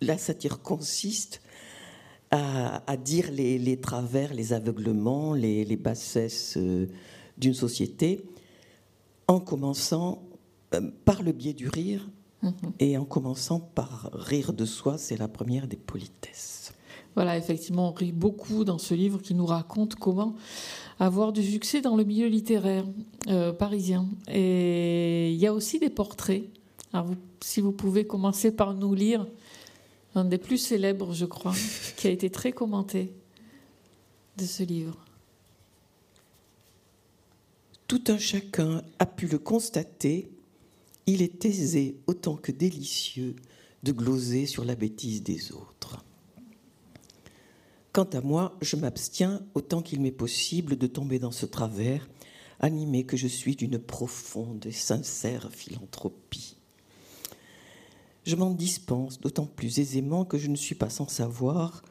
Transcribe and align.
la 0.00 0.18
satire 0.18 0.62
consiste 0.62 1.40
à, 2.30 2.96
dire 2.96 3.30
les, 3.32 3.80
travers, 3.80 4.32
les 4.32 4.52
aveuglements, 4.52 5.34
les, 5.34 5.76
bassesses 5.76 6.56
euh, 6.56 6.86
d'une 7.38 7.54
société, 7.54 8.24
en 9.26 9.40
commençant 9.40 10.22
euh, 10.74 10.80
par 11.04 11.22
le 11.22 11.32
biais 11.32 11.54
du 11.54 11.68
rire 11.68 12.08
mhm. 12.42 12.52
et 12.78 12.96
en 12.96 13.04
commençant 13.04 13.58
par 13.58 14.10
rire 14.12 14.52
de 14.52 14.64
soi, 14.64 14.96
c'est 14.96 15.16
la 15.16 15.26
première 15.26 15.66
des 15.66 15.76
politesses. 15.76 16.72
Voilà, 17.16 17.36
effectivement, 17.36 17.88
on 17.88 17.92
rit 17.92 18.12
beaucoup 18.12 18.64
dans 18.64 18.78
ce 18.78 18.94
livre 18.94 19.20
qui 19.20 19.34
nous 19.34 19.46
raconte 19.46 19.96
comment 19.96 20.36
avoir 21.00 21.32
du 21.32 21.42
succès 21.42 21.80
dans 21.80 21.96
le 21.96 22.04
milieu 22.04 22.28
littéraire 22.28 22.84
euh, 23.26 23.52
parisien. 23.52 24.06
Et 24.28 25.32
il 25.32 25.38
y 25.38 25.48
a 25.48 25.52
aussi 25.52 25.80
des 25.80 25.90
portraits. 25.90 26.44
Alors, 26.92 27.08
si 27.40 27.60
vous 27.60 27.72
pouvez 27.72 28.06
commencer 28.06 28.52
par 28.52 28.74
nous 28.74 28.94
lire 28.94 29.26
un 30.14 30.24
des 30.24 30.38
plus 30.38 30.58
célèbres, 30.58 31.12
je 31.12 31.26
crois, 31.26 31.54
qui 31.96 32.06
a 32.06 32.10
été 32.10 32.30
très 32.30 32.52
commenté 32.52 33.12
de 34.36 34.44
ce 34.44 34.62
livre. 34.62 34.98
Tout 37.86 38.04
un 38.08 38.18
chacun 38.18 38.82
a 38.98 39.06
pu 39.06 39.26
le 39.26 39.38
constater, 39.38 40.30
il 41.06 41.22
est 41.22 41.44
aisé 41.44 41.96
autant 42.06 42.36
que 42.36 42.52
délicieux 42.52 43.34
de 43.82 43.92
gloser 43.92 44.46
sur 44.46 44.64
la 44.64 44.76
bêtise 44.76 45.22
des 45.22 45.52
autres. 45.52 46.04
Quant 47.92 48.08
à 48.12 48.20
moi, 48.20 48.56
je 48.60 48.76
m'abstiens 48.76 49.42
autant 49.54 49.82
qu'il 49.82 50.00
m'est 50.00 50.12
possible 50.12 50.76
de 50.76 50.86
tomber 50.86 51.18
dans 51.18 51.32
ce 51.32 51.46
travers, 51.46 52.08
animé 52.60 53.04
que 53.04 53.16
je 53.16 53.26
suis 53.26 53.56
d'une 53.56 53.78
profonde 53.78 54.64
et 54.66 54.72
sincère 54.72 55.50
philanthropie. 55.50 56.59
Je 58.24 58.36
m'en 58.36 58.50
dispense 58.50 59.20
d'autant 59.20 59.46
plus 59.46 59.78
aisément 59.78 60.24
que 60.24 60.38
je 60.38 60.48
ne 60.48 60.56
suis 60.56 60.74
pas 60.74 60.90
sans 60.90 61.08
savoir 61.08 61.82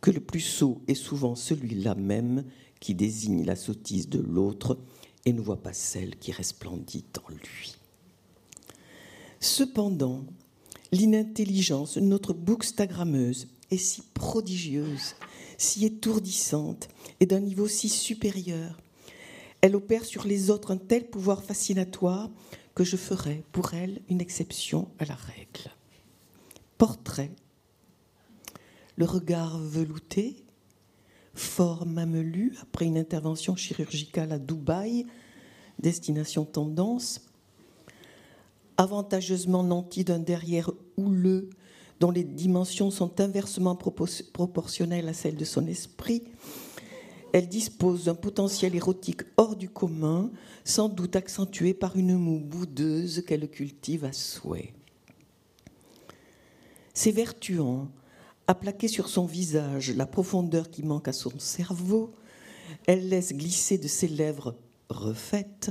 que 0.00 0.10
le 0.10 0.20
plus 0.20 0.40
sot 0.40 0.80
est 0.88 0.94
souvent 0.94 1.34
celui-là 1.34 1.94
même 1.94 2.44
qui 2.80 2.94
désigne 2.94 3.44
la 3.44 3.56
sottise 3.56 4.08
de 4.08 4.20
l'autre 4.20 4.78
et 5.24 5.32
ne 5.32 5.40
voit 5.40 5.62
pas 5.62 5.72
celle 5.72 6.16
qui 6.16 6.32
resplendit 6.32 7.04
en 7.24 7.30
lui. 7.30 7.76
Cependant, 9.40 10.24
l'inintelligence 10.92 11.96
notre 11.96 12.32
bookstagrammeuse 12.32 13.48
est 13.70 13.76
si 13.76 14.02
prodigieuse, 14.14 15.14
si 15.58 15.84
étourdissante 15.84 16.88
et 17.20 17.26
d'un 17.26 17.40
niveau 17.40 17.68
si 17.68 17.88
supérieur. 17.88 18.78
Elle 19.60 19.76
opère 19.76 20.04
sur 20.04 20.26
les 20.26 20.50
autres 20.50 20.70
un 20.70 20.76
tel 20.76 21.08
pouvoir 21.08 21.42
fascinatoire 21.42 22.30
que 22.78 22.84
je 22.84 22.96
ferai 22.96 23.42
pour 23.50 23.74
elle 23.74 24.00
une 24.08 24.20
exception 24.20 24.86
à 25.00 25.04
la 25.04 25.16
règle. 25.16 25.72
Portrait. 26.78 27.32
Le 28.94 29.04
regard 29.04 29.58
velouté, 29.58 30.44
fort 31.34 31.86
mamelu 31.86 32.54
après 32.62 32.84
une 32.84 32.96
intervention 32.96 33.56
chirurgicale 33.56 34.30
à 34.30 34.38
Dubaï, 34.38 35.06
destination 35.80 36.44
tendance, 36.44 37.20
avantageusement 38.76 39.64
nanti 39.64 40.04
d'un 40.04 40.20
derrière 40.20 40.70
houleux 40.96 41.50
dont 41.98 42.12
les 42.12 42.22
dimensions 42.22 42.92
sont 42.92 43.20
inversement 43.20 43.74
proportionnelles 43.74 45.08
à 45.08 45.14
celles 45.14 45.34
de 45.34 45.44
son 45.44 45.66
esprit, 45.66 46.22
elle 47.32 47.48
dispose 47.48 48.04
d'un 48.04 48.14
potentiel 48.14 48.74
érotique 48.74 49.22
hors 49.36 49.56
du 49.56 49.68
commun, 49.68 50.30
sans 50.64 50.88
doute 50.88 51.16
accentué 51.16 51.74
par 51.74 51.96
une 51.96 52.16
moue 52.16 52.40
boudeuse 52.40 53.22
qu'elle 53.26 53.48
cultive 53.48 54.04
à 54.04 54.12
souhait. 54.12 54.72
S'évertuant 56.94 57.88
à 58.46 58.54
plaquer 58.54 58.88
sur 58.88 59.08
son 59.08 59.26
visage 59.26 59.94
la 59.94 60.06
profondeur 60.06 60.70
qui 60.70 60.82
manque 60.82 61.08
à 61.08 61.12
son 61.12 61.38
cerveau, 61.38 62.14
elle 62.86 63.08
laisse 63.08 63.34
glisser 63.34 63.78
de 63.78 63.88
ses 63.88 64.08
lèvres 64.08 64.56
refaites 64.88 65.70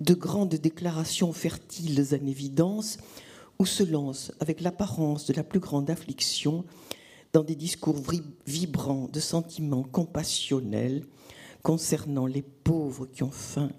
de 0.00 0.14
grandes 0.14 0.56
déclarations 0.56 1.32
fertiles 1.32 2.04
en 2.12 2.26
évidence, 2.26 2.98
ou 3.58 3.66
se 3.66 3.84
lance 3.84 4.32
avec 4.40 4.60
l'apparence 4.60 5.26
de 5.26 5.34
la 5.34 5.44
plus 5.44 5.60
grande 5.60 5.88
affliction 5.88 6.64
dans 7.32 7.42
des 7.42 7.54
discours 7.54 7.96
vibrants 8.46 9.08
de 9.10 9.20
sentiments 9.20 9.84
compassionnels 9.84 11.04
concernant 11.62 12.26
les 12.26 12.42
pauvres 12.42 13.06
qui 13.06 13.22
ont 13.22 13.30
faim, 13.30 13.70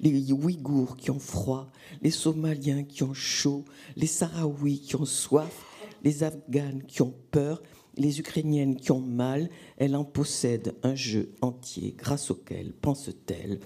les 0.00 0.32
Ouïghours 0.32 0.96
qui 0.96 1.10
ont 1.10 1.18
froid, 1.18 1.70
les 2.02 2.10
Somaliens 2.10 2.82
qui 2.82 3.02
ont 3.02 3.14
chaud, 3.14 3.64
les 3.96 4.06
Sahraouis 4.06 4.80
qui 4.80 4.96
ont 4.96 5.04
soif, 5.04 5.64
les 6.04 6.22
Afghanes 6.22 6.82
qui 6.82 7.02
ont 7.02 7.14
peur, 7.30 7.62
les 7.96 8.20
Ukrainiennes 8.20 8.76
qui 8.76 8.92
ont 8.92 9.00
mal, 9.00 9.48
elle 9.78 9.96
en 9.96 10.04
possède 10.04 10.74
un 10.82 10.94
jeu 10.94 11.32
entier 11.40 11.94
grâce 11.96 12.30
auquel, 12.30 12.72
pense-t-elle, 12.72 13.60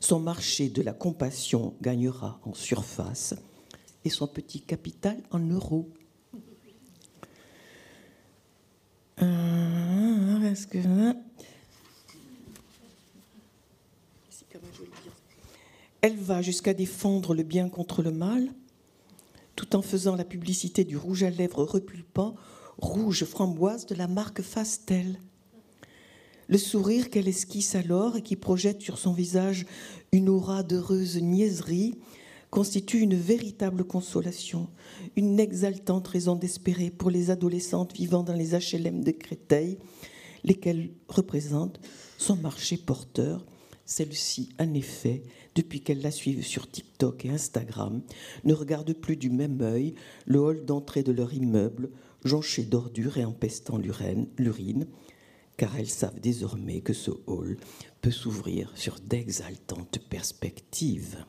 son 0.00 0.20
marché 0.20 0.68
de 0.68 0.82
la 0.82 0.92
compassion 0.92 1.74
gagnera 1.80 2.40
en 2.44 2.54
surface 2.54 3.34
et 4.04 4.10
son 4.10 4.26
petit 4.26 4.60
capital 4.60 5.16
en 5.30 5.38
euros. 5.38 5.88
Euh, 9.22 10.54
Elle 16.00 16.16
va 16.16 16.42
jusqu'à 16.42 16.74
défendre 16.74 17.34
le 17.34 17.44
bien 17.44 17.68
contre 17.68 18.02
le 18.02 18.10
mal, 18.10 18.48
tout 19.54 19.76
en 19.76 19.82
faisant 19.82 20.16
la 20.16 20.24
publicité 20.24 20.82
du 20.84 20.96
rouge 20.96 21.22
à 21.22 21.30
lèvres 21.30 21.64
repulpant, 21.64 22.34
rouge 22.78 23.24
framboise 23.24 23.86
de 23.86 23.94
la 23.94 24.08
marque 24.08 24.42
Fastel. 24.42 25.20
Le 26.48 26.58
sourire 26.58 27.08
qu'elle 27.08 27.28
esquisse 27.28 27.76
alors 27.76 28.16
et 28.16 28.22
qui 28.22 28.34
projette 28.34 28.82
sur 28.82 28.98
son 28.98 29.12
visage 29.12 29.64
une 30.10 30.28
aura 30.28 30.64
d'heureuse 30.64 31.22
niaiserie 31.22 31.94
constitue 32.52 33.00
une 33.00 33.14
véritable 33.14 33.82
consolation, 33.82 34.68
une 35.16 35.40
exaltante 35.40 36.06
raison 36.06 36.36
d'espérer 36.36 36.90
pour 36.90 37.08
les 37.08 37.30
adolescentes 37.30 37.94
vivant 37.94 38.22
dans 38.22 38.34
les 38.34 38.50
HLM 38.52 39.02
de 39.02 39.10
Créteil, 39.10 39.78
lesquelles 40.44 40.90
représentent 41.08 41.80
son 42.18 42.36
marché 42.36 42.76
porteur. 42.76 43.46
Celle-ci, 43.86 44.50
en 44.60 44.74
effet, 44.74 45.22
depuis 45.54 45.80
qu'elle 45.80 46.02
la 46.02 46.10
suivent 46.10 46.44
sur 46.44 46.70
TikTok 46.70 47.24
et 47.24 47.30
Instagram, 47.30 48.02
ne 48.44 48.52
regarde 48.52 48.92
plus 48.92 49.16
du 49.16 49.30
même 49.30 49.62
œil 49.62 49.94
le 50.26 50.38
hall 50.38 50.66
d'entrée 50.66 51.02
de 51.02 51.12
leur 51.12 51.32
immeuble, 51.32 51.88
jonché 52.22 52.64
d'ordures 52.64 53.16
et 53.16 53.24
empestant 53.24 53.78
l'urine, 53.78 54.86
car 55.56 55.74
elles 55.78 55.88
savent 55.88 56.20
désormais 56.20 56.82
que 56.82 56.92
ce 56.92 57.12
hall 57.26 57.56
peut 58.02 58.10
s'ouvrir 58.10 58.72
sur 58.74 59.00
d'exaltantes 59.00 60.00
perspectives. 60.10 61.24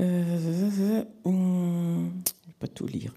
Euh, 0.00 1.04
hmm, 1.24 2.10
pas 2.58 2.66
tout 2.66 2.86
lire. 2.86 3.14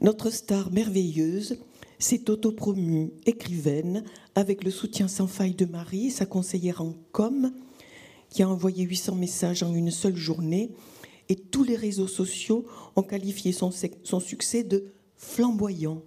Notre 0.00 0.30
star 0.30 0.70
merveilleuse 0.70 1.58
s'est 1.98 2.28
autopromue 2.28 3.10
écrivaine 3.24 4.04
avec 4.34 4.64
le 4.64 4.70
soutien 4.70 5.08
sans 5.08 5.26
faille 5.26 5.54
de 5.54 5.64
Marie, 5.64 6.10
sa 6.10 6.26
conseillère 6.26 6.82
en 6.82 6.94
com, 7.12 7.52
qui 8.28 8.42
a 8.42 8.48
envoyé 8.48 8.84
800 8.84 9.14
messages 9.14 9.62
en 9.62 9.74
une 9.74 9.90
seule 9.90 10.16
journée. 10.16 10.72
Et 11.30 11.36
tous 11.36 11.64
les 11.64 11.76
réseaux 11.76 12.08
sociaux 12.08 12.66
ont 12.96 13.02
qualifié 13.02 13.52
son, 13.52 13.70
son 14.02 14.20
succès 14.20 14.62
de 14.62 14.92
flamboyant. 15.16 16.02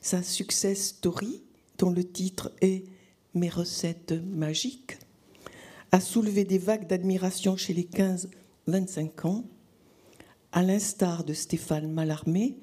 Sa 0.00 0.22
success 0.22 0.88
story, 0.88 1.42
dont 1.78 1.90
le 1.90 2.04
titre 2.04 2.52
est 2.60 2.84
Mes 3.34 3.48
recettes 3.48 4.12
magiques, 4.12 4.98
a 5.90 6.00
soulevé 6.00 6.44
des 6.44 6.58
vagues 6.58 6.86
d'admiration 6.86 7.56
chez 7.56 7.72
les 7.72 7.84
15 7.84 8.28
25 8.66 9.24
ans, 9.26 9.44
à 10.52 10.62
l'instar 10.62 11.24
de 11.24 11.34
Stéphane 11.34 11.92
Mallarmé, 11.92 12.58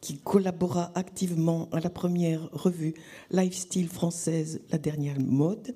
qui 0.00 0.18
collabora 0.18 0.92
activement 0.94 1.68
à 1.72 1.80
la 1.80 1.90
première 1.90 2.48
revue 2.52 2.94
Lifestyle 3.30 3.88
française, 3.88 4.62
La 4.70 4.78
dernière 4.78 5.20
mode. 5.20 5.74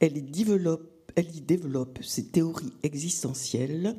Elle 0.00 0.16
y 0.16 0.22
développe, 0.22 0.90
elle 1.16 1.34
y 1.34 1.40
développe 1.40 1.98
ses 2.02 2.26
théories 2.26 2.72
existentielles 2.82 3.96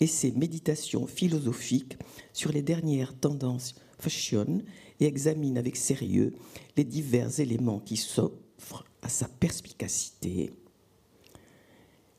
et 0.00 0.06
ses 0.06 0.32
méditations 0.32 1.06
philosophiques 1.06 1.98
sur 2.32 2.52
les 2.52 2.62
dernières 2.62 3.18
tendances 3.18 3.74
fashion 3.98 4.62
et 5.00 5.06
examine 5.06 5.58
avec 5.58 5.76
sérieux 5.76 6.32
les 6.76 6.84
divers 6.84 7.40
éléments 7.40 7.80
qui 7.80 7.96
s'offrent 7.96 8.84
à 9.02 9.08
sa 9.08 9.26
perspicacité. 9.28 10.52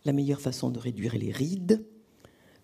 La 0.05 0.13
meilleure 0.13 0.41
façon 0.41 0.69
de 0.69 0.79
réduire 0.79 1.17
les 1.17 1.31
rides, 1.31 1.85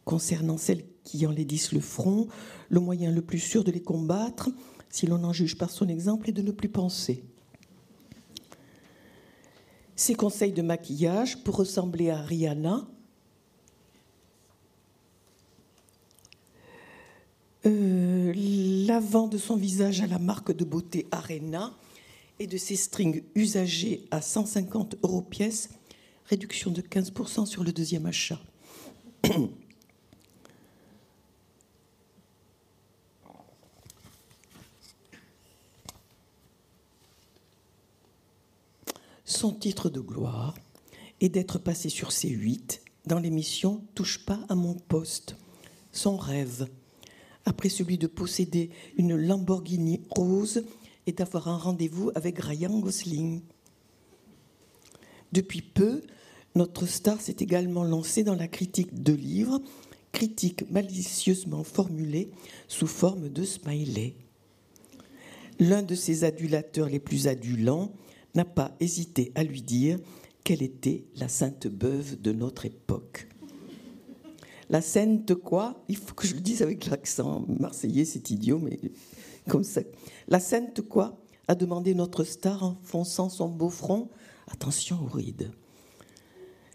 concernant 0.05 0.57
celles 0.57 0.85
qui 1.03 1.25
enlaidissent 1.25 1.73
le 1.73 1.81
front, 1.81 2.27
le 2.69 2.79
moyen 2.79 3.11
le 3.11 3.21
plus 3.21 3.39
sûr 3.39 3.63
de 3.63 3.71
les 3.71 3.81
combattre, 3.81 4.49
si 4.89 5.07
l'on 5.07 5.23
en 5.23 5.33
juge 5.33 5.57
par 5.57 5.69
son 5.69 5.89
exemple, 5.89 6.29
est 6.29 6.33
de 6.33 6.41
ne 6.41 6.51
plus 6.51 6.69
penser. 6.69 7.23
Ses 9.95 10.15
conseils 10.15 10.53
de 10.53 10.61
maquillage 10.61 11.43
pour 11.43 11.57
ressembler 11.57 12.09
à 12.09 12.21
Rihanna. 12.21 12.87
euh, 17.65 18.33
l'avant 18.87 19.27
de 19.27 19.37
son 19.37 19.55
visage 19.55 20.01
à 20.01 20.07
la 20.07 20.19
marque 20.19 20.55
de 20.55 20.63
beauté 20.63 21.07
Arena 21.11 21.73
et 22.39 22.47
de 22.47 22.57
ses 22.57 22.75
strings 22.75 23.23
usagés 23.33 24.05
à 24.11 24.21
150 24.21 24.97
euros 25.03 25.21
pièce, 25.21 25.69
réduction 26.25 26.71
de 26.71 26.81
15% 26.81 27.45
sur 27.45 27.63
le 27.63 27.71
deuxième 27.71 28.05
achat. 28.05 28.39
Son 39.35 39.51
titre 39.51 39.89
de 39.89 39.99
gloire 39.99 40.55
est 41.19 41.27
d'être 41.27 41.59
passé 41.59 41.89
sur 41.89 42.07
C8 42.07 42.79
dans 43.05 43.19
l'émission 43.19 43.83
Touche 43.93 44.25
pas 44.25 44.39
à 44.47 44.55
mon 44.55 44.75
poste. 44.75 45.35
Son 45.91 46.15
rêve, 46.15 46.69
après 47.43 47.67
celui 47.67 47.97
de 47.97 48.07
posséder 48.07 48.69
une 48.95 49.17
Lamborghini 49.17 50.03
rose 50.09 50.63
et 51.05 51.11
d'avoir 51.11 51.49
un 51.49 51.57
rendez-vous 51.57 52.11
avec 52.15 52.39
Ryan 52.39 52.79
Gosling. 52.79 53.41
Depuis 55.33 55.61
peu, 55.61 56.01
notre 56.55 56.85
star 56.85 57.19
s'est 57.19 57.35
également 57.39 57.83
lancé 57.83 58.23
dans 58.23 58.35
la 58.35 58.47
critique 58.47 59.03
de 59.03 59.11
livres, 59.11 59.59
critique 60.13 60.71
malicieusement 60.71 61.65
formulée 61.65 62.31
sous 62.69 62.87
forme 62.87 63.27
de 63.27 63.43
smiley. 63.43 64.15
L'un 65.59 65.83
de 65.83 65.93
ses 65.93 66.23
adulateurs 66.23 66.87
les 66.87 67.01
plus 67.01 67.27
adulants 67.27 67.91
n'a 68.35 68.45
pas 68.45 68.75
hésité 68.79 69.31
à 69.35 69.43
lui 69.43 69.61
dire 69.61 69.99
qu'elle 70.43 70.61
était 70.61 71.05
la 71.15 71.27
sainte 71.27 71.67
beuve 71.67 72.21
de 72.21 72.31
notre 72.31 72.65
époque. 72.65 73.27
La 74.69 74.81
sainte 74.81 75.35
quoi? 75.35 75.83
Il 75.87 75.97
faut 75.97 76.13
que 76.13 76.27
je 76.27 76.35
le 76.35 76.41
dise 76.41 76.61
avec 76.61 76.85
l'accent 76.87 77.45
marseillais, 77.59 78.05
c'est 78.05 78.31
idiot, 78.31 78.59
mais 78.59 78.79
comme 79.47 79.63
ça. 79.63 79.81
La 80.27 80.39
sainte 80.39 80.81
quoi? 80.81 81.19
a 81.47 81.55
demandé 81.55 81.93
notre 81.93 82.23
star 82.23 82.63
en 82.63 82.77
fonçant 82.83 83.29
son 83.29 83.49
beau 83.49 83.69
front. 83.69 84.09
Attention 84.47 84.99
aux 85.03 85.15
rides. 85.15 85.51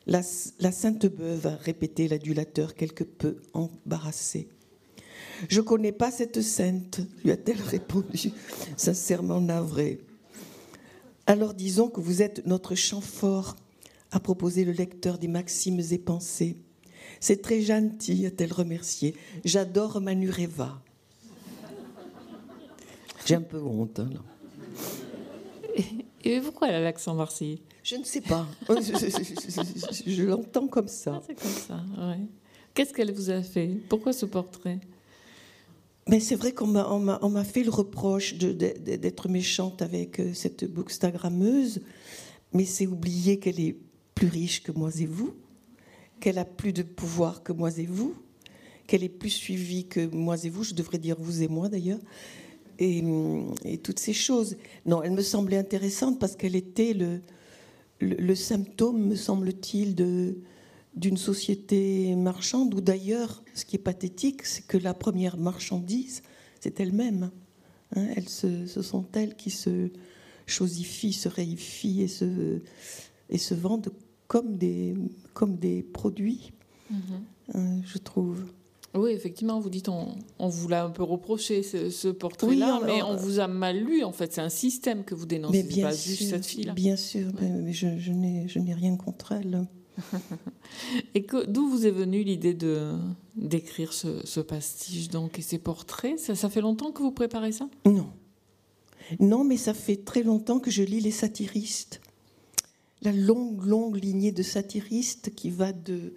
La, 0.07 0.23
sainte 0.23 1.07
beuve 1.07 1.47
a 1.47 1.57
répété 1.57 2.09
l'adulateur 2.09 2.75
quelque 2.75 3.05
peu 3.05 3.37
embarrassé. 3.53 4.49
Je 5.49 5.61
connais 5.61 5.93
pas 5.93 6.11
cette 6.11 6.41
sainte, 6.43 7.01
lui 7.23 7.31
a-t-elle 7.31 7.61
répondu, 7.61 8.33
sincèrement 8.77 9.41
navrée. 9.41 10.01
Alors 11.31 11.55
disons 11.55 11.89
que 11.89 12.01
vous 12.01 12.23
êtes 12.23 12.45
notre 12.45 12.75
chant 12.75 13.01
fort, 13.01 13.55
a 14.11 14.19
proposé 14.19 14.65
le 14.65 14.73
lecteur 14.73 15.17
des 15.17 15.29
maximes 15.29 15.79
et 15.93 15.99
pensées. 15.99 16.57
C'est 17.21 17.41
très 17.41 17.61
gentil, 17.61 18.27
a-t-elle 18.27 18.53
remercié. 18.53 19.15
J'adore 19.45 20.01
Manureva. 20.01 20.83
J'ai 23.25 23.37
un 23.37 23.43
peu 23.43 23.63
honte. 23.63 24.01
Hein, 24.01 24.11
Et 26.25 26.41
pourquoi 26.41 26.67
elle 26.67 26.75
a 26.75 26.81
l'accent 26.81 27.15
marseillais? 27.15 27.61
Je 27.85 27.95
ne 27.95 28.03
sais 28.03 28.23
pas. 28.23 28.49
je, 28.69 30.23
l'entends 30.25 30.67
comme 30.67 30.89
ça. 30.89 31.13
Ah, 31.15 31.23
c'est 31.25 31.41
comme 31.41 31.49
ça, 31.49 31.77
ouais. 32.09 32.27
Qu'est-ce 32.75 32.93
qu'elle 32.93 33.13
vous 33.13 33.31
a 33.31 33.41
fait? 33.41 33.79
Pourquoi 33.89 34.13
ce 34.13 34.27
portrait? 34.27 34.81
Mais 36.11 36.19
c'est 36.19 36.35
vrai 36.35 36.53
qu'on 36.53 36.67
m'a 36.67 37.45
fait 37.45 37.63
le 37.63 37.71
reproche 37.71 38.35
d'être 38.35 39.29
méchante 39.29 39.81
avec 39.81 40.19
euh, 40.19 40.35
cette 40.35 40.65
bookstagrammeuse, 40.65 41.83
mais 42.53 42.65
c'est 42.65 42.89
oublier 42.89 43.39
qu'elle 43.39 43.61
est 43.61 43.77
plus 44.17 44.27
riche 44.27 44.65
que 44.65 44.73
moi 44.73 44.91
et 44.99 45.07
vous, 45.07 45.35
qu'elle 46.19 46.39
a 46.39 46.45
plus 46.45 46.73
de 46.73 46.83
pouvoir 46.83 47.45
que 47.45 47.53
moi 47.53 47.71
et 47.79 47.87
vous, 47.87 48.15
qu'elle 48.89 49.05
est 49.05 49.09
plus 49.09 49.31
suivie 49.31 49.87
que 49.87 50.05
moi 50.13 50.37
et 50.45 50.49
vous, 50.49 50.65
je 50.65 50.75
devrais 50.75 50.99
dire 50.99 51.15
vous 51.17 51.45
et 51.45 51.49
moi 51.49 51.69
d'ailleurs, 51.69 52.01
et, 52.81 53.05
toutes 53.85 54.01
ces 54.01 54.13
choses. 54.13 54.57
Non, 54.87 55.05
elle 55.05 55.13
me 55.13 55.23
semblait 55.23 55.59
intéressante 55.59 56.19
parce 56.19 56.35
qu'elle 56.35 56.57
était 56.57 56.93
le, 56.93 57.21
le, 58.01 58.35
symptôme, 58.35 59.07
me 59.07 59.15
semble-t-il, 59.15 59.95
de, 59.95 60.39
d'une 60.95 61.17
société 61.17 62.15
marchande, 62.17 62.75
ou 62.75 62.81
d'ailleurs, 62.81 63.43
ce 63.55 63.65
qui 63.65 63.77
est 63.77 63.81
pathétique, 63.81 64.45
c'est 64.45 64.67
que 64.67 64.77
la 64.77 64.95
première 64.95 65.37
marchandise, 65.37 66.23
c'est 66.61 66.81
elle-même. 66.81 67.31
Hein. 67.95 68.07
elles 68.17 68.29
ce 68.29 68.67
sont 68.67 69.07
elles 69.15 69.37
qui 69.37 69.51
se 69.51 69.91
chosifient, 70.47 71.13
se 71.13 71.29
réifient 71.29 72.03
et 72.03 72.09
se, 72.09 72.61
et 73.29 73.39
se 73.39 73.55
vendent 73.55 73.93
comme 74.27 74.57
des, 74.57 74.95
comme 75.33 75.57
des 75.57 75.83
produits, 75.83 76.53
mm-hmm. 76.93 77.55
hein, 77.55 77.81
je 77.85 77.99
trouve. 77.99 78.45
Oui, 78.95 79.13
effectivement, 79.13 79.61
vous 79.61 79.71
dites, 79.71 79.89
on, 79.89 80.17
on 80.41 80.49
vous 80.49 80.67
l'a 80.67 80.85
un 80.85 80.91
peu 80.91 81.05
reproché, 81.05 81.63
ce, 81.63 82.09
portrait-là, 82.09 82.81
mais 82.85 83.03
on 83.03 83.15
vous 83.15 83.39
a 83.39 83.47
mal 83.47 83.79
lu, 83.79 84.03
en 84.03 84.11
fait. 84.11 84.33
C'est 84.33 84.41
un 84.41 84.49
système 84.49 85.05
que 85.05 85.15
vous 85.15 85.27
dénoncez, 85.27 85.63
mais 85.63 85.83
pas 85.83 85.93
juste 85.93 86.25
cette 86.25 86.45
fille-là. 86.45 86.73
Bien 86.73 86.97
sûr, 86.97 87.31
mais 87.41 87.73
je, 87.73 87.99
je 87.99 88.13
n'ai 88.59 88.75
rien 88.75 88.97
contre 88.97 89.33
elle. 89.33 89.67
et 91.15 91.27
d'où 91.49 91.69
vous 91.69 91.87
est 91.87 91.91
venue 91.91 92.23
l'idée 92.23 92.55
de 92.55 92.93
d'écrire 93.37 93.93
ce, 93.93 94.41
pastiche 94.41 95.09
donc 95.09 95.39
et 95.39 95.43
ces 95.43 95.59
portraits? 95.59 96.19
Ça, 96.19 96.35
ça 96.35 96.49
fait 96.51 96.61
longtemps 96.61 96.93
que 96.93 97.03
vous 97.03 97.13
préparez 97.13 97.53
ça? 97.53 97.69
Non. 97.85 98.11
Non, 99.19 99.45
mais 99.45 99.57
ça 99.57 99.75
fait 99.75 99.97
très 99.97 100.23
longtemps 100.23 100.61
que 100.61 100.71
je 100.71 100.83
lis 100.83 101.01
les 101.01 101.11
satiristes. 101.11 102.01
La 103.03 103.13
longue, 103.13 103.65
longue 103.65 103.97
lignée 103.97 104.31
de 104.31 104.43
satiristes 104.43 105.35
qui 105.35 105.51
va 105.51 105.73
de, 105.73 106.13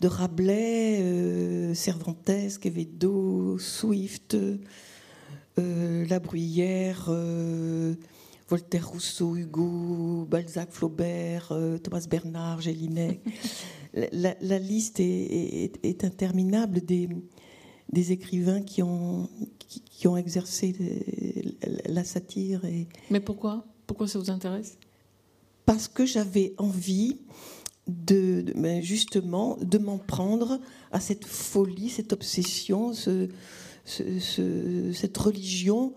de 0.00 0.08
Rabelais, 0.08 1.00
euh, 1.02 1.74
Cervantes, 1.74 2.58
Quevedo, 2.60 3.58
Swift, 3.58 4.36
euh, 5.58 6.06
La 6.06 6.20
Bruyère, 6.20 7.06
euh, 7.08 7.94
Voltaire, 8.54 8.88
Rousseau, 8.88 9.34
Hugo, 9.34 10.28
Balzac, 10.30 10.70
Flaubert, 10.70 11.48
euh, 11.50 11.76
Thomas 11.78 12.06
Bernard, 12.08 12.60
Gélinet. 12.60 13.20
la, 14.12 14.58
liste 14.60 15.00
est, 15.00 16.04
interminable 16.04 16.80
des, 16.80 17.08
des, 17.92 18.12
écrivains 18.12 18.62
qui 18.62 18.80
ont, 18.84 19.28
qui, 19.58 20.06
ont 20.06 20.16
exercé 20.16 20.72
la 21.86 22.04
satire. 22.04 22.64
Et... 22.64 22.86
Mais 23.10 23.18
pourquoi? 23.18 23.64
Pourquoi 23.88 24.06
ça 24.06 24.20
vous 24.20 24.30
intéresse? 24.30 24.78
Parce 25.66 25.88
que 25.88 26.06
j'avais 26.06 26.54
envie 26.56 27.18
de, 27.88 28.44
ben, 28.54 28.80
justement 28.80 29.58
de 29.62 29.78
m'en 29.78 29.98
prendre 29.98 30.60
à 30.92 31.00
cette 31.00 31.24
folie, 31.24 31.88
cette 31.88 32.12
obsession, 32.12 32.92
ce, 32.92 33.28
cette 33.84 35.18
religion 35.18 35.92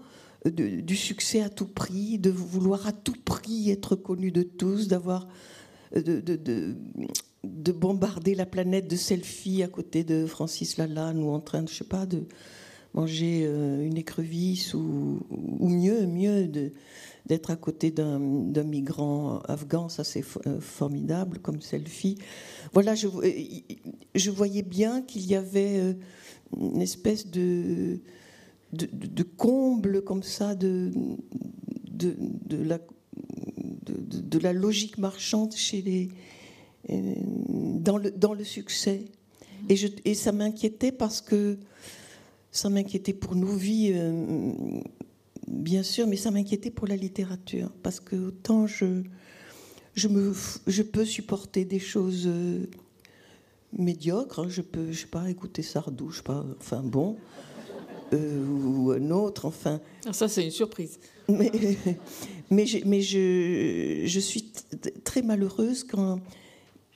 du 0.50 0.96
succès 0.96 1.42
à 1.42 1.50
tout 1.50 1.68
prix, 1.68 2.18
de 2.18 2.30
vouloir 2.30 2.88
à 2.88 2.92
tout 2.92 3.16
prix 3.24 3.72
être 3.72 3.96
connu 3.96 4.32
de 4.32 4.44
tous, 4.44 4.88
d'avoir 4.88 5.28
de, 5.96 6.20
de, 6.20 7.72
bombarder 7.72 8.36
la 8.36 8.46
planète 8.46 8.88
de 8.88 8.96
selfies 8.96 9.64
à 9.64 9.68
côté 9.68 10.04
de 10.04 10.26
Francis 10.26 10.78
Lalanne 10.78 11.24
ou 11.24 11.30
en 11.30 11.40
train 11.40 11.64
de, 11.64 11.70
je 11.70 11.76
sais 11.76 11.84
pas, 11.84 12.06
de 12.06 12.24
manger 12.94 13.44
euh, 13.46 13.86
une 13.86 13.98
écrevisse 13.98 14.74
ou, 14.74 15.20
mieux, 15.60 16.06
mieux 16.08 16.48
d'être 17.26 17.52
à 17.52 17.56
côté 17.56 17.92
d'un 17.92 18.20
migrant 18.64 19.40
afghan, 19.48 19.90
ça 19.90 20.04
c'est 20.04 20.24
euh, 20.48 20.60
formidable 20.60 21.40
comme 21.40 21.62
selfie. 21.62 22.18
Voilà, 22.74 22.94
euh, 22.94 23.32
je 24.16 24.32
voyais 24.32 24.64
bien 24.64 25.02
qu'il 25.02 25.26
y 25.28 25.36
avait 25.36 25.96
une 26.58 26.82
espèce 26.82 27.28
de 27.28 28.00
de, 28.74 29.24
comble 29.24 30.04
comme 30.04 30.24
ça 30.24 30.56
de, 30.56 30.92
de, 31.90 32.16
la, 32.64 32.80
de, 33.86 34.40
la 34.40 34.54
logique 34.54 34.98
marchande 34.98 35.54
chez 35.54 35.82
les, 35.82 36.10
euh, 36.90 37.14
dans, 37.80 37.98
le, 37.98 38.12
dans 38.12 38.34
le 38.34 38.44
succès. 38.44 39.06
Et, 39.70 39.76
je, 39.76 39.88
et 40.06 40.14
ça 40.14 40.32
m'inquiétait 40.32 40.92
parce 40.92 41.22
que 41.22 41.58
ça 42.52 42.70
m'inquiétait 42.70 43.14
pour 43.14 43.36
nos 43.36 43.56
vies, 43.56 43.92
euh, 43.94 44.82
bien 45.48 45.84
sûr, 45.84 46.08
mais 46.08 46.16
ça 46.16 46.32
m'inquiétait 46.32 46.72
pour 46.72 46.88
la 46.88 46.96
littérature. 46.96 47.72
Parce 47.84 48.00
que 48.00 48.16
autant 48.16 48.68
je, 48.68 49.04
je, 49.96 50.08
me, 50.08 50.34
je 50.68 50.84
peux 50.84 51.06
supporter 51.06 51.66
des 51.66 51.80
choses 51.80 52.24
euh, 52.28 52.66
médiocres, 53.74 54.40
hein, 54.40 54.48
je 54.50 54.62
peux, 54.62 54.92
je 54.92 55.02
sais 55.02 55.08
pas, 55.08 55.30
écouter 55.30 55.62
Sardou, 55.62 56.10
je 56.10 56.18
sais 56.18 56.24
pas, 56.24 56.46
enfin 56.60 56.82
bon. 56.84 57.18
Euh, 58.14 58.46
ou 58.46 58.92
un 58.92 59.12
autre, 59.12 59.46
enfin. 59.46 59.82
Ah, 60.06 60.14
ça, 60.14 60.28
c'est 60.28 60.44
une 60.44 60.52
surprise. 60.52 61.00
Mais, 61.28 61.52
mais, 62.50 62.66
mais 62.86 63.02
je, 63.02 64.04
je, 64.06 64.20
suis 64.20 64.52
très 65.04 65.22
malheureuse 65.22 65.84
quand, 65.84 66.20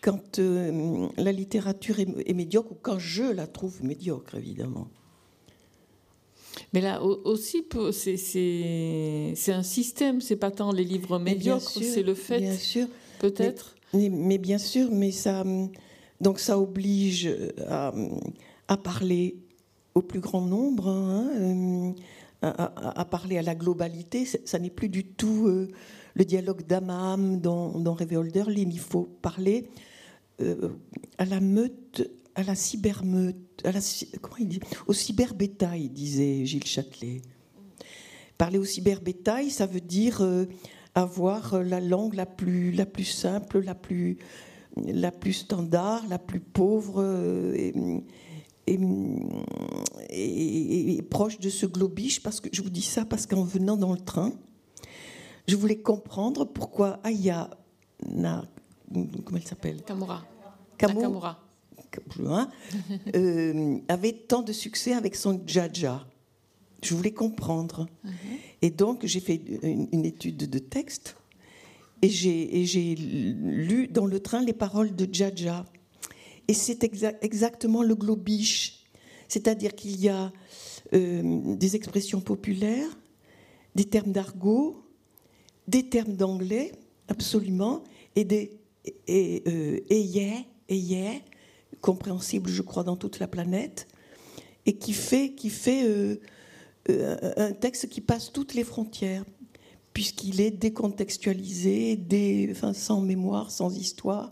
quand 0.01 0.39
euh, 0.39 1.08
la 1.18 1.32
littérature 1.32 2.00
est, 2.00 2.34
médiocre 2.34 2.72
ou 2.72 2.77
quand 2.82 2.98
je 2.98 3.24
la 3.24 3.48
trouve 3.48 3.84
médiocre, 3.84 4.36
évidemment. 4.36 4.88
Mais 6.74 6.82
là 6.82 7.01
aussi, 7.01 7.65
c'est 7.91 9.53
un 9.53 9.63
système, 9.63 10.22
c'est 10.22 10.36
pas 10.38 10.51
tant 10.51 10.72
les 10.72 10.84
livres 10.86 11.20
médiocres, 11.20 11.70
c'est 11.70 12.03
le 12.03 12.13
fait, 12.13 12.39
bien 12.39 12.58
sûr, 12.58 12.88
peut-être. 13.20 13.75
Mais, 13.94 14.10
mais, 14.10 14.38
bien 14.38 14.58
sûr, 14.58 14.89
mais 14.91 15.12
ça, 15.12 15.44
donc 16.22 16.39
ça 16.39 16.58
oblige 16.58 17.30
à, 17.68 17.94
à 18.70 18.77
parler 18.77 19.36
au 19.96 20.02
plus 20.02 20.20
grand 20.20 20.42
nombre, 20.42 20.88
hein, 20.88 21.94
à, 22.42 23.06
parler 23.06 23.38
à 23.38 23.42
la 23.42 23.56
globalité. 23.56 24.26
Ça 24.26 24.60
n'est 24.60 24.70
plus 24.70 24.90
du 24.90 25.04
tout 25.04 25.48
le 26.14 26.26
dialogue 26.26 26.66
d'âme 26.66 26.90
à 26.90 27.14
âme 27.14 27.40
dans, 27.40 27.80
dans 27.80 27.98
Il 27.98 28.80
faut 28.80 29.04
parler 29.22 29.70
à 31.18 31.26
la 31.26 31.40
meute, 31.40 32.10
à 32.36 32.44
la 32.44 32.56
cybermeute, 32.56 33.62
à 33.64 33.72
la, 33.72 33.80
comment 34.22 34.38
il 34.40 34.48
dit, 34.48 34.60
au 34.88 34.94
cyberbétail, 34.94 35.90
disait 35.90 36.46
Gilles 36.46 36.66
Châtelet. 36.66 37.22
Parler 38.38 38.58
au 38.58 38.66
cyberbétail, 38.66 39.52
ça 39.52 39.68
veut 39.68 39.82
dire 39.82 40.24
avoir 40.96 41.62
la 41.64 41.80
langue 41.80 42.16
la 42.16 42.26
plus, 42.26 42.76
simple, 43.04 43.62
la 43.62 43.76
plus, 43.76 44.18
standard, 45.34 46.04
la 46.10 46.20
plus 46.20 46.40
pauvre 46.40 46.96
euh, 46.98 47.72
et, 50.10 50.96
et, 50.96 51.01
proche 51.01 51.40
de 51.40 51.50
ce 51.50 51.66
globiche. 51.66 52.22
Parce 52.22 52.40
que 52.40 52.50
je 52.51 52.62
vous 52.62 52.70
dis 52.70 52.82
ça 52.82 53.06
parce 53.06 53.25
qu'en 53.25 53.44
venant 53.44 53.78
dans 53.78 53.94
le 53.94 54.00
train, 54.00 54.34
je 55.48 55.56
voulais 55.56 55.82
comprendre 55.82 56.46
pourquoi 56.46 57.00
Aya, 57.04 57.50
na, 58.08 58.46
comment 58.94 59.38
elle 59.38 59.48
s'appelle? 59.48 59.82
Kamura. 59.84 60.25
Kamura. 60.78 61.40
Euh, 63.16 63.80
avait 63.90 64.13
tant 64.13 64.44
de 64.44 64.54
succès 64.54 64.94
avec 64.94 65.13
son 65.16 65.42
Jaja. 65.46 66.08
Je 66.82 66.96
voulais 66.96 67.12
comprendre. 67.12 67.90
Mhm. 68.06 68.12
Et 68.62 68.70
donc, 68.70 69.06
j'ai 69.06 69.20
fait 69.20 69.42
une, 69.62 70.06
étude 70.06 70.38
de 70.38 70.60
texte 70.60 71.18
et 72.01 72.10
j'ai 72.10 72.96
lu 72.96 73.90
dans 73.90 74.06
le 74.06 74.22
train 74.22 74.42
les 74.42 74.54
paroles 74.54 74.96
de 74.96 75.08
Jaja. 75.12 75.66
Et 76.51 76.53
c'est 76.53 76.84
exactement 77.22 77.81
le 77.81 77.96
globiche. 77.96 78.84
C'est-à-dire 79.29 79.74
qu'il 79.74 79.98
y 80.01 80.10
a 80.10 80.34
euh, 80.93 81.55
des 81.55 81.77
expressions 81.77 82.20
populaires, 82.20 82.89
des 83.75 83.86
termes 83.86 84.12
d'argot, 84.12 84.84
des 85.70 85.88
termes 85.88 86.17
d'anglais, 86.17 86.74
absolument, 87.08 87.86
et 88.17 88.25
des 88.25 88.60
et, 89.08 89.43
euh, 89.48 89.79
et, 90.67 91.22
compréhensibles, 91.79 92.50
je 92.50 92.62
crois, 92.62 92.84
dans 92.84 92.98
toute 92.98 93.20
la 93.20 93.29
planète, 93.29 93.88
et 94.65 94.74
qui 94.74 94.91
fait, 94.91 95.31
qui 95.31 95.50
fait 95.50 95.86
euh, 95.86 96.20
euh, 96.89 97.34
un 97.38 97.53
texte 97.53 97.88
qui 97.88 98.01
passe 98.01 98.34
toutes 98.34 98.55
les 98.55 98.65
frontières, 98.65 99.24
puisqu'il 99.93 100.41
est 100.41 100.51
décontextualisé, 100.51 101.98
sans 102.74 103.00
mémoire, 103.00 103.51
sans 103.51 103.74
histoire, 103.74 104.31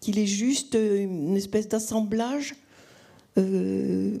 qu'il 0.00 0.18
est 0.18 0.26
juste 0.26 0.74
une 0.74 1.36
espèce 1.36 1.68
d'assemblage 1.68 2.54
euh, 3.38 4.16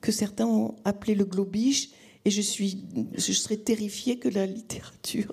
que 0.00 0.10
certains 0.10 0.46
ont 0.46 0.74
appelé 0.84 1.14
le 1.14 1.24
globiche, 1.24 1.90
et 2.24 2.30
je, 2.30 2.40
suis, 2.40 2.82
je 3.16 3.32
serais 3.32 3.56
terrifiée 3.56 4.18
que 4.18 4.28
la 4.28 4.46
littérature 4.46 5.32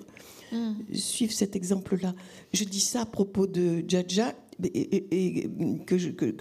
hmm. 0.52 0.74
suive 0.92 1.32
cet 1.32 1.56
exemple-là. 1.56 2.14
Je 2.52 2.64
dis 2.64 2.80
ça 2.80 3.02
à 3.02 3.06
propos 3.06 3.46
de 3.46 3.84
Jaja, 3.86 4.34
et, 4.62 5.50
que, 5.86 5.96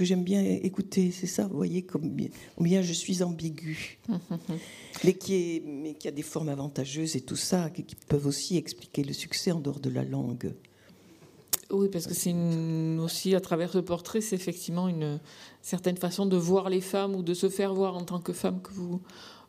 j'aime 0.05 0.23
bien 0.23 0.41
écouter, 0.41 1.11
c'est 1.11 1.27
ça, 1.27 1.47
vous 1.47 1.55
voyez 1.55 1.83
combien, 1.83 2.81
je 2.81 2.93
suis 2.93 3.23
ambiguë. 3.23 3.99
mais, 5.03 5.13
qui 5.13 5.61
mais 5.65 5.95
qui 5.95 6.07
a 6.07 6.11
des 6.11 6.21
formes 6.21 6.49
avantageuses 6.49 7.15
et 7.15 7.21
tout 7.21 7.35
ça, 7.35 7.69
qui, 7.69 7.83
peuvent 8.07 8.27
aussi 8.27 8.57
expliquer 8.57 9.03
le 9.03 9.13
succès 9.13 9.51
en 9.51 9.59
dehors 9.59 9.79
de 9.79 9.89
la 9.89 10.03
langue. 10.03 10.53
Oui, 11.72 11.89
parce 11.89 12.05
que 12.05 12.13
c'est 12.13 12.36
aussi, 13.00 13.34
à 13.34 13.41
travers 13.41 13.72
ce 13.72 13.79
portrait, 13.79 14.22
c'est 14.22 14.36
effectivement 14.36 14.88
une 14.88 15.19
certaine 15.62 15.98
façon 15.98 16.25
de 16.25 16.38
voir 16.38 16.69
les 16.69 16.81
femmes 16.81 17.15
ou 17.15 17.24
de 17.24 17.34
se 17.34 17.50
faire 17.50 17.74
voir 17.74 17.95
en 17.95 18.03
tant 18.03 18.19
que 18.19 18.34
femme 18.34 18.62
que 18.62 18.72
vous, 18.72 19.01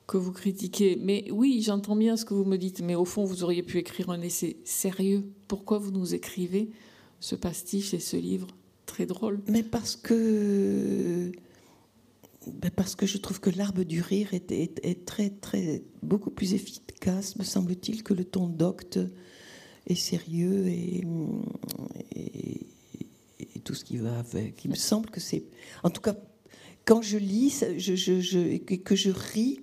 que 0.06 0.16
vous 0.16 0.32
critiquez. 0.32 0.99
Mais 1.00 1.28
oui, 1.30 1.61
j'entends 1.62 1.96
bien 1.96 2.16
ce 2.16 2.25
que 2.25 2.32
vous 2.32 2.44
me 2.44 2.56
dites, 2.56 2.80
mais 2.80 2.94
au 2.94 3.04
fond, 3.04 3.25
vous 3.25 3.44
auriez 3.44 3.62
pu 3.62 3.78
écrire 3.78 4.11
un 4.11 4.23
essai 4.23 4.56
sérieux. 4.64 5.25
Pourquoi 5.46 5.78
vous 5.78 5.90
nous 5.90 6.14
écrivez 6.14 6.70
ce 7.20 7.35
pastiche 7.35 7.92
et 7.92 8.00
ce 8.00 8.16
livre 8.16 8.49
très 8.87 9.04
drôle? 9.04 9.40
Mais 9.49 9.62
parce 9.62 9.96
que 9.96 11.32
ben 12.46 12.70
parce 12.70 12.94
que 12.94 13.06
je 13.06 13.18
trouve 13.18 13.40
que 13.40 13.50
l'arbre 13.50 13.82
du 13.82 14.00
rire 14.00 14.32
est, 14.32 14.52
est, 14.52 15.04
très 15.04 15.30
très 15.30 15.82
beaucoup 16.02 16.30
plus 16.30 16.54
efficace, 16.54 17.37
me 17.37 17.42
semble-t-il, 17.42 18.04
que 18.04 18.14
le 18.14 18.25
ton 18.25 18.46
docte 18.46 19.00
et 19.87 19.95
sérieux 19.95 20.66
et, 20.69 21.05
tout 23.64 23.75
ce 23.75 23.85
qui 23.85 23.97
va 23.97 24.16
avec. 24.21 24.64
Il 24.64 24.71
me 24.71 24.76
semble 24.76 25.11
que 25.11 25.19
c'est, 25.19 25.43
en 25.83 25.90
tout 25.90 26.00
cas, 26.00 26.14
quand 26.85 27.02
je 27.02 27.19
lis, 27.19 27.64
je, 27.78 28.59
que 28.76 28.95
je 28.95 29.11
ris 29.11 29.61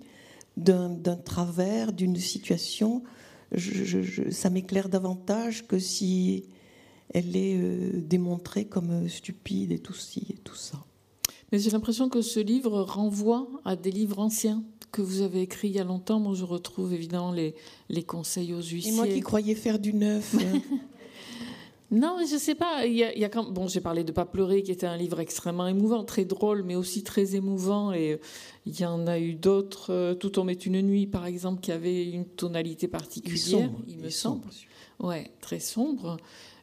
d'un 0.58 1.16
travers, 1.24 1.94
d'une 1.94 2.18
situation, 2.18 3.02
ça 4.30 4.50
m'éclaire 4.50 4.90
davantage 4.90 5.66
que 5.68 5.80
si 5.80 6.44
elle 7.14 7.36
est 7.38 7.58
euh, 7.58 8.02
démontrée 8.02 8.66
comme 8.66 9.06
euh, 9.06 9.08
stupide 9.08 9.72
et 9.72 9.80
tout 9.80 9.94
ci 9.94 10.26
et 10.32 10.38
tout 10.38 10.56
ça. 10.56 10.84
Mais 11.54 11.60
j'ai 11.60 11.70
l'impression 11.70 12.10
que 12.10 12.24
ce 12.24 12.40
livre 12.40 12.82
renvoie 12.82 13.48
à 13.64 13.76
des 13.76 13.92
livres 13.92 14.18
anciens 14.18 14.64
que 14.92 15.04
vous 15.04 15.22
avez 15.22 15.44
écrits 15.44 15.68
il 15.68 15.76
y 15.76 15.80
a 15.80 15.84
longtemps. 15.84 16.20
Moi, 16.20 16.34
je 16.34 16.46
retrouve 16.46 16.96
évidemment 16.96 17.32
les, 17.32 17.54
les 17.90 18.02
conseils 18.02 18.54
aux 18.54 18.62
huissiers. 18.62 18.92
Et 18.92 18.96
moi 18.96 19.08
qui 19.08 19.20
croyais 19.20 19.54
faire 19.54 19.78
du 19.78 19.94
neuf. 19.94 20.36
non, 21.92 22.18
je 22.28 22.38
sais 22.38 22.56
pas. 22.56 22.88
Il 22.88 22.96
y 22.96 23.04
a, 23.04 23.30
quand... 23.30 23.52
Bon, 23.52 23.68
j'ai 23.68 23.82
parlé 23.82 24.04
de 24.04 24.12
Pas 24.12 24.26
pleurer, 24.26 24.64
qui 24.64 24.72
était 24.72 24.88
un 24.88 24.98
livre 24.98 25.20
extrêmement 25.20 25.68
émouvant, 25.68 26.04
très 26.04 26.26
drôle, 26.26 26.64
mais 26.64 26.74
aussi 26.74 27.04
très 27.04 27.36
émouvant. 27.36 27.94
Et 27.94 28.14
euh, 28.14 28.18
il 28.66 28.80
y 28.80 28.84
en 28.84 29.06
a 29.06 29.20
eu 29.20 29.36
d'autres. 29.36 30.16
Tout 30.16 30.40
en 30.40 30.46
met 30.46 30.54
une 30.54 30.82
nuit, 30.82 31.06
par 31.06 31.28
exemple, 31.28 31.62
qui 31.62 31.72
avait 31.72 32.10
une 32.10 32.26
tonalité 32.26 32.88
particulière, 32.88 33.70
il, 33.88 34.00
me 34.00 34.10
semble. 34.10 34.50
Ouais, 35.00 35.30
très 35.40 35.60
sombre. 35.60 36.18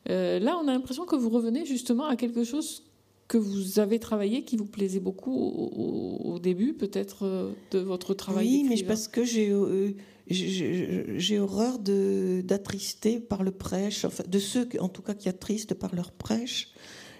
Euh, 0.08 0.40
là, 0.40 0.58
on 0.60 0.66
a 0.66 0.72
l'impression 0.72 1.04
que 1.04 1.14
vous 1.14 1.30
revenez 1.30 1.64
justement 1.64 2.06
à 2.06 2.16
quelque 2.16 2.42
chose 2.42 2.82
que 3.30 3.38
vous 3.38 3.78
avez 3.78 4.00
travaillé, 4.00 4.42
qui 4.42 4.56
vous 4.56 4.66
plaisait 4.66 4.98
beaucoup 4.98 5.32
au, 5.32 6.40
début, 6.40 6.74
peut-être, 6.74 7.24
euh, 7.24 7.52
de 7.70 7.78
votre 7.78 8.12
travail 8.12 8.44
Oui, 8.44 8.66
mais 8.68 8.82
parce 8.82 9.06
que 9.06 9.22
j'ai 9.24 9.50
euh, 9.52 9.94
j'ai 10.26 11.38
horreur 11.38 11.78
d'attrister 11.78 13.20
par 13.20 13.44
le 13.44 13.52
prêche, 13.52 14.04
enfin, 14.04 14.24
de 14.26 14.38
ceux, 14.40 14.68
en 14.80 14.88
tout 14.88 15.02
cas, 15.02 15.14
qui 15.14 15.28
attristent 15.28 15.74
par 15.74 15.94
leur 15.94 16.10
prêche. 16.10 16.72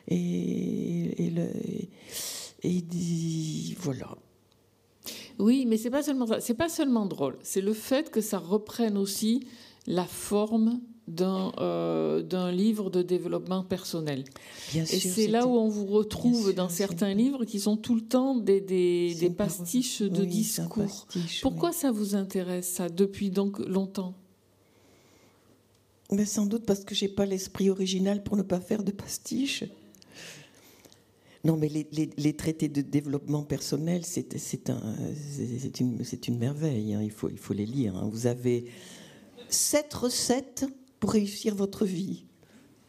Et, 0.09 1.27
et, 1.27 1.31
le, 1.31 1.47
et, 2.65 2.85
voilà. 3.79 4.19
Oui, 5.39 5.65
mais 5.65 5.77
c'est 5.77 5.91
pas 5.91 6.03
seulement 6.03 6.27
C'est 6.41 6.55
pas 6.55 6.69
seulement 6.69 7.07
drôle. 7.07 7.37
C'est 7.43 7.61
le 7.61 7.73
fait 7.73 8.11
que 8.11 8.21
ça 8.21 8.39
reprenne 8.39 8.99
aussi 8.99 9.47
la 9.87 10.07
forme 10.07 10.81
euh, 11.21 12.23
d'un 12.23 12.51
livre 12.51 12.91
de 12.91 13.03
développement 13.03 13.63
personnel. 13.65 14.25
et 14.75 14.85
c'est 14.85 15.27
là 15.27 15.47
où 15.47 15.51
on 15.51 15.69
vous 15.69 15.87
retrouve 15.87 16.55
dans 16.55 16.69
certains 16.69 17.15
livres 17.15 17.45
qui 17.45 17.61
sont 17.61 17.77
tout 17.77 17.95
le 17.95 18.03
temps 18.03 18.37
des, 18.37 18.61
des, 18.61 19.31
pastiches 19.31 20.03
de 20.03 20.25
discours. 20.25 21.07
Pourquoi 21.43 21.73
ça 21.73 21.91
vous 21.91 22.15
intéresse, 22.15 22.69
ça, 22.69 22.89
depuis 22.89 23.31
donc 23.31 23.59
longtemps? 23.61 24.15
Mais 26.13 26.25
Sans 26.25 26.47
doute 26.47 26.65
parce 26.67 26.85
que 26.85 26.95
j'ai 26.95 27.09
pas 27.09 27.27
l'esprit 27.27 27.71
original 27.71 28.23
pour 28.23 28.37
ne 28.37 28.43
pas 28.43 28.61
faire 28.61 28.83
de 28.83 28.91
pastiches. 28.91 29.65
Non, 31.43 31.57
mais 31.57 31.69
les, 31.69 31.89
les, 32.19 32.37
traités 32.37 32.69
de 32.69 32.83
développement 32.83 33.43
personnel, 33.43 34.03
c'est 34.05 34.69
un, 34.69 34.97
une, 35.81 35.99
une, 36.29 36.39
merveille. 36.39 36.93
Hein. 36.93 37.01
Il, 37.03 37.11
faut, 37.11 37.31
il 37.31 37.39
faut 37.39 37.55
les 37.55 37.65
lire. 37.65 37.97
Hein. 37.97 38.11
Vous 38.13 38.27
avez 38.27 38.67
sept 39.49 39.95
recettes 39.95 40.67
pour 41.01 41.13
réussir 41.13 41.55
votre 41.55 41.85
vie. 41.85 42.25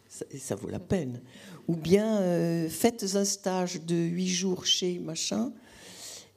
Ça, 0.08 0.26
ça 0.38 0.56
vaut 0.56 0.70
la 0.70 0.80
peine. 0.80 1.22
Ou 1.68 1.76
bien 1.76 2.20
euh, 2.20 2.70
faites 2.70 3.16
un 3.16 3.26
stage 3.26 3.82
de 3.82 3.96
huit 3.96 4.28
jours 4.28 4.66
chez 4.66 5.00
machin 5.00 5.54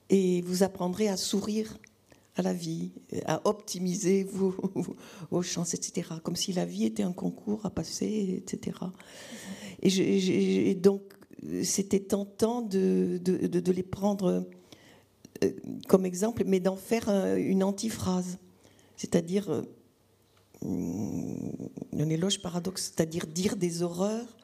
et 0.08 0.42
vous 0.42 0.62
apprendrez 0.62 1.08
à 1.08 1.16
sourire 1.16 1.76
à 2.36 2.42
la 2.42 2.52
vie, 2.52 2.90
à 3.26 3.40
optimiser 3.44 4.24
vos, 4.24 4.54
chances, 5.42 5.74
etc. 5.74 6.08
Comme 6.22 6.36
si 6.36 6.52
la 6.52 6.64
vie 6.64 6.84
était 6.84 7.04
un 7.04 7.12
concours 7.12 7.64
à 7.64 7.70
passer, 7.70 8.42
etc. 8.42 8.78
Et, 9.82 10.74
donc, 10.74 11.02
c'était 11.62 12.00
tentant 12.00 12.62
de, 12.62 13.20
de, 13.22 13.72
les 13.72 13.82
prendre 13.82 14.48
euh, 15.44 15.50
comme 15.86 16.06
exemple, 16.06 16.42
mais 16.46 16.58
d'en 16.58 16.76
faire 16.76 17.08
une 17.36 17.62
antiphrase. 17.62 18.38
C'est-à-dire, 18.96 19.50
euh, 19.50 19.62
un 20.64 22.08
éloge 22.08 22.40
paradoxe, 22.40 22.92
c'est-à-dire 22.94 23.26
dire 23.26 23.56
des 23.56 23.82
horreurs 23.82 24.36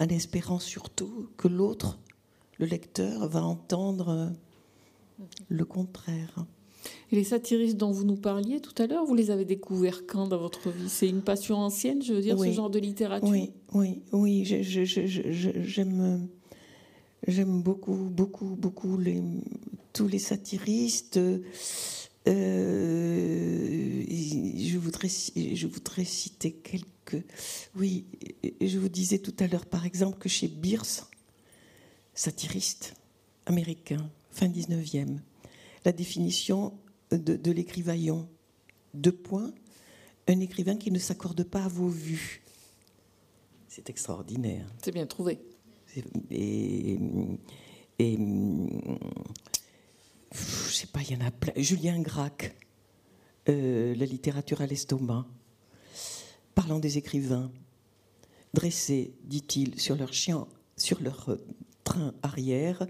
en 0.00 0.06
espérant 0.06 0.58
surtout 0.58 1.28
que 1.36 1.48
l'autre, 1.48 1.98
le 2.58 2.66
lecteur, 2.66 3.28
va 3.28 3.44
entendre 3.44 4.32
le 5.48 5.64
contraire. 5.64 6.46
Et 7.10 7.16
les 7.16 7.24
satiristes 7.24 7.76
dont 7.76 7.92
vous 7.92 8.04
nous 8.04 8.16
parliez 8.16 8.60
tout 8.60 8.74
à 8.82 8.86
l'heure, 8.86 9.04
vous 9.04 9.14
les 9.14 9.30
avez 9.30 9.44
découverts 9.44 10.02
quand 10.06 10.26
dans 10.26 10.38
votre 10.38 10.70
vie? 10.70 10.88
C'est 10.88 11.08
une 11.08 11.22
passion 11.22 11.56
ancienne, 11.56 12.02
je 12.02 12.12
veux 12.12 12.20
dire, 12.20 12.38
ce 12.38 12.50
genre 12.50 12.70
de 12.70 12.78
littérature? 12.78 13.28
Oui, 13.28 13.52
oui, 13.72 14.02
oui. 14.12 14.44
J'aime, 14.44 16.28
j'aime 17.26 17.62
beaucoup, 17.62 18.10
beaucoup, 18.10 18.56
beaucoup 18.56 18.98
les, 18.98 19.22
tous 19.92 20.08
les 20.08 20.18
satiristes. 20.18 21.18
Euh, 22.26 24.04
je, 24.08 24.78
voudrais, 24.78 25.08
je 25.08 25.66
voudrais 25.66 26.04
citer 26.04 26.52
quelques. 26.52 27.24
Oui, 27.76 28.06
je 28.60 28.78
vous 28.78 28.88
disais 28.88 29.18
tout 29.18 29.34
à 29.38 29.46
l'heure, 29.46 29.66
par 29.66 29.84
exemple, 29.84 30.18
que 30.18 30.28
chez 30.28 30.48
Bierce, 30.48 31.08
satiriste 32.14 32.94
américain, 33.46 34.10
fin 34.30 34.48
19e, 34.48 35.18
la 35.84 35.92
définition 35.92 36.72
de, 37.10 37.36
de 37.36 37.50
l'écrivaillon, 37.50 38.28
deux 38.94 39.12
points, 39.12 39.52
un 40.26 40.40
écrivain 40.40 40.76
qui 40.76 40.90
ne 40.90 40.98
s'accorde 40.98 41.44
pas 41.44 41.64
à 41.64 41.68
vos 41.68 41.88
vues. 41.88 42.42
C'est 43.68 43.90
extraordinaire. 43.90 44.66
C'est 44.82 44.92
bien 44.92 45.06
trouvé. 45.06 45.40
Et, 46.30 46.98
et 47.98 48.18
je 50.34 50.72
sais 50.72 50.86
pas, 50.86 51.00
il 51.02 51.12
y 51.12 51.22
en 51.22 51.26
a 51.26 51.30
plein. 51.30 51.52
Julien 51.56 52.00
Gracq, 52.00 52.54
euh, 53.48 53.94
La 53.94 54.06
littérature 54.06 54.60
à 54.60 54.66
l'estomac, 54.66 55.26
parlant 56.54 56.78
des 56.78 56.98
écrivains, 56.98 57.50
dressés, 58.52 59.14
dit-il, 59.24 59.80
sur 59.80 59.96
leur 59.96 60.12
chien, 60.12 60.46
sur 60.76 61.00
leur 61.00 61.28
euh, 61.28 61.44
train 61.84 62.14
arrière, 62.22 62.86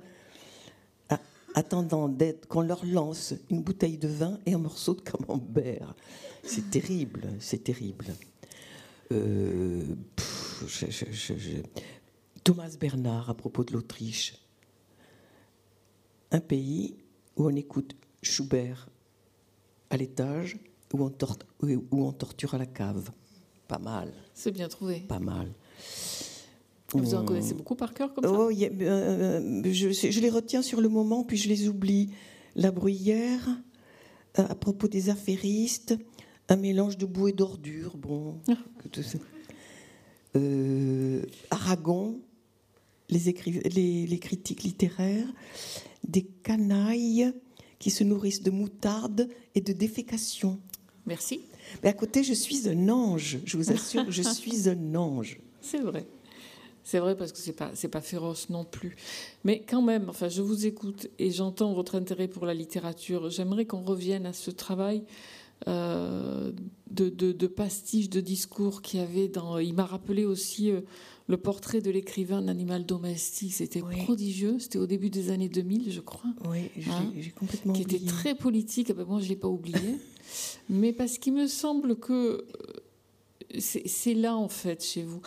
attendant 1.55 2.09
d'être 2.09 2.47
qu'on 2.49 2.63
leur 2.63 2.85
lance 2.85 3.35
une 3.49 3.63
bouteille 3.63 3.97
de 3.97 4.09
vin 4.09 4.39
et 4.45 4.55
un 4.55 4.59
morceau 4.59 4.95
de 4.95 5.01
camembert. 5.01 5.95
C'est 6.43 6.71
terrible, 6.71 7.29
c'est 7.39 7.63
terrible. 7.63 8.07
Euh, 9.13 9.85
Thomas 12.43 12.77
Bernard 12.79 13.31
à 13.31 13.35
propos 13.35 13.65
de 13.65 13.73
l'Autriche. 13.73 14.35
Un 16.33 16.41
pays 16.41 16.97
où 17.37 17.47
on 17.47 17.55
écoute 17.55 17.97
Schubert 18.23 18.89
à 19.91 19.97
l'étage, 19.97 20.59
où 20.93 21.05
on, 21.93 22.13
torture 22.13 22.55
à 22.55 22.59
la 22.59 22.67
cave. 22.67 23.11
Pas 23.69 23.79
mal. 23.79 24.13
C'est 24.35 24.53
bien 24.53 24.69
trouvé. 24.69 25.01
Pas 25.01 25.19
mal. 25.19 25.53
Vous 26.93 27.15
en 27.15 27.25
connaissez 27.25 27.55
beaucoup 27.55 27.75
par 27.75 27.93
cœur 27.93 28.15
comme 28.15 28.25
ça 28.25 28.31
oh, 28.31 28.51
euh, 28.51 29.63
je, 29.65 29.91
je, 29.91 30.21
les 30.21 30.31
retiens 30.31 30.63
sur 30.63 30.81
le 30.81 30.89
moment, 30.89 31.25
puis 31.25 31.37
je 31.37 31.49
les 31.49 31.69
oublie. 31.69 32.11
La 32.55 32.71
bruyère, 32.71 33.49
euh, 34.39 34.47
à 34.49 34.55
propos 34.55 34.87
des 34.87 35.11
affairistes, 35.11 35.97
un 36.49 36.57
mélange 36.57 36.97
de 36.97 37.07
boue 37.07 37.29
et 37.29 37.33
d'ordures. 37.33 37.97
Bon, 37.97 38.39
ah. 38.49 38.53
euh, 40.37 41.23
Aragon, 41.51 42.21
les, 43.09 43.35
les, 43.75 44.07
les, 44.07 44.19
critiques 44.19 44.63
littéraires, 44.63 45.27
des 46.07 46.23
canailles 46.43 47.33
qui 47.79 47.91
se 47.91 48.05
nourrissent 48.05 48.43
de 48.43 48.51
moutarde 48.51 49.29
et 49.55 49.61
de 49.61 49.73
défécation. 49.73 50.61
Merci. 51.07 51.41
Mais 51.83 51.91
à 51.91 51.93
côté, 51.93 52.23
je 52.23 52.33
suis 52.33 52.69
un 52.69 52.89
ange, 52.89 53.39
je 53.45 53.57
vous 53.57 53.71
assure, 53.71 54.11
je 54.11 54.23
suis 54.35 54.69
un 54.69 54.95
ange. 54.95 55.39
C'est 55.61 55.81
vrai. 55.81 56.07
C'est 56.83 56.99
vrai 56.99 57.17
parce 57.17 57.33
que 57.33 57.39
c'est 57.39 57.55
pas 57.55 57.71
c'est 57.73 57.89
pas 57.89 58.03
féroce 58.03 58.51
non 58.51 58.65
plus, 58.65 58.95
mais 59.43 59.63
quand 59.67 59.81
même. 59.81 60.11
Enfin, 60.11 60.29
je 60.29 60.43
vous 60.43 60.67
écoute 60.67 61.09
et 61.19 61.31
j'entends 61.31 61.73
votre 61.73 61.95
intérêt 61.95 62.29
pour 62.29 62.45
la 62.45 62.53
littérature. 62.53 63.31
J'aimerais 63.31 63.65
qu'on 63.65 63.83
revienne 63.83 64.27
à 64.27 64.35
ce 64.35 64.51
travail 64.51 65.03
euh, 65.67 66.53
de, 66.91 67.09
de, 67.09 67.47
pastiche 67.47 68.11
de 68.11 68.21
discours 68.21 68.83
qu'il 68.83 69.01
y 69.01 69.03
avait 69.03 69.29
dans. 69.29 69.59
Il 69.59 69.73
m'a 69.73 69.87
rappelé 69.87 70.27
aussi 70.27 70.71
euh, 70.71 70.83
le 71.27 71.37
portrait 71.37 71.81
de 71.81 71.91
l'écrivain 71.91 72.43
d'animal 72.43 72.85
domestique. 72.85 73.55
C'était 73.55 73.81
prodigieux. 73.81 74.59
C'était 74.59 74.79
au 74.79 74.87
début 74.87 75.11
des 75.11 75.31
années 75.31 75.49
2000, 75.49 75.91
je 75.91 76.01
crois. 76.01 76.31
Oui, 76.51 76.71
j'ai 76.77 76.91
hein, 76.91 77.13
complètement 77.39 77.73
Qui 77.73 77.83
était 77.83 78.05
très 78.05 78.35
politique. 78.35 78.89
Ah 78.91 78.95
ben, 78.95 79.05
moi, 79.05 79.21
je 79.21 79.29
l'ai 79.29 79.37
pas 79.37 79.49
oublié, 79.49 79.99
mais 80.69 80.93
parce 80.93 81.19
qu'il 81.19 81.33
me 81.33 81.47
semble 81.47 81.97
que 81.97 82.47
c'est 83.59 84.15
là 84.15 84.37
en 84.37 84.49
fait 84.49 84.83
chez 84.83 85.03
vous. 85.03 85.21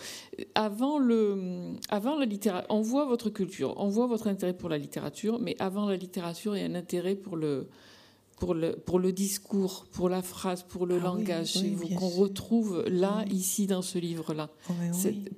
Avant 0.56 1.00
le, 1.00 1.74
avant 1.90 2.18
la 2.18 2.26
littérature, 2.26 2.68
on 2.70 2.82
voit 2.82 3.06
votre 3.06 3.30
culture, 3.30 3.74
on 3.78 3.88
voit 3.88 4.08
votre 4.08 4.28
intérêt 4.28 4.54
pour 4.54 4.70
la 4.70 4.78
littérature, 4.78 5.40
mais 5.40 5.56
avant 5.60 5.88
la 5.88 5.96
littérature, 5.96 6.56
il 6.56 6.62
y 6.62 6.64
a 6.64 6.68
un 6.68 6.76
intérêt 6.76 7.16
pour 7.16 7.38
le, 7.38 7.70
pour 8.38 8.54
le, 8.54 8.76
pour 8.76 9.00
le 9.00 9.12
discours, 9.12 9.88
pour 9.92 10.10
la 10.10 10.22
phrase, 10.22 10.64
pour 10.64 10.86
le 10.86 10.98
ah 11.02 11.04
langage 11.04 11.58
qu'on 11.98 12.08
retrouve 12.08 12.84
là, 12.88 13.26
ici, 13.32 13.66
dans 13.68 13.82
ce 13.82 13.98
livre-là. 13.98 14.50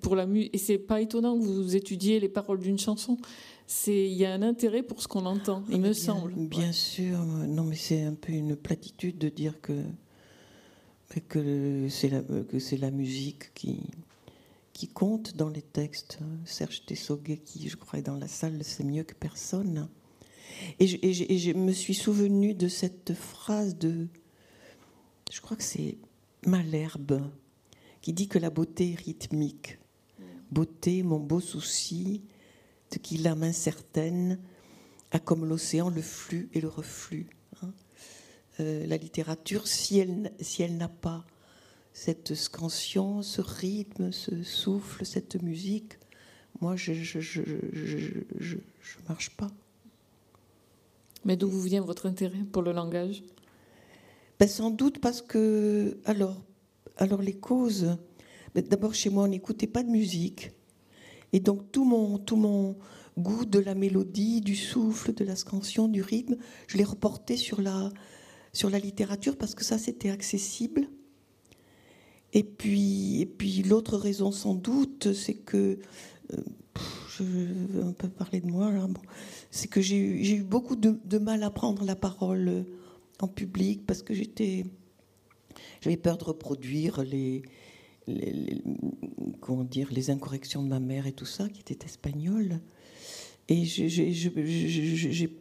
pour 0.01 0.15
la 0.15 0.27
et 0.29 0.57
c'est 0.57 0.77
pas 0.77 1.01
étonnant 1.01 1.37
que 1.37 1.43
vous 1.43 1.75
étudiez 1.75 2.19
les 2.19 2.29
paroles 2.29 2.59
d'une 2.59 2.77
chanson. 2.77 3.17
C'est, 3.65 4.05
il 4.05 4.17
y 4.17 4.25
a 4.25 4.33
un 4.33 4.41
intérêt 4.41 4.83
pour 4.83 5.01
ce 5.01 5.07
qu'on 5.07 5.25
entend, 5.25 5.63
il 5.69 5.79
me 5.79 5.93
semble. 5.93 6.33
Bien 6.35 6.71
sûr, 6.71 7.19
non, 7.19 7.63
mais 7.63 7.75
c'est 7.75 8.03
un 8.03 8.15
peu 8.15 8.33
une 8.33 8.55
platitude 8.55 9.17
de 9.17 9.29
dire 9.29 9.61
que 9.61 9.73
que 11.27 11.87
c'est 11.89 12.09
la, 12.09 12.21
que 12.21 12.59
c'est 12.59 12.77
la 12.77 12.91
musique 12.91 13.51
qui, 13.55 13.81
qui 14.73 14.87
compte 14.87 15.35
dans 15.35 15.49
les 15.49 15.61
textes. 15.61 16.19
Serge 16.45 16.85
Tessoguet, 16.85 17.37
qui 17.37 17.67
je 17.67 17.75
crois 17.77 17.99
est 17.99 18.03
dans 18.03 18.15
la 18.15 18.27
salle, 18.27 18.59
c'est 18.63 18.83
mieux 18.83 19.03
que 19.03 19.15
personne. 19.15 19.89
Et 20.79 20.87
je, 20.87 20.97
et, 21.01 21.37
je, 21.37 21.53
me 21.53 21.71
suis 21.71 21.93
souvenu 21.93 22.53
de 22.53 22.67
cette 22.67 23.13
phrase 23.13 23.77
de, 23.77 24.07
je 25.31 25.41
crois 25.41 25.57
que 25.57 25.63
c'est 25.63 25.97
Malherbe, 26.45 27.29
qui 28.01 28.13
dit 28.13 28.27
que 28.27 28.39
la 28.39 28.49
beauté 28.49 28.93
est 28.93 28.99
rythmique. 28.99 29.79
Beauté, 30.51 31.03
mon 31.03 31.19
beau 31.19 31.39
souci, 31.39 32.23
de 32.91 32.97
qui 32.97 33.17
l'âme 33.17 33.43
incertaine 33.43 34.39
a 35.11 35.19
comme 35.19 35.45
l'océan 35.45 35.89
le 35.89 36.01
flux 36.01 36.49
et 36.53 36.61
le 36.61 36.67
reflux. 36.67 37.29
Euh, 38.59 38.85
la 38.87 38.97
littérature 38.97 39.67
si 39.67 39.99
elle, 39.99 40.33
si 40.41 40.63
elle 40.63 40.75
n'a 40.75 40.89
pas 40.89 41.25
cette 41.93 42.35
scansion, 42.35 43.21
ce 43.21 43.41
rythme, 43.41 44.11
ce 44.11 44.43
souffle, 44.43 45.05
cette 45.05 45.41
musique. 45.41 45.93
Moi, 46.61 46.75
je 46.75 46.91
ne 46.91 47.03
je, 47.03 47.19
je, 47.19 47.41
je, 48.39 48.57
marche 49.07 49.29
pas. 49.31 49.49
Mais 51.25 51.35
d'où 51.35 51.47
vous 51.49 51.61
vient 51.61 51.81
votre 51.81 52.05
intérêt 52.05 52.43
pour 52.51 52.61
le 52.61 52.71
langage? 52.71 53.23
Ben, 54.39 54.47
Sans 54.47 54.71
doute 54.71 54.99
parce 54.99 55.21
que. 55.21 55.97
Alors, 56.05 56.41
alors 56.97 57.21
les 57.21 57.37
causes. 57.37 57.97
Ben, 58.55 58.63
d'abord, 58.63 58.93
chez 58.93 59.09
moi, 59.09 59.23
on 59.23 59.27
n'écoutait 59.27 59.67
pas 59.67 59.83
de 59.83 59.89
musique. 59.89 60.51
Et 61.33 61.39
donc, 61.39 61.71
tout 61.71 61.85
mon, 61.85 62.17
tout 62.17 62.35
mon 62.35 62.75
goût 63.17 63.45
de 63.45 63.59
la 63.59 63.75
mélodie, 63.75 64.41
du 64.41 64.55
souffle, 64.55 65.13
de 65.13 65.23
la 65.23 65.35
scansion, 65.35 65.87
du 65.87 66.01
rythme, 66.01 66.37
je 66.67 66.77
l'ai 66.77 66.83
reporté 66.83 67.37
sur 67.37 67.61
la, 67.61 67.91
sur 68.53 68.69
la 68.69 68.79
littérature 68.79 69.37
parce 69.37 69.55
que 69.55 69.63
ça 69.63 69.77
c'était 69.77 70.09
accessible. 70.09 70.87
Et 72.33 72.43
puis, 72.43 73.21
et 73.21 73.25
puis 73.25 73.63
l'autre 73.63 73.97
raison 73.97 74.31
sans 74.31 74.55
doute, 74.55 75.13
c'est 75.13 75.33
que 75.33 75.79
euh, 76.33 76.37
je 77.23 77.77
vais 77.77 77.83
un 77.83 77.93
peu 77.93 78.09
parler 78.09 78.41
de 78.41 78.47
moi 78.47 78.71
là. 78.71 78.87
Bon, 78.87 79.01
c'est 79.51 79.67
que 79.67 79.81
j'ai 79.81 80.35
eu 80.35 80.43
beaucoup 80.43 80.75
de, 80.75 81.17
mal 81.17 81.43
à 81.43 81.49
prendre 81.49 81.83
la 81.83 81.95
parole 81.95 82.65
en 83.19 83.27
public 83.27 83.85
parce 83.85 84.01
que 84.03 84.13
j'étais 84.13 84.65
j'avais 85.81 85.97
peur 85.97 86.17
de 86.17 86.23
reproduire 86.23 87.03
les, 87.03 87.41
les, 88.07 88.61
comment 89.41 89.63
dire 89.63 89.89
les 89.91 90.09
incorrections 90.09 90.63
de 90.63 90.67
ma 90.67 90.79
mère 90.79 91.07
et 91.07 91.11
tout 91.11 91.25
ça 91.25 91.49
qui 91.49 91.61
était 91.61 91.85
espagnole. 91.85 92.59
Et 93.49 93.65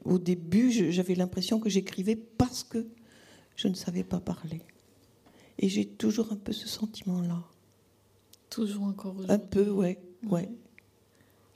au 0.04 0.18
début, 0.18 0.70
j'avais 0.70 1.14
l'impression 1.14 1.60
que 1.60 1.68
j'écrivais 1.68 2.16
parce 2.16 2.64
que 2.64 2.86
je 3.54 3.68
ne 3.68 3.74
savais 3.74 4.02
pas 4.02 4.18
parler. 4.18 4.62
Et 5.58 5.68
j'ai 5.68 5.84
toujours 5.84 6.32
un 6.32 6.36
peu 6.36 6.52
ce 6.52 6.68
sentiment-là. 6.68 7.44
Toujours 8.48 8.84
encore 8.84 9.16
aujourd'hui. 9.16 9.34
Un 9.34 9.38
peu, 9.38 9.70
ouais, 9.70 9.98
ouais. 10.30 10.48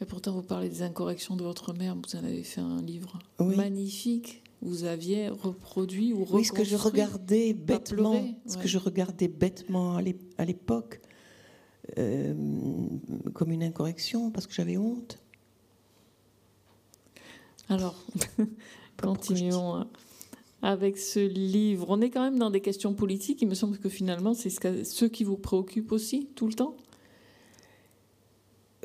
Et 0.02 0.04
pourtant, 0.04 0.32
vous 0.32 0.42
parlez 0.42 0.68
des 0.68 0.82
incorrections 0.82 1.36
de 1.36 1.44
votre 1.44 1.72
mère. 1.74 1.94
Vous 1.94 2.16
en 2.16 2.24
avez 2.24 2.42
fait 2.42 2.60
un 2.60 2.82
livre 2.82 3.20
magnifique. 3.38 4.42
Vous 4.60 4.82
aviez 4.82 5.28
reproduit 5.28 6.12
ou. 6.12 6.26
Oui, 6.32 6.44
ce 6.44 6.50
que 6.50 6.64
je 6.64 6.74
regardais 6.74 7.52
bêtement, 7.52 8.20
ce 8.46 8.56
que 8.56 8.66
je 8.66 8.78
regardais 8.78 9.28
bêtement 9.28 9.96
à 9.96 10.44
l'époque, 10.44 11.00
euh, 11.98 12.34
comme 13.32 13.52
une 13.52 13.62
incorrection, 13.62 14.32
parce 14.32 14.48
que 14.48 14.54
j'avais 14.54 14.76
honte. 14.76 15.20
Alors, 17.68 18.04
continuons 19.00 19.86
avec 20.62 20.98
ce 20.98 21.20
livre. 21.20 21.86
On 21.90 22.00
est 22.00 22.10
quand 22.10 22.22
même 22.22 22.40
dans 22.40 22.50
des 22.50 22.60
questions 22.60 22.92
politiques. 22.92 23.40
Il 23.40 23.48
me 23.48 23.54
semble 23.54 23.78
que 23.78 23.88
finalement, 23.88 24.34
c'est 24.34 24.50
ce 24.50 25.04
qui 25.04 25.22
vous 25.22 25.36
préoccupe 25.36 25.92
aussi 25.92 26.26
tout 26.34 26.48
le 26.48 26.54
temps. 26.54 26.76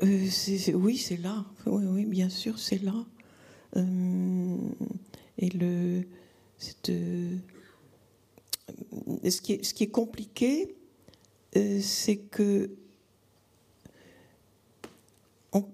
Euh, 0.02 0.28
oui, 0.74 0.96
c'est 0.96 1.16
là. 1.16 1.44
Oui, 1.66 1.84
oui, 1.84 2.04
bien 2.06 2.28
sûr, 2.28 2.58
c'est 2.58 2.82
là. 2.82 3.04
Euh, 3.76 4.56
et 5.38 5.50
le, 5.50 6.04
euh, 6.88 7.36
ce, 9.28 9.40
qui 9.40 9.52
est, 9.52 9.90
compliqué, 9.90 10.76
c'est 11.52 12.18
que 12.18 12.70
on, 15.52 15.64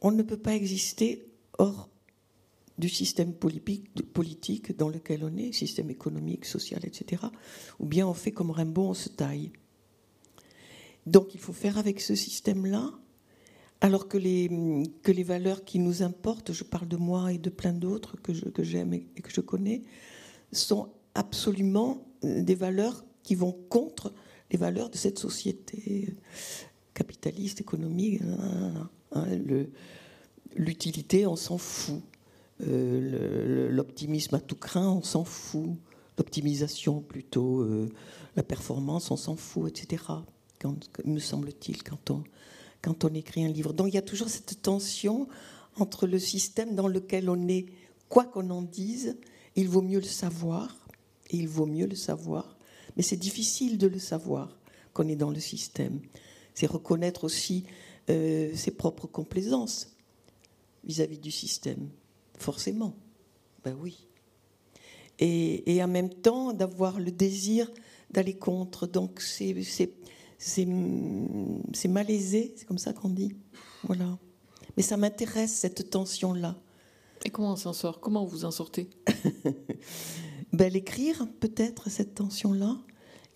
on, 0.00 0.12
ne 0.12 0.22
peut 0.22 0.36
pas 0.36 0.54
exister 0.54 1.26
hors 1.58 1.88
du 2.78 2.88
système 2.88 3.32
politique 3.32 4.76
dans 4.76 4.88
lequel 4.88 5.24
on 5.24 5.36
est, 5.36 5.52
système 5.52 5.90
économique, 5.90 6.44
social, 6.44 6.84
etc. 6.84 7.22
Ou 7.80 7.86
bien 7.86 8.06
on 8.06 8.14
fait 8.14 8.30
comme 8.30 8.52
Rimbaud, 8.52 8.90
on 8.90 8.94
se 8.94 9.08
taille. 9.08 9.50
Donc 11.06 11.34
il 11.34 11.40
faut 11.40 11.52
faire 11.52 11.78
avec 11.78 12.00
ce 12.00 12.14
système-là, 12.14 12.92
alors 13.80 14.08
que 14.08 14.18
les, 14.18 14.50
que 15.02 15.12
les 15.12 15.22
valeurs 15.22 15.64
qui 15.64 15.78
nous 15.78 16.02
importent, 16.02 16.52
je 16.52 16.64
parle 16.64 16.88
de 16.88 16.96
moi 16.96 17.32
et 17.32 17.38
de 17.38 17.50
plein 17.50 17.72
d'autres 17.72 18.16
que, 18.16 18.62
j'aime 18.62 18.92
et 18.92 19.22
que 19.22 19.30
je 19.30 19.40
connais, 19.40 19.82
sont 20.52 20.88
absolument 21.14 22.06
euh, 22.24 22.42
des 22.42 22.54
valeurs 22.54 23.04
qui 23.22 23.34
vont 23.34 23.56
contre 23.68 24.12
les 24.50 24.58
valeurs 24.58 24.90
de 24.90 24.96
cette 24.96 25.18
société 25.18 26.14
capitaliste, 26.94 27.60
économique. 27.60 28.22
Hein, 28.22 28.90
hein, 29.12 29.26
l'utilité, 30.56 31.26
on 31.26 31.36
s'en 31.36 31.58
fout. 31.58 32.02
Euh, 32.66 33.70
l'optimisme 33.70 34.34
à 34.34 34.40
tout 34.40 34.56
craint, 34.56 34.90
on 34.90 35.02
s'en 35.02 35.24
fout. 35.24 35.70
L'optimisation 36.16 37.00
plutôt, 37.00 37.60
euh, 37.60 37.88
la 38.34 38.42
performance, 38.42 39.10
on 39.12 39.16
s'en 39.16 39.36
fout, 39.36 39.68
etc. 39.68 40.02
Quand, 40.58 40.74
me 41.04 41.20
semble-t-il, 41.20 41.84
quand 41.84 42.10
on, 42.10 42.24
quand 42.82 43.04
on 43.04 43.14
écrit 43.14 43.44
un 43.44 43.48
livre. 43.48 43.72
Donc 43.72 43.88
il 43.88 43.94
y 43.94 43.98
a 43.98 44.02
toujours 44.02 44.28
cette 44.28 44.62
tension 44.62 45.28
entre 45.76 46.06
le 46.06 46.18
système 46.18 46.74
dans 46.74 46.88
lequel 46.88 47.30
on 47.30 47.48
est, 47.48 47.66
quoi 48.08 48.24
qu'on 48.24 48.50
en 48.50 48.62
dise, 48.62 49.16
il 49.56 49.68
vaut 49.68 49.82
mieux 49.82 50.00
le 50.00 50.04
savoir, 50.04 50.76
il 51.30 51.48
vaut 51.48 51.66
mieux 51.66 51.86
le 51.86 51.94
savoir, 51.94 52.56
mais 52.96 53.02
c'est 53.02 53.16
difficile 53.16 53.78
de 53.78 53.86
le 53.86 53.98
savoir 53.98 54.58
qu'on 54.92 55.08
est 55.08 55.16
dans 55.16 55.30
le 55.30 55.40
système. 55.40 56.00
C'est 56.54 56.66
reconnaître 56.66 57.24
aussi 57.24 57.64
euh, 58.10 58.54
ses 58.54 58.72
propres 58.72 59.06
complaisances 59.06 59.96
vis-à-vis 60.84 61.18
du 61.18 61.30
système, 61.30 61.88
forcément. 62.36 62.96
Ben 63.64 63.76
oui. 63.80 64.06
Et, 65.18 65.74
et 65.74 65.82
en 65.82 65.88
même 65.88 66.10
temps, 66.10 66.52
d'avoir 66.52 66.98
le 66.98 67.10
désir 67.10 67.70
d'aller 68.10 68.34
contre. 68.34 68.86
Donc 68.86 69.20
c'est 69.20 69.54
c'est 70.38 70.64
malaisé, 71.88 72.54
c'est 72.56 72.64
comme 72.64 72.78
ça 72.78 72.92
qu'on 72.92 73.08
dit. 73.08 73.34
Voilà. 73.82 74.18
Mais 74.76 74.82
ça 74.82 74.96
m'intéresse, 74.96 75.52
cette 75.52 75.90
tension-là. 75.90 76.56
Et 77.24 77.30
comment 77.30 77.52
on 77.52 77.56
s'en 77.56 77.72
sort? 77.72 78.00
Comment 78.00 78.24
vous 78.24 78.44
en 78.44 78.50
sortez? 78.50 78.88
Ben, 80.52 80.72
L'écrire, 80.72 81.26
peut-être, 81.40 81.90
cette 81.90 82.14
tension-là. 82.14 82.78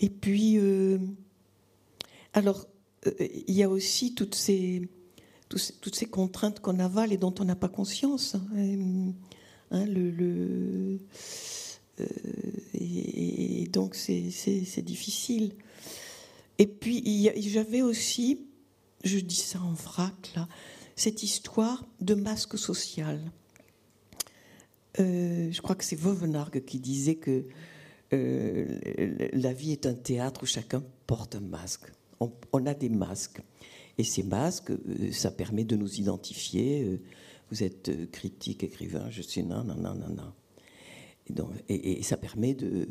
Et 0.00 0.08
puis, 0.08 0.56
euh, 0.56 0.98
alors, 2.32 2.66
euh, 3.06 3.12
il 3.20 3.54
y 3.54 3.62
a 3.62 3.68
aussi 3.68 4.14
toutes 4.14 4.34
ces, 4.34 4.88
toutes 5.48 5.94
ces 5.94 6.06
contraintes 6.06 6.60
qu'on 6.60 6.78
avale 6.78 7.12
et 7.12 7.18
dont 7.18 7.34
on 7.38 7.44
n'a 7.44 7.54
pas 7.54 7.68
conscience. 7.68 8.34
Hein, 8.34 9.12
hein 9.72 9.84
le, 9.84 10.98
euh, 12.00 12.06
et, 12.72 13.62
et, 13.62 13.66
donc, 13.66 13.94
c'est 13.94 14.82
difficile. 14.82 15.52
Et 16.62 16.68
puis, 16.68 17.28
j'avais 17.48 17.82
aussi, 17.82 18.46
je 19.02 19.18
dis 19.18 19.34
ça 19.34 19.60
en 19.60 19.72
vrac, 19.72 20.30
là, 20.36 20.46
cette 20.94 21.24
histoire 21.24 21.84
de 22.00 22.14
masque 22.14 22.56
social. 22.56 23.20
Euh, 25.00 25.50
je 25.50 25.60
crois 25.60 25.74
que 25.74 25.82
c'est 25.82 25.96
Vauvenargues 25.96 26.64
qui 26.64 26.78
disait 26.78 27.16
que 27.16 27.46
euh, 28.12 28.78
la 29.32 29.52
vie 29.52 29.72
est 29.72 29.86
un 29.86 29.94
théâtre 29.94 30.44
où 30.44 30.46
chacun 30.46 30.84
porte 31.08 31.34
un 31.34 31.40
masque. 31.40 31.90
On, 32.20 32.64
a 32.66 32.74
des 32.74 32.90
masques. 32.90 33.42
Et 33.98 34.04
ces 34.04 34.22
masques, 34.22 34.70
euh, 34.70 35.10
ça 35.10 35.32
permet 35.32 35.64
de 35.64 35.74
nous 35.74 35.92
identifier. 35.96 37.00
vous 37.50 37.64
êtes 37.64 38.08
critique, 38.12 38.62
écrivain, 38.62 39.10
je 39.10 39.22
suis 39.22 39.42
non, 39.42 39.64
non, 39.64 39.74
non, 39.74 39.96
non, 39.96 40.10
non. 40.10 40.32
Et, 41.68 42.02
ça 42.02 42.16
permet 42.16 42.54
de, 42.54 42.86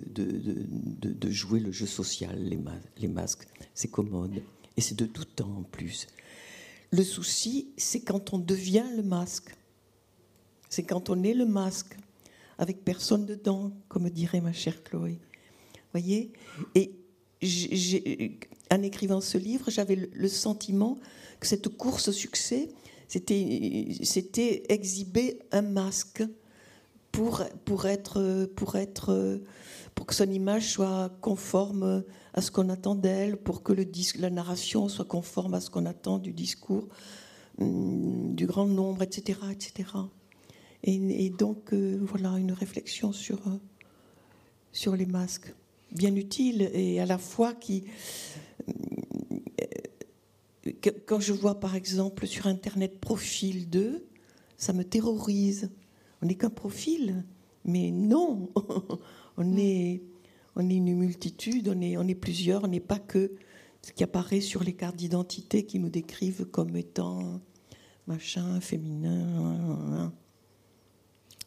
jouer 1.30 1.60
le 1.60 1.72
jeu 1.72 1.86
social, 1.86 2.42
les, 2.42 2.60
les 2.98 3.08
masques. 3.08 3.48
C'est 3.74 3.90
commode. 3.90 4.42
Et 4.78 4.82
c'est 4.82 4.96
de 4.96 5.06
tout 5.06 5.26
temps 5.26 5.58
en 5.58 5.64
plus. 5.64 6.08
Le 6.92 7.04
souci, 7.04 7.70
c'est 7.78 8.02
quand 8.02 8.34
on 8.34 8.40
devient 8.40 8.86
le 8.96 9.04
masque. 9.04 9.56
C'est 10.70 10.84
quand 10.84 11.10
on 11.10 11.24
est 11.24 11.34
le 11.34 11.46
masque, 11.46 11.98
avec 12.58 12.84
personne 12.84 13.26
dedans, 13.26 13.72
comme 13.90 14.10
dirait 14.10 14.42
ma 14.42 14.54
chère 14.54 14.84
Chloé. 14.84 15.20
voyez? 15.92 16.32
Et 16.76 16.94
en 18.72 18.82
écrivant 18.84 19.20
ce 19.20 19.38
livre, 19.38 19.70
j'avais 19.70 19.96
le 19.96 20.28
sentiment 20.28 20.98
que 21.40 21.48
cette 21.48 21.70
course 21.70 22.08
au 22.08 22.12
succès, 22.12 22.70
c'était 23.08 24.64
exhiber 24.70 25.40
un 25.52 25.64
masque 25.64 26.24
pour, 27.12 27.44
pour, 27.66 27.86
être, 27.86 28.46
pour, 28.56 28.76
être, 28.76 29.42
pour 29.96 30.06
que 30.06 30.16
son 30.16 30.30
image 30.30 30.70
soit 30.70 31.12
conforme 31.22 32.04
à 32.34 32.42
ce 32.42 32.52
qu'on 32.52 32.70
attend 32.70 32.96
d'elle, 32.96 33.38
pour 33.38 33.64
que 33.64 33.74
le 33.74 33.86
disque, 33.86 34.18
la 34.20 34.30
narration 34.30 34.88
soit 34.88 35.06
conforme 35.06 35.54
à 35.54 35.62
ce 35.62 35.70
qu'on 35.70 35.86
attend 35.86 36.20
du 36.20 36.34
discours 36.34 36.88
hum, 37.60 38.34
du 38.36 38.46
grand 38.46 38.66
nombre, 38.66 39.04
etc. 39.04 39.40
etc. 39.52 39.90
Et, 40.84 41.30
donc, 41.30 41.74
euh, 41.74 42.00
voilà, 42.02 42.38
une 42.40 42.54
réflexion 42.54 43.12
sur, 43.12 43.40
sur 44.72 44.96
les 44.96 45.06
masques, 45.06 45.54
bien 45.92 46.16
utile 46.16 46.72
et 46.74 47.00
à 47.00 47.06
la 47.06 47.18
fois 47.18 47.54
qui... 47.54 47.84
Euh, 48.68 48.74
quand 51.06 51.20
je 51.20 51.34
vois 51.34 51.60
par 51.60 51.76
exemple 51.76 52.28
sur 52.28 52.46
Internet 52.46 53.00
profil 53.00 53.70
2, 53.70 54.06
ça 54.58 54.74
me 54.74 54.84
terrorise 54.84 55.72
on 56.22 56.28
n'est 56.28 56.36
qu'un 56.36 56.50
profil. 56.50 57.26
Mais 57.66 57.92
non, 57.92 58.50
on 59.38 59.58
est, 59.58 60.02
on 60.56 60.70
est 60.70 60.76
une 60.76 60.96
multitude, 60.96 61.70
on 61.70 61.82
est, 61.82 61.98
on 61.98 62.08
est 62.08 62.16
plusieurs, 62.16 62.64
on 62.64 62.68
n'est 62.68 62.80
pas 62.80 63.00
que 63.00 63.32
ce 63.82 63.92
qui 63.92 64.04
apparaît 64.04 64.42
sur 64.42 64.64
les 64.64 64.74
cartes 64.74 64.96
d'identité 64.96 65.66
qui 65.66 65.80
nous 65.80 65.90
décrivent 65.90 66.46
comme 66.46 66.76
étant 66.76 67.42
machin, 68.08 68.60
féminin. 68.60 69.28
Hein, 69.38 69.80
hein. 69.94 70.14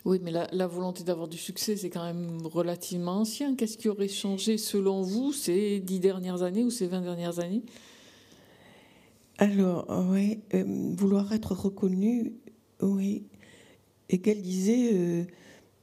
Oui, 0.04 0.18
mais 0.22 0.30
la, 0.30 0.66
volonté 0.66 1.02
d'avoir 1.02 1.28
du 1.28 1.38
succès, 1.38 1.76
c'est 1.76 1.88
quand 1.88 2.04
même 2.04 2.42
relativement 2.44 3.20
ancien. 3.20 3.54
Qu'est-ce 3.54 3.78
qui 3.78 3.88
aurait 3.88 4.08
changé 4.08 4.58
selon 4.58 5.00
vous 5.00 5.32
ces 5.32 5.80
dix 5.80 5.98
dernières 5.98 6.42
années 6.42 6.62
ou 6.62 6.68
ces 6.68 6.86
vingt 6.86 7.00
dernières 7.00 7.38
années? 7.38 7.62
Alors, 9.38 9.86
oui, 10.10 10.40
euh, 10.52 10.64
vouloir 10.94 11.32
être 11.32 11.52
reconnu, 11.52 12.34
oui, 12.82 13.24
et 14.08 14.18
qu'elle 14.20 14.42
disait 14.42 14.90
euh, 14.92 15.24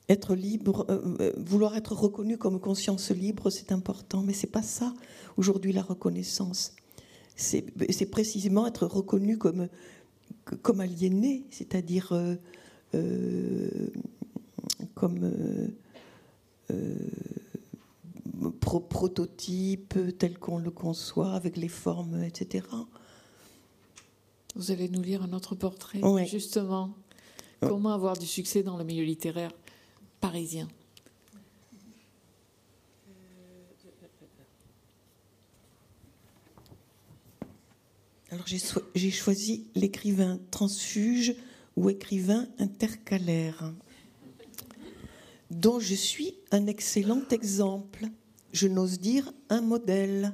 être 0.09 0.35
libre, 0.35 0.85
euh, 0.89 1.15
euh, 1.19 1.33
vouloir 1.37 1.75
être 1.75 1.93
reconnu 1.93 2.37
comme 2.37 2.59
conscience 2.59 3.11
libre, 3.11 3.49
c'est 3.49 3.71
important, 3.71 4.21
mais 4.21 4.33
c'est 4.33 4.47
pas 4.47 4.61
ça 4.61 4.93
aujourd'hui 5.37 5.73
la 5.73 5.81
reconnaissance. 5.81 6.75
C'est 7.35 8.11
précisément 8.11 8.67
être 8.67 8.85
reconnu 8.85 9.37
comme, 9.37 9.67
comme 10.61 10.79
aliéné, 10.79 11.47
c'est-à-dire 11.49 12.13
comme 14.93 15.31
prototype 18.59 19.97
tel 20.19 20.37
qu'on 20.37 20.59
le 20.59 20.69
conçoit, 20.69 21.33
avec 21.33 21.57
les 21.57 21.69
formes, 21.69 22.21
etc. 22.21 22.67
Vous 24.55 24.69
allez 24.69 24.89
nous 24.89 25.01
lire 25.01 25.23
un 25.23 25.33
autre 25.33 25.55
portrait, 25.55 25.99
justement. 26.27 26.93
Comment 27.61 27.93
avoir 27.93 28.17
du 28.17 28.25
succès 28.25 28.63
dans 28.63 28.75
le 28.75 28.83
milieu 28.83 29.03
littéraire 29.03 29.51
parisien? 30.19 30.67
Alors 38.31 38.45
j'ai 38.47 39.11
choisi 39.11 39.67
l'écrivain 39.75 40.39
transfuge 40.51 41.35
ou 41.75 41.89
écrivain 41.89 42.47
intercalaire, 42.59 43.73
dont 45.49 45.79
je 45.79 45.95
suis 45.95 46.35
un 46.51 46.65
excellent 46.65 47.23
exemple, 47.29 48.07
je 48.53 48.67
n'ose 48.67 48.99
dire 48.99 49.31
un 49.49 49.61
modèle. 49.61 50.33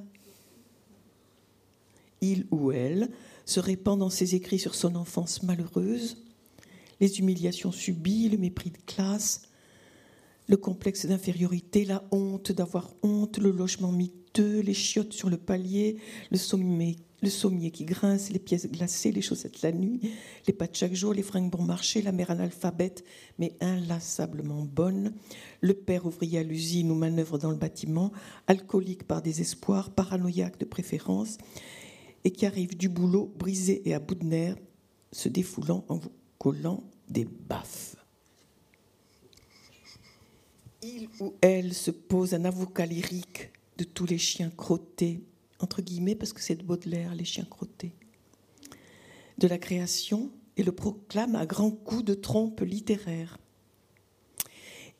Il 2.21 2.47
ou 2.51 2.71
elle 2.71 3.09
se 3.45 3.59
répand 3.59 3.99
dans 3.99 4.09
ses 4.09 4.35
écrits 4.35 4.59
sur 4.59 4.75
son 4.75 4.95
enfance 4.95 5.43
malheureuse, 5.43 6.17
les 6.99 7.19
humiliations 7.19 7.71
subies, 7.71 8.29
le 8.29 8.37
mépris 8.37 8.71
de 8.71 8.77
classe, 8.85 9.43
le 10.47 10.57
complexe 10.57 11.05
d'infériorité, 11.05 11.85
la 11.85 12.03
honte 12.11 12.51
d'avoir 12.51 12.93
honte, 13.03 13.37
le 13.37 13.51
logement 13.51 13.91
miteux, 13.91 14.59
les 14.61 14.73
chiottes 14.73 15.13
sur 15.13 15.29
le 15.29 15.37
palier, 15.37 15.97
le 16.31 16.37
sommier, 16.37 16.95
le 17.21 17.29
sommier 17.29 17.71
qui 17.71 17.83
grince, 17.83 18.29
les 18.29 18.39
pièces 18.39 18.69
glacées, 18.71 19.11
les 19.11 19.21
chaussettes 19.21 19.61
la 19.61 19.71
nuit, 19.71 19.99
les 20.45 20.53
pas 20.53 20.67
de 20.67 20.75
chaque 20.75 20.93
jour, 20.93 21.13
les 21.13 21.23
fringues 21.23 21.49
bon 21.49 21.63
marché, 21.63 22.01
la 22.01 22.11
mère 22.11 22.31
analphabète 22.31 23.03
mais 23.39 23.55
inlassablement 23.59 24.63
bonne, 24.63 25.13
le 25.61 25.73
père 25.73 26.05
ouvrier 26.05 26.39
à 26.39 26.43
l'usine 26.43 26.91
ou 26.91 26.95
manœuvre 26.95 27.37
dans 27.37 27.51
le 27.51 27.57
bâtiment, 27.57 28.11
alcoolique 28.45 29.03
par 29.03 29.21
désespoir, 29.21 29.91
paranoïaque 29.91 30.59
de 30.59 30.65
préférence, 30.65 31.37
et 32.23 32.31
qui 32.31 32.45
arrive 32.45 32.77
du 32.77 32.89
boulot 32.89 33.33
brisé 33.37 33.87
et 33.87 33.93
à 33.93 33.99
bout 33.99 34.15
de 34.15 34.25
nerfs, 34.25 34.57
se 35.11 35.29
défoulant 35.29 35.85
en 35.87 35.97
vous 35.97 36.11
collant 36.37 36.83
des 37.09 37.25
baffes. 37.25 37.97
il 40.87 41.09
ou 41.19 41.33
elle 41.41 41.73
se 41.73 41.91
pose 41.91 42.33
un 42.33 42.45
avocat 42.45 42.85
lyrique 42.85 43.51
de 43.77 43.83
tous 43.83 44.05
les 44.05 44.17
chiens 44.17 44.51
crottés, 44.55 45.21
entre 45.59 45.81
guillemets, 45.81 46.15
parce 46.15 46.33
que 46.33 46.41
c'est 46.41 46.55
de 46.55 46.63
Baudelaire, 46.63 47.15
les 47.15 47.25
chiens 47.25 47.47
crottés, 47.49 47.93
de 49.37 49.47
la 49.47 49.57
création 49.57 50.31
et 50.55 50.63
le 50.63 50.71
proclame 50.71 51.35
à 51.35 51.45
grands 51.45 51.71
coups 51.71 52.03
de 52.03 52.13
trompe 52.13 52.61
littéraire. 52.61 53.37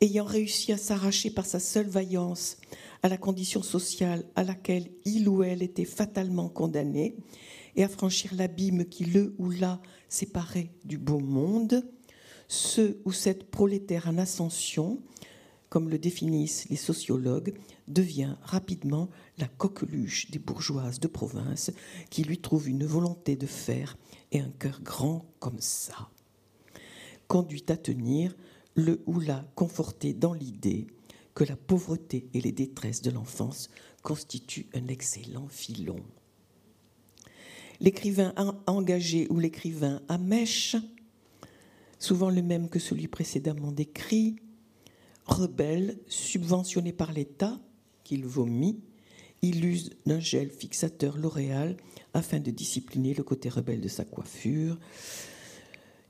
Ayant 0.00 0.24
réussi 0.24 0.72
à 0.72 0.76
s'arracher 0.76 1.30
par 1.30 1.44
sa 1.44 1.58
seule 1.58 1.88
vaillance 1.88 2.58
à 3.02 3.08
la 3.08 3.16
condition 3.16 3.62
sociale 3.62 4.24
à 4.36 4.44
laquelle 4.44 4.88
il 5.04 5.28
ou 5.28 5.42
elle 5.42 5.62
était 5.62 5.84
fatalement 5.84 6.48
condamné 6.48 7.16
et 7.76 7.84
à 7.84 7.88
franchir 7.88 8.34
l'abîme 8.34 8.84
qui 8.84 9.04
le 9.04 9.34
ou 9.38 9.50
la 9.50 9.80
séparait 10.08 10.70
du 10.84 10.98
beau 10.98 11.20
monde, 11.20 11.84
ce 12.48 12.96
ou 13.04 13.12
cette 13.12 13.50
prolétaire 13.50 14.08
en 14.08 14.18
ascension, 14.18 15.00
comme 15.68 15.90
le 15.90 15.98
définissent 15.98 16.68
les 16.70 16.76
sociologues, 16.76 17.54
devient 17.86 18.36
rapidement 18.42 19.08
la 19.38 19.48
coqueluche 19.48 20.30
des 20.30 20.38
bourgeoises 20.38 21.00
de 21.00 21.08
province 21.08 21.70
qui 22.10 22.24
lui 22.24 22.38
trouvent 22.38 22.68
une 22.68 22.86
volonté 22.86 23.36
de 23.36 23.46
faire 23.46 23.96
et 24.32 24.40
un 24.40 24.50
cœur 24.58 24.80
grand 24.82 25.26
comme 25.38 25.60
ça. 25.60 26.08
Conduit 27.26 27.64
à 27.68 27.76
tenir 27.76 28.34
le 28.74 29.02
ou 29.06 29.20
la 29.20 29.44
conforté 29.54 30.14
dans 30.14 30.32
l'idée 30.32 30.86
que 31.34 31.44
la 31.44 31.56
pauvreté 31.56 32.28
et 32.32 32.40
les 32.40 32.52
détresses 32.52 33.02
de 33.02 33.10
l'enfance 33.10 33.68
constituent 34.02 34.68
un 34.74 34.88
excellent 34.88 35.48
filon. 35.48 36.00
L'écrivain 37.80 38.34
engagé 38.66 39.28
ou 39.30 39.38
l'écrivain 39.38 40.02
à 40.08 40.18
mèche, 40.18 40.76
souvent 41.98 42.30
le 42.30 42.42
même 42.42 42.68
que 42.68 42.78
celui 42.78 43.08
précédemment 43.08 43.72
décrit, 43.72 44.36
rebelle, 45.26 45.98
subventionné 46.08 46.92
par 46.92 47.12
l'État, 47.12 47.60
qu'il 48.02 48.24
vomit, 48.26 48.80
il 49.42 49.64
use 49.64 49.90
d'un 50.06 50.18
gel 50.18 50.50
fixateur 50.50 51.16
L'Oréal 51.16 51.76
afin 52.14 52.40
de 52.40 52.50
discipliner 52.50 53.14
le 53.14 53.22
côté 53.22 53.48
rebelle 53.48 53.80
de 53.80 53.88
sa 53.88 54.04
coiffure. 54.04 54.78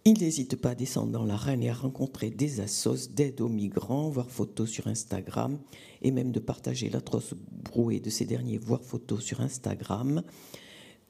Il 0.04 0.20
n'hésite 0.20 0.56
pas 0.56 0.70
à 0.70 0.74
descendre 0.74 1.12
dans 1.12 1.24
l'arène 1.24 1.62
et 1.62 1.68
à 1.68 1.74
rencontrer 1.74 2.30
des 2.30 2.60
assos 2.60 3.10
d'aide 3.10 3.42
aux 3.42 3.48
migrants, 3.48 4.08
voir 4.08 4.30
photos 4.30 4.70
sur 4.70 4.86
Instagram, 4.86 5.58
et 6.00 6.10
même 6.10 6.32
de 6.32 6.40
partager 6.40 6.88
l'atroce 6.88 7.34
brouée 7.50 8.00
de 8.00 8.08
ces 8.08 8.24
derniers, 8.24 8.56
voir 8.56 8.82
photos 8.82 9.22
sur 9.22 9.42
Instagram. 9.42 10.22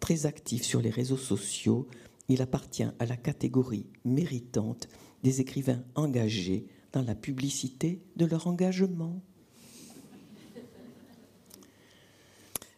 Très 0.01 0.27
actif 0.27 0.63
sur 0.63 0.81
les 0.81 0.91
réseaux 0.91 1.17
sociaux, 1.17 1.87
il 2.29 2.43
appartient 2.43 2.87
à 2.99 3.07
la 3.07 3.17
catégorie 3.17 3.87
méritante 4.05 4.89
des 5.23 5.41
écrivains 5.41 5.83
engagés 5.95 6.67
dans 6.93 7.03
la 7.03 7.15
publicité 7.15 8.01
de 8.17 8.27
leur 8.27 8.47
engagement. 8.47 9.21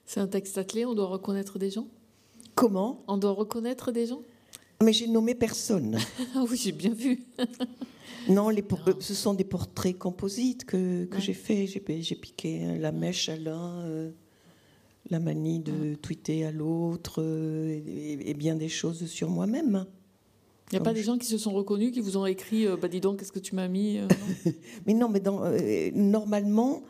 C'est 0.06 0.20
un 0.20 0.26
texte 0.26 0.59
attelé, 0.59 0.85
on 0.85 0.94
doit 0.94 1.06
reconnaître 1.06 1.59
des 1.59 1.70
gens? 1.70 1.87
Comment? 2.56 3.04
On 3.06 3.16
doit 3.16 3.30
reconnaître 3.33 3.92
des 3.92 4.06
gens? 4.06 4.22
Mais 4.83 4.92
j'ai 4.92 5.06
nommé 5.06 5.35
personne. 5.35 5.98
Ah 6.35 6.44
oui, 6.50 6.56
j'ai 6.56 6.72
bien 6.72 6.92
vu. 6.92 7.22
non, 8.28 8.48
les 8.48 8.64
ce 8.98 9.14
sont 9.14 9.35
des 9.35 9.44
portraits 9.44 9.96
composites 9.96 10.64
que, 10.64 11.04
que 11.04 11.20
j'ai 11.20 11.35
fait. 11.35 11.66
J'ai 11.66 12.16
piqué 12.16 12.78
la 12.78 12.90
mèche 12.90 13.28
à 13.28 13.37
l'un, 13.37 13.80
euh, 13.83 14.11
la 15.08 15.18
manie 15.18 15.60
de 15.60 15.94
tweeter 15.94 16.44
à 16.44 16.52
l'autre, 16.52 17.22
euh, 17.22 17.80
et, 17.86 18.34
bien 18.34 18.54
des 18.54 18.68
choses 18.68 19.06
sur 19.06 19.30
moi-même. 19.30 19.86
Il 20.70 20.76
n'y 20.76 20.80
a 20.80 20.84
pas 20.84 20.92
des 20.92 21.02
gens 21.02 21.18
qui 21.18 21.26
se 21.26 21.38
sont 21.38 21.52
reconnus, 21.52 21.92
qui 21.92 22.00
vous 22.00 22.16
ont 22.16 22.26
écrit 22.26 22.66
euh, 22.66 22.76
bah, 22.76 22.86
Dis 22.88 23.00
donc, 23.00 23.18
qu'est-ce 23.18 23.32
que 23.32 23.40
tu 23.40 23.54
m'as 23.54 23.66
mis 23.66 23.98
Mais 24.86 24.94
non, 24.94 25.08
mais 25.08 25.20
dans, 25.20 25.42
normalement, 25.94 26.82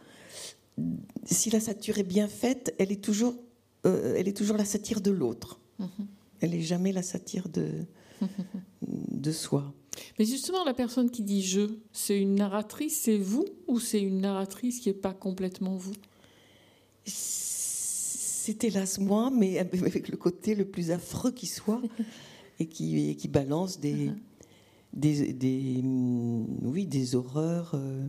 si 1.25 1.51
la 1.51 1.61
satire 1.61 1.99
est 1.99 2.05
bien 2.05 2.29
faite, 2.29 2.75
elle 2.79 2.93
est 2.93 3.03
toujours, 3.03 3.35
euh, 3.87 4.15
elle 4.17 4.29
est 4.29 4.37
toujours 4.37 4.57
la 4.57 4.65
satire 4.65 5.01
de 5.01 5.11
l'autre. 5.11 5.61
Mhm. 5.79 5.89
Elle 6.41 6.51
n'est 6.51 6.63
jamais 6.63 6.93
la 6.93 7.03
satire 7.03 7.49
de, 7.49 7.69
de 8.83 9.33
soi. 9.33 9.73
Mais 10.19 10.25
justement, 10.25 10.65
la 10.65 10.75
personne 10.75 11.11
qui 11.11 11.23
dit 11.23 11.43
je, 11.43 11.63
c'est 11.93 12.19
une 12.19 12.37
narratrice, 12.37 13.01
c'est 13.03 13.19
vous 13.19 13.47
ou 13.67 13.81
c'est 13.81 14.01
une 14.01 14.21
narratrice 14.21 14.81
qui 14.81 14.89
n'est 14.89 14.95
pas 14.95 15.13
complètement 15.13 15.77
vous? 15.77 15.95
C'est 18.43 18.65
hélas 18.65 18.99
moi, 18.99 19.31
mais 19.31 19.59
avec 19.59 20.09
le 20.09 20.17
côté 20.17 20.55
le 20.55 20.65
plus 20.65 20.91
affreux 20.91 21.31
qui 21.31 21.47
soit 21.47 21.83
et 22.59 22.67
qui, 22.67 23.15
qui 23.17 23.29
balance 23.29 23.79
des, 23.81 24.07
mhm. 24.07 24.19
des, 24.95 25.33
des, 25.35 25.83
oui, 26.63 26.87
des 26.87 27.15
horreurs 27.15 27.73
euh, 27.75 28.07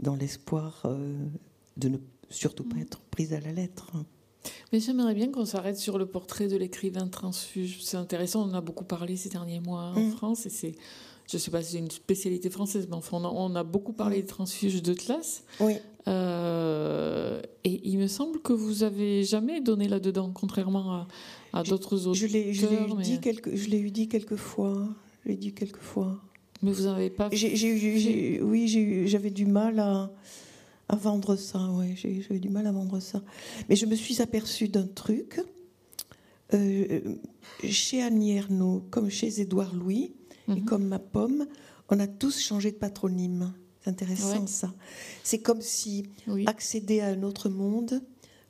dans 0.00 0.16
l'espoir 0.16 0.82
euh, 0.84 1.14
de 1.76 1.88
ne 1.88 1.98
surtout 2.28 2.64
pas 2.64 2.74
mm. 2.74 2.82
être 2.82 3.00
prise 3.02 3.32
à 3.34 3.40
la 3.40 3.52
lettre. 3.52 3.92
Mais 4.72 4.80
j'aimerais 4.80 5.14
bien 5.14 5.30
qu'on 5.30 5.44
s'arrête 5.44 5.78
sur 5.78 5.96
le 5.96 6.06
portrait 6.06 6.48
de 6.48 6.56
l'écrivain 6.56 7.06
transfuge. 7.06 7.84
C'est 7.84 7.96
intéressant, 7.96 8.48
on 8.48 8.50
en 8.50 8.54
a 8.54 8.60
beaucoup 8.60 8.84
parlé 8.84 9.16
ces 9.16 9.28
derniers 9.28 9.60
mois 9.60 9.92
en 9.94 10.00
mm. 10.00 10.10
France 10.10 10.46
et 10.46 10.50
c'est, 10.50 10.74
je 11.30 11.36
ne 11.36 11.40
sais 11.40 11.52
pas 11.52 11.62
si 11.62 11.72
c'est 11.72 11.78
une 11.78 11.90
spécialité 11.92 12.50
française, 12.50 12.88
mais 12.90 12.96
enfin, 12.96 13.18
on 13.22 13.54
a, 13.54 13.62
beaucoup 13.62 13.92
parlé 13.92 14.18
mm. 14.18 14.20
des 14.22 14.26
transfuges 14.26 14.82
de 14.82 14.92
classe. 14.92 15.44
Oui. 15.60 15.74
Euh, 16.08 17.40
et 17.64 17.80
il 17.88 17.98
me 17.98 18.06
semble 18.06 18.40
que 18.40 18.52
vous 18.52 18.82
avez 18.82 19.24
jamais 19.24 19.60
donné 19.60 19.88
là-dedans, 19.88 20.30
contrairement 20.32 21.06
à, 21.52 21.62
d'autres 21.64 22.06
auteurs. 22.06 22.14
Je 22.14 22.26
l'ai, 22.26 22.50
eu, 22.50 23.02
dit 23.02 23.20
quelques, 23.20 23.54
je 23.54 23.68
l'ai 23.68 23.78
eu 23.78 23.90
dit 23.90 24.08
quelques 24.08 24.36
fois. 24.36 24.88
Je 25.24 25.30
l'ai 25.30 25.36
dit 25.36 25.52
quelques 25.52 25.80
fois. 25.80 26.20
Mais 26.62 26.72
vous 26.72 26.84
n'avez 26.84 27.10
pas. 27.10 27.28
Oui, 27.30 29.06
j'avais 29.06 29.30
du 29.30 29.46
mal 29.46 29.80
à 29.80 30.10
à 30.88 30.96
vendre 30.96 31.36
ça, 31.36 31.70
ouais, 31.72 31.94
j'ai 31.96 32.24
eu 32.30 32.38
du 32.38 32.48
mal 32.48 32.66
à 32.66 32.72
vendre 32.72 33.00
ça. 33.00 33.22
Mais 33.68 33.76
je 33.76 33.86
me 33.86 33.94
suis 33.94 34.22
aperçue 34.22 34.68
d'un 34.68 34.86
truc. 34.86 35.40
Euh, 36.54 37.16
chez 37.64 38.02
Annie 38.02 38.36
Ernaux, 38.36 38.84
comme 38.90 39.10
chez 39.10 39.40
Édouard 39.40 39.74
Louis, 39.74 40.14
et 40.48 40.52
mhm. 40.52 40.64
comme 40.64 40.86
ma 40.86 41.00
pomme, 41.00 41.46
on 41.88 41.98
a 41.98 42.06
tous 42.06 42.40
changé 42.40 42.70
de 42.70 42.76
patronyme. 42.76 43.52
C'est 43.86 43.90
intéressant 43.90 44.46
ça. 44.48 44.74
C'est 45.22 45.38
comme 45.38 45.60
si 45.60 46.08
accéder 46.46 47.00
à 47.00 47.06
un 47.06 47.22
autre 47.22 47.48
monde, 47.48 48.02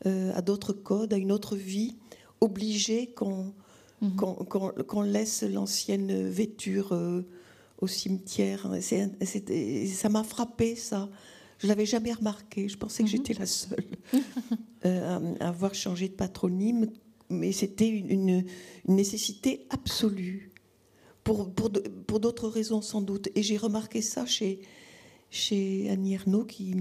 euh, 0.07 0.33
à 0.35 0.41
d'autres 0.41 0.73
codes, 0.73 1.13
à 1.13 1.19
une 1.19 1.31
autre 1.31 1.57
vie, 1.57 1.97
obligeait 2.41 3.09
qu'on 3.15 3.53
mhm. 4.01 5.05
laisse 5.05 5.43
l'ancienne 5.43 6.27
vêture 6.27 6.93
euh, 6.93 7.23
au 7.79 7.87
cimetière. 7.87 8.71
ça 8.81 10.09
m'a 10.09 10.25
frappé 10.25 10.75
ça. 10.75 11.11
Je 11.59 11.67
l'avais 11.67 11.87
jamais 11.87 12.15
remarqué. 12.15 12.69
Je 12.69 12.79
pensais 12.79 13.03
que 13.03 13.09
mhm. 13.09 13.17
j'étais 13.17 13.35
la 13.35 13.47
seule 13.47 13.85
euh, 14.87 15.35
à 15.39 15.49
avoir 15.49 15.75
changé 15.75 16.09
de 16.09 16.15
patronyme, 16.15 16.87
mais 17.29 17.53
c'était 17.53 17.89
une, 17.89 18.43
nécessité 18.89 19.67
absolue 19.69 20.51
pour, 21.25 21.53
pour, 21.53 21.71
pour 22.07 22.21
d'autres 22.21 22.49
raisons 22.49 22.81
sans 22.81 23.03
doute. 23.03 23.29
Et 23.35 23.43
j'ai 23.43 23.59
remarqué 23.59 24.01
ça 24.01 24.25
chez, 24.25 24.61
chez 25.31 25.89
Annie 25.91 26.15
Ernaux, 26.15 26.45
qui, 26.45 26.75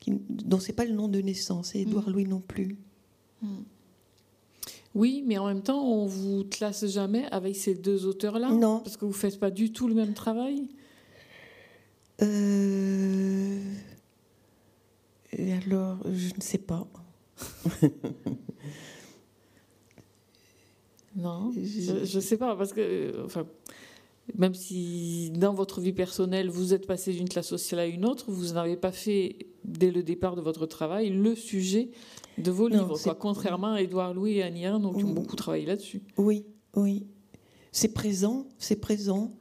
qui, 0.00 0.12
dont 0.28 0.60
c'est 0.60 0.72
pas 0.72 0.84
le 0.84 0.92
nom 0.92 1.08
de 1.08 1.20
naissance, 1.20 1.74
et 1.74 1.80
Édouard 1.80 2.08
mhm. 2.08 2.12
Louis 2.12 2.26
non 2.26 2.40
plus. 2.40 2.76
Mhm. 3.42 3.64
Oui, 4.94 5.24
mais 5.26 5.38
en 5.38 5.46
même 5.46 5.62
temps, 5.62 5.82
on 5.82 6.06
vous 6.06 6.44
classe 6.44 6.86
jamais 6.86 7.24
avec 7.32 7.56
ces 7.56 7.74
deux 7.74 8.06
auteurs-là 8.06 8.50
Non. 8.50 8.78
Parce 8.80 8.96
que 8.96 9.04
vous 9.04 9.12
faites 9.12 9.40
pas 9.40 9.50
du 9.50 9.72
tout 9.72 9.88
le 9.88 9.94
même 9.94 10.14
travail? 10.14 10.68
Euh... 12.22 13.60
Et 15.32 15.52
alors, 15.52 15.98
je 16.04 16.32
ne 16.32 16.40
sais 16.40 16.58
pas. 16.58 16.86
non, 21.16 21.52
je 21.52 22.16
ne 22.16 22.20
sais 22.20 22.36
pas, 22.36 22.54
parce 22.54 22.72
que, 22.72 23.24
enfin, 23.24 23.44
même 24.34 24.54
si 24.54 25.30
dans 25.30 25.52
votre 25.52 25.80
vie 25.80 25.92
personnelle, 25.92 26.48
vous 26.48 26.72
êtes 26.72 26.86
passé 26.86 27.12
d'une 27.12 27.28
classe 27.28 27.48
sociale 27.48 27.80
à 27.80 27.86
une 27.86 28.04
autre, 28.06 28.30
vous 28.30 28.54
n'avez 28.54 28.76
pas 28.76 28.92
fait, 28.92 29.46
dès 29.64 29.90
le 29.90 30.02
départ 30.02 30.34
de 30.34 30.40
votre 30.40 30.66
travail, 30.66 31.10
le 31.10 31.34
sujet 31.34 31.90
de 32.38 32.50
vos 32.50 32.68
livres, 32.68 32.98
quoi, 32.98 33.14
contrairement 33.14 33.74
à 33.74 33.82
Édouard 33.82 34.14
Louis 34.14 34.38
et 34.38 34.42
Annie 34.42 34.62
qui 34.62 35.04
ont 35.04 35.12
beaucoup 35.12 35.36
travaillé 35.36 35.66
là-dessus. 35.66 36.02
Oui, 36.16 36.46
oui. 36.74 37.06
C'est 37.70 37.92
présent, 37.92 38.46
c'est 38.58 38.80
présent. 38.80 39.34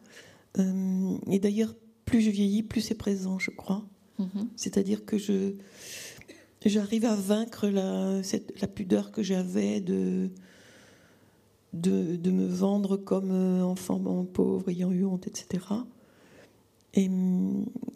Euh, 0.59 1.17
et 1.31 1.39
d'ailleurs, 1.39 1.73
plus 2.05 2.21
je 2.21 2.29
vieillis, 2.29 2.63
plus 2.63 2.81
c'est 2.81 2.95
présent, 2.95 3.39
je 3.39 3.51
crois. 3.51 3.85
Mhm. 4.19 4.49
C'est-à-dire 4.55 5.05
que 5.05 5.17
je 5.17 5.55
j'arrive 6.65 7.05
à 7.05 7.15
vaincre 7.15 7.67
la, 7.67 8.21
la 8.61 8.67
pudeur 8.67 9.11
que 9.11 9.21
j'avais 9.21 9.81
de, 9.81 10.29
de, 11.73 12.29
me 12.29 12.45
vendre 12.45 12.97
comme 12.97 13.31
euh, 13.31 13.63
enfant 13.63 14.25
pauvre, 14.25 14.69
ayant 14.69 14.91
eu 14.91 15.03
honte, 15.05 15.27
etc. 15.27 15.65
Et, 16.93 17.09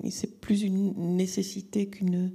c'est 0.09 0.39
plus 0.39 0.63
une 0.63 1.15
nécessité 1.15 1.87
qu'une 1.87 2.31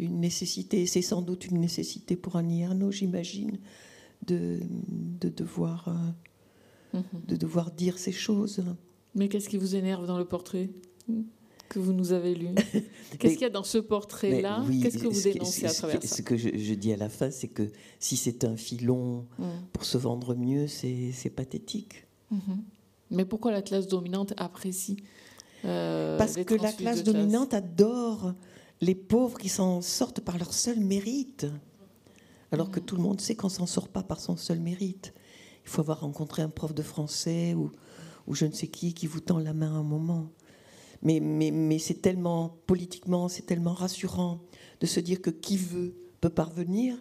une 0.00 0.18
nécessité, 0.18 0.86
c'est 0.86 1.02
sans 1.02 1.22
doute 1.22 1.46
une 1.46 1.60
nécessité 1.60 2.16
pour 2.16 2.34
Annie 2.34 2.64
Arnaud, 2.64 2.90
j'imagine, 2.90 3.58
de, 4.26 4.58
de, 4.88 5.28
devoir, 5.28 5.86
euh, 5.86 6.98
mhm. 6.98 7.22
de 7.28 7.36
devoir 7.36 7.70
dire 7.70 7.96
ces 7.96 8.10
choses. 8.10 8.64
Mais 9.14 9.28
qu'est-ce 9.28 9.48
qui 9.48 9.56
vous 9.56 9.76
énerve 9.76 10.08
dans 10.08 10.18
le 10.18 10.24
portrait? 10.24 10.70
Que 11.68 11.78
vous 11.78 11.92
nous 11.92 12.12
avez 12.12 12.34
lu 12.34 12.48
Qu'est-ce 13.18 13.34
qu'il 13.34 13.42
y 13.42 13.46
a 13.46 13.50
dans 13.50 13.64
ce 13.64 13.78
portrait-là 13.78 14.64
Qu'est-ce 14.82 14.98
que 14.98 15.06
vous 15.06 15.20
dénoncez 15.20 15.66
à 15.66 15.72
travers 15.72 16.02
ça 16.02 16.16
Ce 16.16 16.22
que 16.22 16.36
je, 16.36 16.74
dis 16.74 16.92
à 16.92 16.96
la 16.96 17.08
fin, 17.08 17.30
c'est 17.30 17.48
que 17.48 17.70
si 17.98 18.16
c'est 18.16 18.44
un 18.44 18.56
filon 18.56 19.26
mm. 19.38 19.44
pour 19.72 19.84
se 19.84 19.98
vendre 19.98 20.34
mieux, 20.34 20.66
c'est 20.66 21.32
pathétique. 21.34 22.06
Mm-hmm. 22.32 22.58
Mais 23.10 23.24
pourquoi 23.24 23.52
la 23.52 23.62
classe 23.62 23.86
dominante 23.86 24.34
apprécie 24.36 24.96
euh, 25.64 26.18
Parce 26.18 26.36
que 26.36 26.54
la 26.54 26.72
classe 26.72 27.04
dominante 27.04 27.54
adore 27.54 28.34
les 28.80 28.94
pauvres 28.94 29.38
qui 29.38 29.48
s'en 29.48 29.80
sortent 29.80 30.20
par 30.20 30.38
leur 30.38 30.52
seul 30.52 30.80
mérite. 30.80 31.46
Alors 32.52 32.70
que 32.70 32.80
mm. 32.80 32.84
tout 32.84 32.96
le 32.96 33.02
monde 33.02 33.20
sait 33.20 33.36
qu'on 33.36 33.48
s'en 33.48 33.66
sort 33.66 33.88
pas 33.88 34.02
par 34.02 34.20
son 34.20 34.36
seul 34.36 34.60
mérite. 34.60 35.14
Il 35.64 35.70
faut 35.70 35.80
avoir 35.80 36.00
rencontré 36.00 36.42
un 36.42 36.50
prof 36.50 36.74
de 36.74 36.82
français 36.82 37.54
ou, 37.54 37.70
ou 38.26 38.34
je 38.34 38.44
ne 38.44 38.52
sais 38.52 38.66
qui 38.66 38.92
qui 38.92 39.06
vous 39.06 39.20
tend 39.20 39.38
la 39.38 39.54
main 39.54 39.72
un 39.72 39.82
moment. 39.82 40.30
Mais, 41.04 41.20
mais, 41.20 41.50
mais 41.50 41.78
c'est 41.78 42.00
tellement, 42.00 42.56
politiquement, 42.66 43.28
c'est 43.28 43.44
tellement 43.44 43.74
rassurant 43.74 44.40
de 44.80 44.86
se 44.86 45.00
dire 45.00 45.20
que 45.20 45.30
qui 45.30 45.58
veut 45.58 45.94
peut 46.20 46.30
parvenir, 46.30 46.96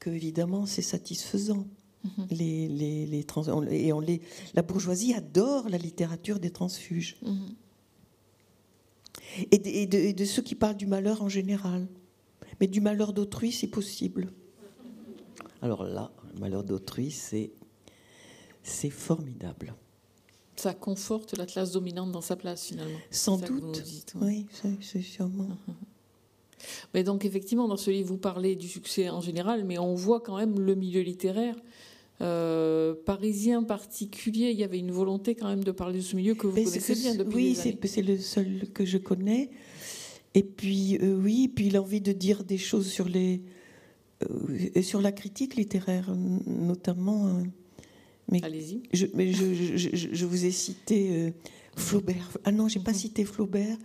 que 0.00 0.10
évidemment 0.10 0.66
c'est 0.66 0.82
satisfaisant. 0.82 1.66
Mhm. 2.04 2.26
Les, 2.32 2.68
les, 2.68 3.06
les 3.06 3.24
trans, 3.24 3.62
et 3.70 3.92
on 3.92 4.00
les, 4.00 4.20
la 4.52 4.60
bourgeoisie 4.60 5.14
adore 5.14 5.70
la 5.70 5.78
littérature 5.78 6.38
des 6.38 6.50
transfuges. 6.50 7.16
Mhm. 7.22 7.54
Et, 9.50 9.82
et, 9.82 9.86
de, 9.86 9.98
et, 9.98 10.12
de, 10.12 10.24
ceux 10.24 10.42
qui 10.42 10.54
parlent 10.54 10.76
du 10.76 10.86
malheur 10.86 11.22
en 11.22 11.28
général. 11.28 11.86
Mais 12.60 12.66
du 12.66 12.80
malheur 12.80 13.12
d'autrui, 13.12 13.52
c'est 13.52 13.68
possible. 13.68 14.32
Alors 15.62 15.82
là, 15.84 16.12
le 16.34 16.40
malheur 16.40 16.62
d'autrui, 16.62 17.10
c'est, 17.10 17.52
c'est 18.62 18.90
formidable 18.90 19.74
ça 20.56 20.74
conforte 20.74 21.36
la 21.36 21.46
classe 21.46 21.72
dominante 21.72 22.12
dans 22.12 22.20
sa 22.20 22.36
place 22.36 22.66
finalement. 22.66 22.98
Sans 23.10 23.38
doute. 23.38 23.84
oui, 24.20 24.46
c'est 24.80 25.02
sûrement. 25.02 25.48
Mais 26.94 27.04
donc 27.04 27.24
effectivement, 27.24 27.68
dans 27.68 27.76
ce 27.76 27.90
livre, 27.90 28.08
vous 28.08 28.18
parlez 28.18 28.56
du 28.56 28.68
succès 28.68 29.10
en 29.10 29.20
général, 29.20 29.64
mais 29.64 29.78
on 29.78 29.94
voit 29.94 30.20
quand 30.20 30.38
même 30.38 30.58
le 30.58 30.74
milieu 30.74 31.02
littéraire. 31.02 31.56
Euh, 32.20 32.94
parisien 33.04 33.64
particulier, 33.64 34.50
il 34.50 34.58
y 34.58 34.64
avait 34.64 34.78
une 34.78 34.92
volonté 34.92 35.34
quand 35.34 35.48
même 35.48 35.64
de 35.64 35.72
parler 35.72 35.98
de 35.98 36.04
ce 36.04 36.16
milieu 36.16 36.34
que 36.34 36.46
vous 36.46 36.54
connaissez 36.54 36.94
bien 36.94 37.14
depuis 37.16 37.34
Oui, 37.34 37.76
c'est 37.84 38.02
le 38.02 38.18
seul 38.18 38.68
que 38.72 38.84
je 38.84 38.98
connais. 38.98 39.50
Et 40.34 40.42
puis, 40.42 40.96
euh, 41.02 41.16
oui, 41.16 41.48
puis 41.48 41.70
l'envie 41.70 42.00
de 42.00 42.12
dire 42.12 42.44
des 42.44 42.58
choses 42.58 42.86
sur, 42.86 43.08
les, 43.08 43.42
euh, 44.22 44.82
sur 44.82 45.00
la 45.00 45.12
critique 45.12 45.56
littéraire, 45.56 46.12
notamment. 46.46 47.42
Mais 48.30 48.42
Allez-y. 48.42 48.82
Je, 48.92 49.06
mais 49.14 49.32
je, 49.32 49.76
je, 49.76 49.88
je, 50.12 50.26
vous 50.26 50.44
ai 50.44 50.50
cité 50.50 51.10
euh, 51.10 51.30
Flaubert. 51.76 52.30
Ah 52.44 52.52
non, 52.52 52.68
j'ai 52.68 52.80
pas 52.80 52.92
mhm. 52.92 52.98
cité 52.98 53.24
Flaubert, 53.24 53.76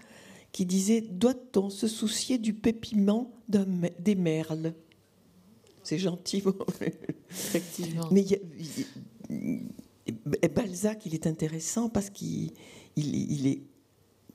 qui 0.52 0.66
disait 0.66 1.02
Doit-on 1.02 1.70
se 1.70 1.88
soucier 1.88 2.38
du 2.38 2.54
pépiment 2.54 3.32
des 3.48 4.16
merles? 4.16 4.74
C'est 5.84 5.98
gentil. 5.98 6.44
Effectivement. 7.30 8.10
Mais 8.12 8.26
Balzac, 10.54 11.06
il 11.06 11.14
est 11.14 11.28
intéressant 11.28 11.90
parce 11.90 12.10
qu'il 12.10 12.52
il, 12.96 13.48
est 13.48 13.62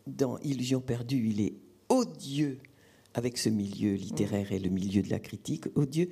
dans 0.07 0.39
Illusion 0.39 0.81
perdue, 0.81 1.29
il 1.29 1.41
est 1.41 1.55
odieux 1.89 2.59
avec 3.15 3.39
ce 3.39 3.49
milieu 3.49 3.95
littéraire 3.95 4.53
et 4.53 4.59
le 4.59 4.71
milieu 4.71 5.03
de 5.03 5.11
la 5.11 5.19
critique, 5.19 5.67
odieux. 5.77 6.09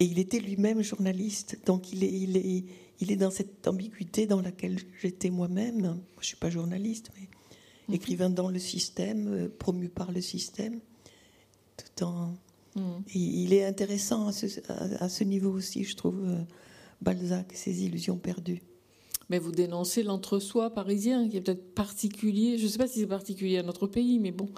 Et 0.00 0.04
il 0.04 0.18
était 0.18 0.38
lui-même 0.38 0.82
journaliste, 0.82 1.58
donc 1.66 1.92
il 1.92 2.04
est, 2.04 2.12
il 2.12 2.36
est, 2.36 2.64
il 3.00 3.12
est 3.12 3.16
dans 3.16 3.30
cette 3.30 3.66
ambiguïté 3.68 4.26
dans 4.26 4.40
laquelle 4.40 4.78
j'étais 5.00 5.30
moi-même. 5.30 6.00
Je 6.16 6.20
ne 6.20 6.24
suis 6.24 6.36
pas 6.36 6.50
journaliste, 6.50 7.10
mais 7.16 7.28
mhm. 7.88 7.94
écrivain 7.94 8.30
dans 8.30 8.50
le 8.50 8.58
système, 8.58 9.28
euh, 9.28 9.48
promu 9.48 9.88
par 9.88 10.12
le 10.12 10.20
système, 10.20 10.80
tout 11.76 12.04
en. 12.04 12.34
Mhm. 12.76 13.02
il 13.14 13.54
est 13.54 13.64
intéressant 13.64 14.28
à 14.28 15.08
ce, 15.08 15.24
niveau 15.24 15.50
aussi, 15.50 15.84
je 15.84 15.96
trouve, 15.96 16.22
euh, 16.24 16.42
Balzac, 17.00 17.52
ses 17.54 17.84
illusions 17.84 18.18
perdues. 18.18 18.62
Mais 19.30 19.38
vous 19.38 19.52
dénoncez 19.52 20.02
l'entre-soi 20.02 20.70
parisien, 20.70 21.28
qui 21.28 21.36
est 21.36 21.40
peut-être 21.40 21.74
particulier. 21.74 22.56
Je 22.56 22.64
ne 22.64 22.68
sais 22.68 22.78
pas 22.78 22.86
si 22.88 23.00
c'est 23.00 23.06
particulier 23.06 23.58
à 23.58 23.62
notre 23.62 23.86
pays, 23.86 24.18
mais 24.18 24.32
bon, 24.32 24.48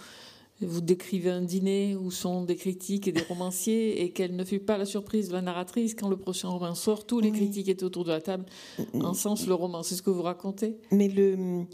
vous 0.61 0.81
décrivez 0.81 1.31
un 1.31 1.43
dîner 1.43 1.97
où 1.97 2.11
sont 2.11 2.45
des 2.45 2.57
critiques 2.57 3.09
et 3.09 3.13
des 3.13 3.23
romanciers 3.23 4.03
et 4.03 4.11
quelle 4.11 4.37
ne 4.37 4.45
fut 4.45 4.61
pas 4.61 4.77
la 4.77 4.85
surprise 4.85 5.29
de 5.29 5.33
la 5.33 5.43
narratrice 5.43 5.95
quand 5.95 6.09
le 6.09 6.17
prochain 6.17 6.49
roman 6.49 6.75
sort, 6.75 7.07
tous 7.07 7.21
les 7.21 7.31
critiques 7.31 7.69
étaient 7.69 7.85
autour 7.85 8.05
de 8.05 8.11
la 8.11 8.21
table, 8.21 8.45
en 8.95 9.15
sens 9.15 9.47
le 9.47 9.55
roman. 9.55 9.83
C'est 9.83 9.95
ce 9.95 10.03
que 10.03 10.11
vous 10.11 10.23
racontez 10.23 10.77
Mais 10.91 11.09
le, 11.09 11.65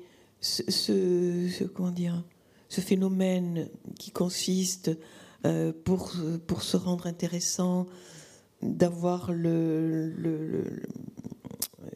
ce, 0.41 1.65
comment 1.65 1.91
dire, 1.91 2.25
ce 2.69 2.81
phénomène 2.81 3.69
qui 3.99 4.11
consiste, 4.11 4.91
euh, 5.45 5.73
pour, 5.85 6.13
pour 6.47 6.63
se 6.63 6.77
rendre 6.77 7.07
intéressant, 7.07 7.87
d'avoir 8.63 9.33
le, 9.33 10.11
le, 10.17 10.83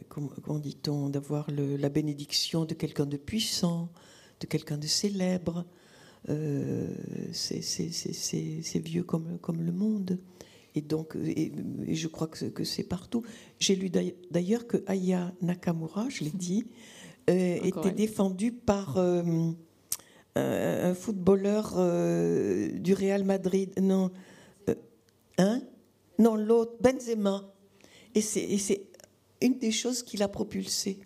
comment, 0.09 0.59
dit-on, 0.59 1.09
d'avoir 1.09 1.48
la 1.50 1.88
bénédiction 1.88 2.64
de 2.64 2.74
quelqu'un 2.74 3.07
de 3.07 3.16
puissant, 3.16 3.88
de 4.40 4.46
quelqu'un 4.46 4.79
de 4.79 4.87
célèbre, 4.87 5.64
euh, 6.29 6.89
c'est 7.33 8.79
vieux 8.79 9.03
comme, 9.03 9.39
comme 9.39 9.63
le 9.63 9.73
monde. 9.73 10.19
Et 10.75 10.83
donc, 10.83 11.17
et, 11.17 11.53
je 11.89 12.09
crois 12.09 12.29
que, 12.29 12.65
c'est 12.65 12.85
partout. 12.85 13.23
J'ai 13.59 13.75
lu 13.75 13.91
d'ailleurs 14.31 14.67
que 14.67 14.85
Aya 14.87 15.33
Nakamura, 15.43 16.09
je 16.09 16.25
l'ai 16.25 16.31
dit, 16.31 16.65
euh, 17.29 17.59
était 17.63 17.91
défendu 17.91 18.53
par 18.53 18.97
euh, 18.99 19.51
un 20.37 20.95
footballeur 20.95 21.75
du 22.73 22.95
Real 22.95 23.25
Madrid. 23.25 23.73
Non, 23.81 24.11
hein? 25.39 25.63
Non, 26.19 26.37
l'autre, 26.37 26.77
Benzema. 26.81 27.53
Et 28.15 28.21
c'est 28.21 28.87
une 29.41 29.59
des 29.59 29.73
choses 29.73 30.03
qui 30.03 30.17
l'a 30.17 30.29
propulsé 30.29 31.01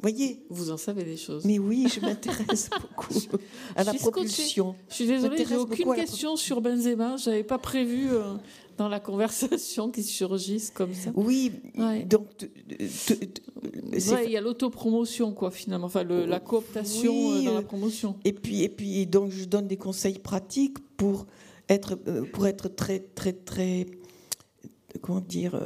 voyez 0.00 0.44
Vous 0.50 0.70
en 0.70 0.76
savez 0.76 1.04
des 1.04 1.16
choses. 1.16 1.44
Mais 1.44 1.58
oui, 1.58 1.88
je 1.92 2.00
m'intéresse 2.06 2.70
beaucoup 2.70 3.38
à 3.74 3.84
la 3.84 3.94
propulsion. 3.94 4.74
Je 4.88 4.94
suis 4.94 5.06
désolée, 5.06 5.44
j'ai 5.44 5.56
aucune 5.56 5.94
question 5.94 6.36
sur 6.36 6.60
Benzema. 6.60 7.16
Je 7.16 7.30
n'avais 7.30 7.44
pas 7.44 7.58
prévu 7.58 8.08
euh, 8.10 8.34
dans 8.76 8.88
la 8.88 9.00
conversation 9.00 9.90
qu'il 9.90 10.04
surgisse 10.04 10.70
comme 10.70 10.94
ça. 10.94 11.10
Oui, 11.14 11.52
donc. 12.06 12.26
il 12.70 14.30
y 14.30 14.36
a 14.36 14.40
l'autopromotion, 14.40 15.32
quoi, 15.32 15.50
finalement. 15.50 15.86
Enfin, 15.86 16.04
la 16.04 16.40
cooptation 16.40 17.32
euh, 17.32 17.42
dans 17.42 17.54
la 17.54 17.62
promotion. 17.62 18.16
Et 18.24 18.32
puis, 18.32 18.62
et 18.62 18.68
puis, 18.68 19.06
donc, 19.06 19.30
je 19.30 19.44
donne 19.44 19.66
des 19.66 19.78
conseils 19.78 20.18
pratiques 20.18 20.78
pour 20.96 21.26
être, 21.68 21.98
euh, 22.06 22.24
pour 22.32 22.46
être 22.46 22.68
très, 22.68 23.00
très, 23.00 23.32
très. 23.32 23.86
Comment 25.02 25.20
dire 25.20 25.60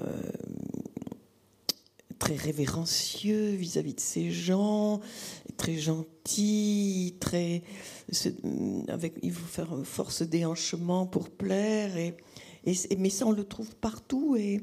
très 2.21 2.37
révérencieux 2.37 3.49
vis-à-vis 3.55 3.95
de 3.95 4.01
ces 4.01 4.31
gens, 4.31 5.01
très 5.57 5.77
gentil, 5.77 7.17
très 7.19 7.63
avec 8.89 9.15
il 9.23 9.33
faut 9.33 9.47
faire 9.47 9.75
force 9.85 10.23
déhanchement 10.23 11.07
pour 11.07 11.31
plaire 11.31 11.97
et, 11.97 12.15
et, 12.65 12.97
mais 12.99 13.11
ça 13.11 13.27
on 13.27 13.33
le 13.33 13.45
trouve 13.45 13.75
partout 13.77 14.37
et 14.37 14.61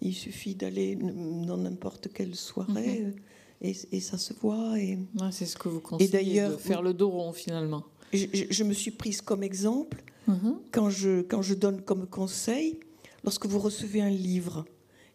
il 0.00 0.14
suffit 0.14 0.54
d'aller 0.54 0.96
dans 0.96 1.58
n'importe 1.58 2.08
quelle 2.12 2.34
soirée 2.34 3.00
mhm. 3.00 3.14
et, 3.60 3.76
et, 3.92 4.00
ça 4.00 4.18
se 4.18 4.32
voit 4.32 4.78
et 4.78 4.98
c'est 5.30 5.46
ce 5.46 5.56
que 5.56 5.68
vous 5.68 5.80
conseillez 5.80 6.08
et 6.08 6.12
d'ailleurs 6.12 6.52
de 6.52 6.56
faire 6.56 6.82
le 6.82 6.94
dos 6.94 7.10
rond 7.10 7.32
finalement. 7.32 7.84
Je, 8.12 8.26
je, 8.50 8.64
me 8.64 8.72
suis 8.72 8.92
prise 8.92 9.20
comme 9.20 9.42
exemple 9.42 10.02
mhm. 10.28 10.60
quand 10.70 10.88
je 10.88 11.22
quand 11.22 11.42
je 11.42 11.54
donne 11.54 11.82
comme 11.82 12.06
conseil 12.06 12.78
lorsque 13.24 13.46
vous 13.46 13.58
recevez 13.58 14.00
un 14.00 14.10
livre 14.10 14.64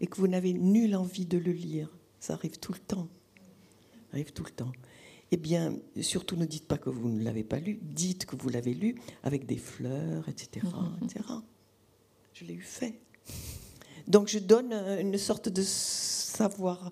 et 0.02 0.08
que 0.08 0.18
vous 0.18 0.28
n'avez 0.28 0.54
nulle 0.54 0.96
envie 0.96 1.26
de 1.26 1.38
le 1.38 1.52
lire, 1.52 1.90
ça 2.20 2.34
arrive 2.34 2.58
tout 2.60 2.74
le 2.74 2.80
temps. 2.80 3.08
Ça 3.94 4.14
arrive 4.14 4.34
tout 4.34 4.44
le 4.44 4.50
temps. 4.50 4.72
Eh 5.32 5.38
bien, 5.38 5.78
surtout 6.02 6.36
ne 6.36 6.46
dites 6.46 6.68
pas 6.68 6.78
que 6.78 6.90
vous 6.90 7.08
ne 7.08 7.24
l'avez 7.24 7.44
pas 7.44 7.60
lu, 7.60 7.80
dites 7.82 8.26
que 8.26 8.36
vous 8.36 8.50
l'avez 8.50 8.74
lu 8.74 8.96
avec 9.24 9.46
des 9.46 9.58
fleurs, 9.58 10.28
etc. 10.28 10.66
Mhm. 10.66 11.06
etc. 11.06 11.24
Je 12.34 12.46
l'ai 12.46 12.56
eu 12.56 12.62
fait. 12.62 13.00
Donc 14.08 14.28
je 14.28 14.40
donne 14.40 14.74
une 14.74 15.18
sorte 15.18 15.48
de 15.48 15.62
savoir, 15.62 16.92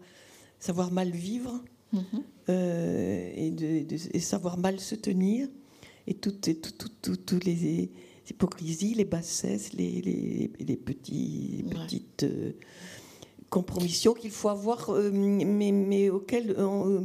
savoir 0.60 0.92
mal 0.92 1.10
vivre 1.10 1.62
mhm. 1.92 2.04
euh, 2.50 3.32
et, 3.36 3.52
de, 3.52 4.20
savoir 4.20 4.58
mal 4.58 4.80
se 4.80 4.96
tenir 4.96 5.50
et 6.08 6.14
toutes 6.14 6.48
tout, 7.02 7.40
les 7.44 7.90
hypocrisies, 8.30 8.94
les 8.94 9.06
bassesses, 9.06 9.74
les, 9.74 10.02
les, 10.60 10.78
petits, 10.78 11.66
petites 11.70 12.24
euh, 12.24 12.54
compromissions 13.50 14.14
qu'il 14.14 14.32
faut 14.32 14.50
avoir, 14.50 14.90
euh, 14.90 15.12
mais, 15.12 15.72
mais 15.72 16.10
auxquelles 16.10 16.52
euh, 16.58 17.02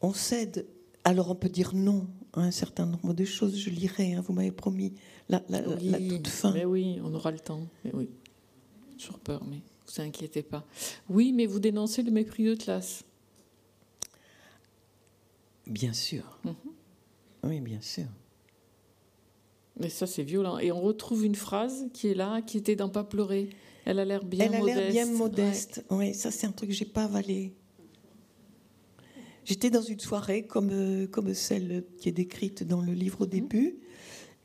on, 0.00 0.12
cède. 0.12 0.66
Alors 1.04 1.30
on 1.30 1.34
peut 1.34 1.48
dire 1.48 1.74
non 1.74 2.06
à 2.32 2.40
un 2.40 2.50
certain 2.50 2.86
nombre 2.86 3.14
de 3.14 3.24
choses. 3.24 3.56
Je 3.56 3.70
lirai, 3.70 4.14
hein, 4.14 4.22
vous 4.26 4.32
m'avez 4.32 4.52
promis 4.52 4.94
la, 5.28 5.40
toute 5.40 6.28
fin. 6.28 6.52
Mais 6.52 6.64
oui, 6.64 6.98
on 7.02 7.14
aura 7.14 7.30
le 7.30 7.40
temps. 7.40 7.66
Mais 7.84 7.92
oui, 7.94 8.08
toujours 8.98 9.18
peur, 9.18 9.42
mais 9.48 9.60
vous 9.86 10.02
inquiétez 10.02 10.42
pas. 10.42 10.64
Oui, 11.08 11.32
mais 11.32 11.46
vous 11.46 11.60
dénoncez 11.60 12.02
le 12.02 12.10
mépris 12.10 12.44
de 12.44 12.54
classe. 12.54 13.04
Bien 15.66 15.92
sûr. 15.92 16.38
Mhm. 16.44 16.54
Oui, 17.44 17.60
bien 17.60 17.80
sûr. 17.80 18.06
Mais 19.78 19.88
ça, 19.88 20.06
c'est 20.06 20.22
violent. 20.22 20.58
Et 20.58 20.72
on 20.72 20.80
retrouve 20.80 21.24
une 21.24 21.34
phrase 21.34 21.86
qui 21.92 22.08
est 22.08 22.14
là, 22.14 22.42
qui 22.42 22.58
était 22.58 22.74
dans 22.74 22.88
Pas 22.88 23.04
pleurer. 23.04 23.50
Elle 23.84 23.98
a 23.98 24.04
l'air 24.04 24.24
bien 24.24 24.46
Elle 24.46 24.54
a 24.54 24.58
modeste. 24.58 24.78
l'air 24.78 24.90
bien 24.90 25.06
modeste. 25.06 25.84
Oui, 25.90 26.14
ça 26.14 26.30
c'est 26.30 26.46
un 26.46 26.52
truc 26.52 26.70
que 26.70 26.76
j'ai 26.76 26.84
pas 26.84 27.04
avalé. 27.04 27.54
J'étais 29.44 29.70
dans 29.70 29.80
une 29.82 29.98
soirée 29.98 30.42
comme, 30.42 30.70
euh, 30.72 31.06
comme 31.06 31.32
celle 31.32 31.84
qui 31.98 32.10
est 32.10 32.12
décrite 32.12 32.64
dans 32.64 32.82
le 32.82 32.92
livre 32.92 33.22
au 33.22 33.26
début. 33.26 33.78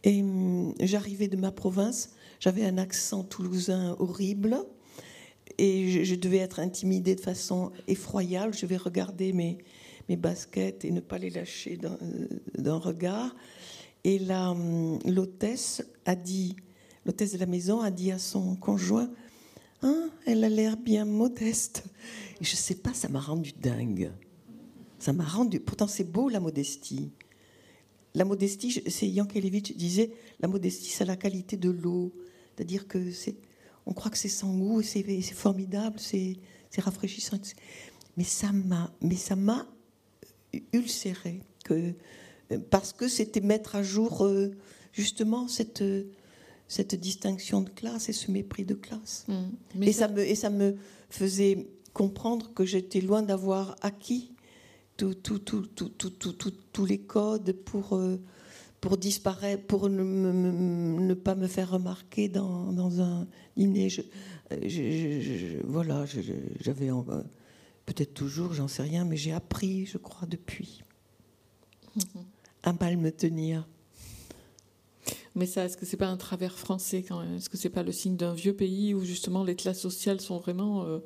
Et 0.05 0.21
hum, 0.21 0.73
j'arrivais 0.79 1.27
de 1.27 1.35
ma 1.35 1.51
province. 1.51 2.11
J'avais 2.39 2.63
un 2.63 2.77
accent 2.77 3.23
toulousain 3.23 3.97
horrible. 3.99 4.57
Et 5.57 5.89
je, 5.89 6.03
je 6.03 6.15
devais 6.15 6.37
être 6.37 6.59
intimidée 6.59 7.15
de 7.15 7.19
façon 7.19 7.71
effroyable. 7.87 8.53
Je 8.53 8.65
vais 8.65 8.77
regarder 8.77 9.33
mes, 9.33 9.57
mes 10.09 10.15
baskets 10.15 10.85
et 10.85 10.91
ne 10.91 10.99
pas 11.01 11.17
les 11.17 11.29
lâcher 11.29 11.77
d'un 11.77 11.97
euh, 12.01 12.77
regard. 12.77 13.35
Et 14.05 14.19
hum, 14.29 14.99
l'hôtesse 15.05 15.83
a 16.05 16.15
dit, 16.15 16.55
l'hôtesse 17.05 17.33
de 17.33 17.37
la 17.37 17.45
maison 17.45 17.81
a 17.81 17.91
dit 17.91 18.11
à 18.11 18.19
son 18.19 18.55
conjoint, 18.55 19.09
Hein, 19.83 20.09
elle 20.25 20.43
a 20.43 20.49
l'air 20.49 20.77
bien 20.77 21.05
modeste. 21.05 21.83
Et 22.41 22.45
je 22.45 22.55
sais 22.55 22.75
pas, 22.75 22.93
ça 22.93 23.09
m'a 23.09 23.19
rendu 23.19 23.51
dingue. 23.51 24.11
Ça 24.97 25.11
m'a 25.11 25.25
rendu. 25.25 25.59
Pourtant, 25.59 25.87
c'est 25.87 26.05
beau 26.05 26.29
la 26.29 26.39
modestie. 26.39 27.11
La 28.15 28.23
modestie, 28.25 28.81
c'est 28.87 29.07
Yankelevitch 29.07 29.75
disait, 29.75 30.11
la 30.39 30.47
modestie, 30.47 30.89
c'est 30.89 31.05
la 31.05 31.17
qualité 31.17 31.57
de 31.57 31.69
l'eau. 31.69 32.13
C'est-à-dire 32.55 32.87
que 32.87 33.11
c'est, 33.11 33.35
on 33.85 33.93
croit 33.93 34.09
que 34.09 34.17
c'est 34.17 34.29
sans 34.29 34.55
goût, 34.55 34.81
c'est, 34.81 35.03
c'est 35.21 35.33
formidable, 35.33 35.99
c'est, 35.99 36.37
rafraîchissant. 36.77 37.37
Mais 38.15 38.23
ça 38.23 38.51
m'a, 38.51 38.93
mais 39.01 39.15
ça 39.15 39.35
m'a 39.35 39.67
ulcéré 40.71 41.41
que 41.65 41.93
parce 42.69 42.93
que 42.93 43.07
c'était 43.07 43.41
mettre 43.41 43.75
à 43.75 43.83
jour 43.83 44.25
euh, 44.25 44.51
justement 44.91 45.47
cette 45.47 45.81
euh, 45.81 46.11
cette 46.73 46.95
distinction 46.95 47.61
de 47.61 47.69
classe 47.69 48.09
et 48.09 48.13
ce 48.13 48.31
mépris 48.31 48.65
de 48.65 48.73
classe. 48.73 49.25
Mm. 49.27 49.33
Mais 49.75 49.87
Et 49.89 49.93
ça, 49.93 50.07
me, 50.07 50.19
et 50.25 50.33
ça 50.35 50.49
me 50.49 50.75
faisait 51.09 51.67
comprendre 51.93 52.51
que 52.55 52.65
j'étais 52.65 52.99
loin 53.01 53.21
d'avoir 53.21 53.75
acquis 53.81 54.31
tout- 54.97 55.13
tout- 55.13 55.37
tout- 55.39 55.67
tout- 55.67 56.53
tous 56.71 56.85
les 56.85 56.97
codes 56.99 57.51
pour, 57.65 57.93
euh, 57.95 58.17
pour 58.81 58.97
disparaître, 58.97 59.63
pour 59.67 59.87
ne, 59.89 60.03
me- 60.03 60.31
me- 60.33 60.99
ne 61.01 61.13
pas 61.13 61.35
me 61.35 61.47
faire 61.47 61.69
remarquer 61.71 62.27
dans, 62.27 62.71
dans 62.73 63.01
un 63.01 63.27
dîner. 63.55 63.89
Je, 63.89 64.01
euh, 64.01 64.57
je- 64.63 65.21
je- 65.21 65.37
je- 65.37 65.65
voilà, 65.65 66.05
j'avais 66.59 66.89
euh, 66.89 67.21
peut-être 67.85 68.13
toujours, 68.15 68.53
j'en 68.53 68.67
sais 68.67 68.81
rien, 68.83 69.05
mais 69.05 69.17
j'ai 69.17 69.31
appris, 69.33 69.85
je 69.85 69.99
crois, 69.99 70.27
depuis 70.27 70.81
à 72.63 72.73
mal 72.73 72.97
me 72.97 73.11
tenir. 73.11 73.67
Mais 75.35 75.45
ça, 75.47 75.65
est-ce 75.65 75.77
que 75.77 75.85
c'est 75.85 75.97
pas 75.97 76.07
un 76.07 76.17
travers 76.17 76.57
français 76.57 77.01
quand 77.03 77.19
même? 77.21 77.35
Est-ce 77.35 77.49
que 77.49 77.57
c'est 77.57 77.69
pas 77.69 77.83
le 77.83 77.91
signe 77.91 78.15
d'un 78.15 78.33
vieux 78.33 78.53
pays 78.55 78.93
où 78.93 79.03
justement 79.03 79.43
les 79.43 79.55
classes 79.55 79.79
sociales 79.81 80.21
sont 80.21 80.37
vraiment 80.37 80.83
euh, 80.85 80.99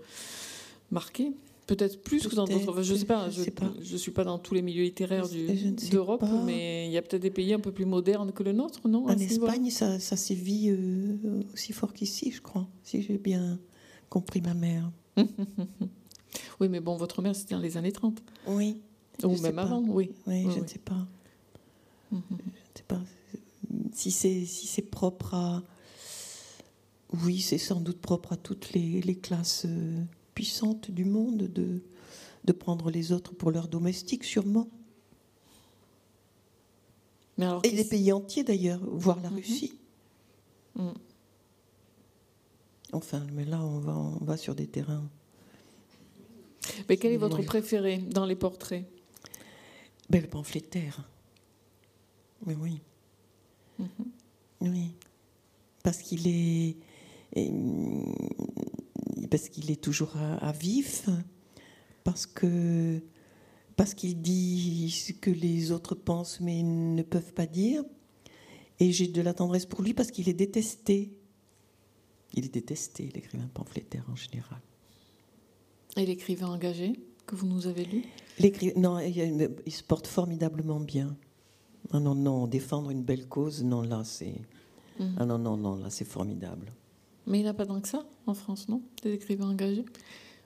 marquées? 0.92 1.32
Peut-être 1.66 2.02
plus 2.02 2.26
que 2.28 2.36
dans 2.36 2.46
d'autres. 2.46 2.82
Je 2.82 2.96
sais 2.96 3.06
pas. 3.06 3.30
je 3.30 3.38
Je, 3.40 3.44
sais 3.44 3.52
pas. 3.52 3.74
je 3.82 3.98
suis 3.98 4.12
pas 4.12 4.24
dans 4.24 4.38
tous 4.40 4.54
les 4.54 4.62
milieux 4.62 4.84
littéraires 4.84 5.26
ne 5.28 5.90
d'Europe, 5.90 6.24
mais 6.46 6.88
il 6.88 6.92
y 6.94 6.98
a 6.98 7.02
peut-être 7.02 7.22
des 7.22 7.30
pays 7.32 7.54
un 7.54 7.60
peu 7.60 7.74
plus 7.74 7.84
modernes 7.86 8.32
que 8.32 8.42
le 8.44 8.54
nôtre, 8.54 8.88
non? 8.88 9.06
En 9.06 9.18
Espagne, 9.18 9.70
ça, 9.70 10.00
ça 10.00 10.16
sévit 10.16 10.70
euh, 10.70 11.44
aussi 11.54 11.74
fort 11.74 11.92
qu'ici, 11.94 12.32
je 12.32 12.42
crois, 12.42 12.68
si 12.84 13.02
j'ai 13.02 13.18
bien 13.18 13.60
compris 14.10 14.42
ma 14.42 14.54
mère. 14.54 14.92
Oui, 16.60 16.70
mais 16.70 16.80
bon, 16.80 16.98
votre 16.98 17.22
mère, 17.22 17.36
c'était 17.36 17.56
dans 17.56 17.62
les 17.62 17.78
années 17.78 17.92
30. 17.92 18.22
Oui, 18.48 18.78
Ou 19.24 19.38
même 19.42 19.58
avant, 19.60 19.80
oui. 19.82 20.12
oui, 20.28 20.44
Oui, 20.46 20.52
je 20.52 20.58
ne 20.58 20.64
oui. 20.64 20.68
sais 20.70 20.80
pas. 20.80 21.08
Mhm. 22.12 22.22
Je 22.30 22.36
ne 22.36 22.40
sais 22.76 22.84
pas 22.88 23.02
si 23.94 24.12
c'est 24.12 24.46
si 24.46 24.68
c'est 24.68 24.82
propre 24.82 25.34
à. 25.34 25.64
Oui, 27.24 27.40
c'est 27.40 27.58
sans 27.58 27.80
doute 27.80 28.00
propre 28.02 28.34
à 28.34 28.38
toutes 28.38 28.74
les, 28.74 29.02
les 29.02 29.16
classes 29.16 29.64
euh, 29.66 30.04
puissantes 30.36 30.92
du 30.92 31.06
monde 31.06 31.44
de, 31.44 31.82
de 32.44 32.52
prendre 32.52 32.90
les 32.92 33.12
autres 33.14 33.34
pour 33.34 33.50
leurs 33.52 33.70
domestiques, 33.70 34.26
sûrement. 34.26 34.68
Mais 37.38 37.46
alors, 37.46 37.62
Et 37.64 37.70
des 37.70 37.78
qu'est-ce- 37.78 37.90
pays 37.90 38.12
entiers 38.12 38.44
d'ailleurs, 38.44 38.82
voire 38.84 39.20
la 39.22 39.30
Mhm. 39.30 39.36
Russie. 39.38 39.74
Mm. 40.76 40.90
Enfin, 42.94 43.26
mais 43.34 43.46
là, 43.46 43.62
on 43.62 43.80
va, 43.80 43.96
on 43.96 44.24
va 44.26 44.38
sur 44.38 44.56
des 44.56 44.68
terrains. 44.68 45.08
mais 46.90 46.98
quel 46.98 47.14
est 47.14 47.18
votre 47.18 47.42
préféré 47.44 47.98
dans 48.00 48.26
les 48.26 48.36
portraits? 48.36 48.86
Ben, 50.10 50.22
le 50.22 50.28
pamphlétaire. 50.28 51.08
Mais 52.46 52.56
oui. 52.56 52.82
Mhm. 53.80 53.90
Oui. 54.62 54.92
Parce 55.84 56.00
qu'il 56.00 56.28
est. 56.28 56.76
mm, 57.36 58.14
Parce 59.30 59.50
qu'il 59.50 59.70
est 59.72 59.82
toujours 59.82 60.16
à, 60.18 60.36
à 60.38 60.52
vif. 60.52 61.10
Parce 62.04 62.26
que. 62.26 63.02
Parce 63.76 63.94
qu'il 63.94 64.22
dit 64.22 64.90
ce 64.90 65.12
que 65.14 65.30
les 65.30 65.72
autres 65.72 65.94
pensent 65.94 66.40
mais 66.42 66.64
ne 66.64 67.04
peuvent 67.04 67.34
pas 67.34 67.46
dire. 67.46 67.84
Et 68.80 68.92
j'ai 68.92 69.08
de 69.08 69.22
la 69.22 69.34
tendresse 69.34 69.66
pour 69.66 69.82
lui 69.84 69.94
parce 69.94 70.10
qu'il 70.12 70.30
est 70.30 70.34
détesté. 70.34 71.12
Il 72.34 72.46
est 72.46 72.54
détesté, 72.54 73.10
l'écrivain 73.14 73.48
pamphlétaire 73.54 74.06
en 74.12 74.16
général. 74.16 74.60
Et 75.96 76.06
l'écrivain 76.06 76.48
engagé 76.48 76.94
que 77.26 77.36
vous 77.36 77.48
nous 77.48 77.68
avez 77.68 77.86
lu? 77.86 78.04
Non, 78.76 79.00
il 79.00 79.72
se 79.72 79.84
porte 79.84 80.06
formidablement 80.08 80.80
bien. 80.80 81.16
Ah 81.92 82.00
non, 82.00 82.16
non, 82.16 82.48
défendre 82.48 82.90
une 82.90 83.04
belle 83.04 83.28
cause, 83.28 83.64
non, 83.64 83.82
là, 83.82 84.04
c'est. 84.04 84.36
Mhm. 85.00 85.16
Ah 85.20 85.26
non, 85.26 85.38
non, 85.38 85.58
non, 85.58 85.76
là, 85.78 85.90
c'est 85.90 86.06
formidable. 86.06 86.72
Mais 87.26 87.40
il 87.40 87.44
n'y 87.44 87.48
a 87.50 87.54
pas 87.54 87.66
tant 87.66 87.80
que 87.82 87.88
ça 87.88 88.06
en 88.26 88.34
France, 88.34 88.68
non? 88.70 88.82
Des 89.04 89.14
écrivains 89.14 89.50
engagés? 89.50 89.86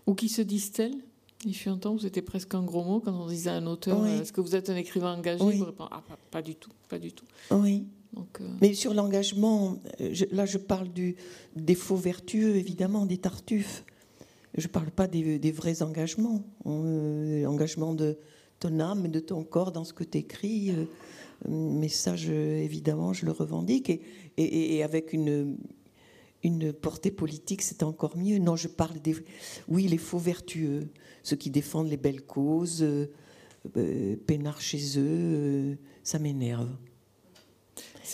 Ou 0.08 0.14
qui 0.16 0.30
se 0.30 0.42
disent 0.42 0.72
tels? 0.72 0.96
Il 1.46 1.56
fut 1.56 1.70
un 1.70 1.78
temps 1.78 1.94
où 1.94 2.00
c'était 2.00 2.22
presque 2.22 2.54
un 2.54 2.62
gros 2.64 2.84
mot 2.84 3.00
quand 3.00 3.14
on 3.14 3.28
disait 3.28 3.50
à 3.50 3.56
un 3.56 3.66
auteur 3.66 4.00
Oui. 4.02 4.10
euh, 4.10 4.22
Est-ce 4.22 4.32
que 4.32 4.42
vous 4.42 4.56
êtes 4.56 4.70
un 4.70 4.76
écrivain 4.76 5.16
engagé? 5.18 5.44
Oui. 5.44 5.54
Il 5.56 5.60
vous 5.60 5.66
répond 5.66 5.86
Ah, 5.90 6.04
pas, 6.08 6.18
pas 6.30 6.42
du 6.44 6.56
tout, 6.56 6.70
pas 6.90 7.00
du 7.00 7.12
tout. 7.14 7.26
Oui. 7.50 7.86
Donc, 8.14 8.42
euh, 8.42 8.48
Mais 8.62 8.74
sur 8.74 8.94
l'engagement, 8.94 9.78
euh, 10.02 10.14
là, 10.32 10.46
je 10.46 10.58
parle 10.60 10.90
du, 10.90 11.16
des 11.56 11.74
faux 11.76 11.96
vertueux, 11.96 12.56
évidemment, 12.58 13.06
des 13.08 13.18
tartuffes. 13.18 13.86
Je 14.56 14.68
ne 14.68 14.72
parle 14.72 14.92
pas 14.92 15.08
des, 15.08 15.40
des 15.40 15.52
vrais 15.52 15.82
engagements. 15.82 16.44
Euh, 16.68 17.46
Engagement 17.46 17.94
de 17.96 18.18
ton 18.60 18.80
âme 18.80 19.06
et 19.06 19.10
de 19.10 19.20
ton 19.20 19.44
corps 19.44 19.72
dans 19.72 19.84
ce 19.86 19.94
que 19.94 20.04
tu 20.04 20.20
écris. 20.20 20.74
Mais 21.48 21.90
ça, 21.90 22.16
je, 22.16 22.32
évidemment, 22.32 23.14
je 23.14 23.26
le 23.26 23.32
revendique. 23.32 23.90
Et, 23.90 24.02
et- 24.38 24.76
et 24.76 24.84
avec 24.84 25.14
une, 25.14 25.58
une 26.44 26.74
portée 26.74 27.12
politique, 27.12 27.62
c'est 27.62 27.84
encore 27.84 28.18
mieux. 28.18 28.38
Non, 28.40 28.56
je 28.56 28.68
parle 28.68 29.00
des. 29.00 29.16
Oui, 29.68 29.88
les 29.88 29.98
faux 29.98 30.18
vertueux, 30.20 30.88
ceux 31.24 31.36
qui 31.36 31.50
défendent 31.52 31.90
les 31.90 31.98
belles 31.98 32.24
causes, 32.24 32.82
euh, 32.84 33.08
euh, 33.78 34.16
peinards 34.28 34.62
chez 34.62 34.98
eux, 34.98 35.04
euh, 35.06 35.76
ça 36.04 36.18
m'énerve. 36.20 36.70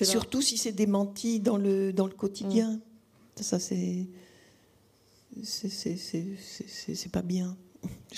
Surtout 0.06 0.42
si 0.42 0.58
c'est 0.58 0.74
démenti 0.74 1.40
dans 1.40 1.58
le, 1.58 1.92
dans 1.94 2.06
le 2.08 2.14
quotidien. 2.14 2.82
Ça, 3.40 3.60
c'est- 3.60 4.08
c'est- 5.44 5.70
c'est- 5.70 6.96
c'est 6.96 7.12
pas 7.12 7.22
bien. 7.22 7.56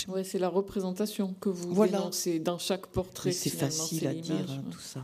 Ouais, 0.07 0.23
c'est 0.23 0.39
la 0.39 0.49
représentation 0.49 1.33
que 1.39 1.49
vous 1.49 1.73
Voilà. 1.73 1.97
dénoncez 1.99 2.39
dans 2.39 2.57
chaque 2.57 2.87
portrait. 2.87 3.31
C'est 3.31 3.49
facile 3.49 4.07
à 4.07 4.13
dire, 4.13 4.61
tout 4.71 4.79
ça. 4.79 5.01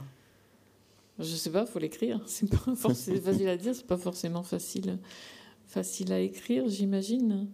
Je 1.20 1.36
sais 1.36 1.50
pas, 1.50 1.66
faut 1.66 1.80
l'écrire. 1.80 2.20
C'est 2.28 2.50
pas 2.50 2.76
forcément 2.76 3.22
facile 3.22 3.48
à 3.48 3.56
dire, 3.58 3.74
c'est 3.74 3.88
pas 3.88 3.98
forcément 3.98 4.44
facile, 4.44 5.00
facile 5.66 6.12
à 6.12 6.20
écrire, 6.20 6.68
j'imagine. 6.68 7.48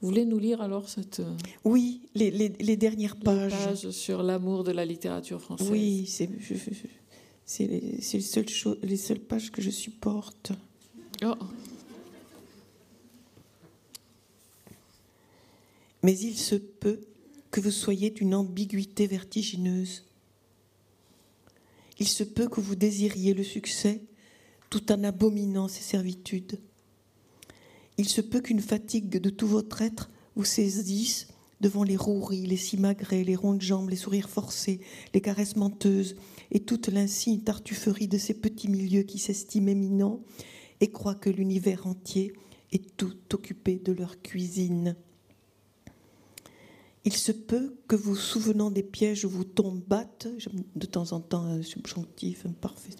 Vous 0.00 0.08
voulez 0.08 0.24
nous 0.24 0.38
lire 0.38 0.60
alors 0.60 0.88
cette 0.88 1.20
euh, 1.20 1.32
Oui, 1.64 2.00
les, 2.16 2.30
les- 2.32 2.48
les 2.60 2.76
dernières 2.76 3.14
les 3.16 3.24
pages. 3.24 3.52
page 3.52 3.90
sur 3.90 4.22
l'amour 4.24 4.64
de 4.64 4.72
la 4.72 4.84
littérature 4.84 5.40
française? 5.40 5.68
Oui, 5.70 6.06
c'est 6.06 6.28
les, 7.66 7.98
les 8.82 8.96
seules 8.96 9.20
pages 9.20 9.50
que 9.52 9.62
je 9.62 9.70
supporte. 9.70 10.52
Oh, 11.24 11.34
Mais 16.02 16.16
il 16.18 16.36
se 16.36 16.54
peut 16.54 17.00
que 17.50 17.60
vous 17.60 17.70
soyez 17.70 18.10
d'une 18.10 18.34
ambiguïté 18.34 19.06
vertigineuse. 19.06 20.04
Il 21.98 22.06
se 22.06 22.24
peut 22.24 22.48
que 22.48 22.60
vous 22.60 22.76
désiriez 22.76 23.34
le 23.34 23.42
succès 23.42 24.02
tout 24.70 24.92
en 24.92 25.02
abominant 25.02 25.68
ses 25.68 25.82
servitudes. 25.82 26.60
Il 27.96 28.08
se 28.08 28.20
peut 28.20 28.40
qu'une 28.40 28.60
fatigue 28.60 29.20
de 29.20 29.30
tout 29.30 29.48
votre 29.48 29.82
être 29.82 30.10
vous 30.36 30.44
saisisse 30.44 31.28
devant 31.60 31.82
les 31.82 31.96
roueries, 31.96 32.46
les 32.46 32.56
simagrées, 32.56 33.24
les 33.24 33.34
rondes 33.34 33.62
jambes, 33.62 33.90
les 33.90 33.96
sourires 33.96 34.28
forcés, 34.28 34.80
les 35.12 35.20
caresses 35.20 35.56
menteuses 35.56 36.14
et 36.52 36.60
toute 36.60 36.88
l'insigne 36.88 37.40
tartufferie 37.40 38.06
de 38.06 38.18
ces 38.18 38.34
petits 38.34 38.68
milieux 38.68 39.02
qui 39.02 39.18
s'estiment 39.18 39.68
éminents 39.68 40.22
et 40.80 40.92
croient 40.92 41.16
que 41.16 41.30
l'univers 41.30 41.86
entier 41.86 42.32
est 42.70 42.96
tout 42.96 43.16
occupé 43.32 43.80
de 43.80 43.92
leur 43.92 44.22
cuisine. 44.22 44.94
Il 47.04 47.12
se 47.12 47.32
peut 47.32 47.76
que 47.86 47.96
vous 47.96 48.16
souvenant 48.16 48.70
des 48.70 48.82
pièges 48.82 49.24
où 49.24 49.30
vous 49.30 49.44
tombates, 49.44 50.28
de 50.76 50.86
temps 50.86 51.12
en 51.12 51.20
temps 51.20 51.44
un 51.44 51.62
subjonctif 51.62 52.44
imparfait, 52.44 52.96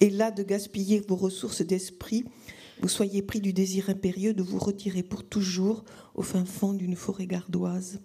et 0.00 0.10
là 0.10 0.30
de 0.30 0.42
gaspiller 0.42 1.00
vos 1.00 1.16
ressources 1.16 1.62
d'esprit, 1.62 2.24
vous 2.80 2.88
soyez 2.88 3.22
pris 3.22 3.40
du 3.40 3.52
désir 3.52 3.90
impérieux 3.90 4.34
de 4.34 4.42
vous 4.42 4.58
retirer 4.58 5.02
pour 5.02 5.24
toujours 5.24 5.84
au 6.14 6.22
fin 6.22 6.44
fond 6.44 6.72
d'une 6.72 6.96
forêt 6.96 7.26
gardoise. 7.26 8.00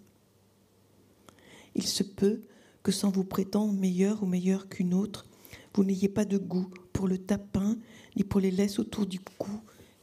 Il 1.76 1.86
se 1.86 2.04
peut 2.04 2.42
que 2.82 2.92
sans 2.92 3.12
vous 3.12 3.24
prétendre 3.24 3.74
meilleur 3.74 4.24
ou 4.24 4.26
meilleur 4.26 4.68
qu'une 4.68 4.94
autre, 4.94 5.26
vous 5.74 5.84
n'ayez 5.84 6.10
pas 6.10 6.26
de 6.26 6.38
goût 6.38 6.70
pour 6.92 7.08
le 7.08 7.18
tapin, 7.18 7.78
ni 8.16 8.24
pour 8.24 8.40
les 8.40 8.52
laisses 8.52 8.80
autour 8.80 9.06
du 9.06 9.20
cou, 9.20 9.52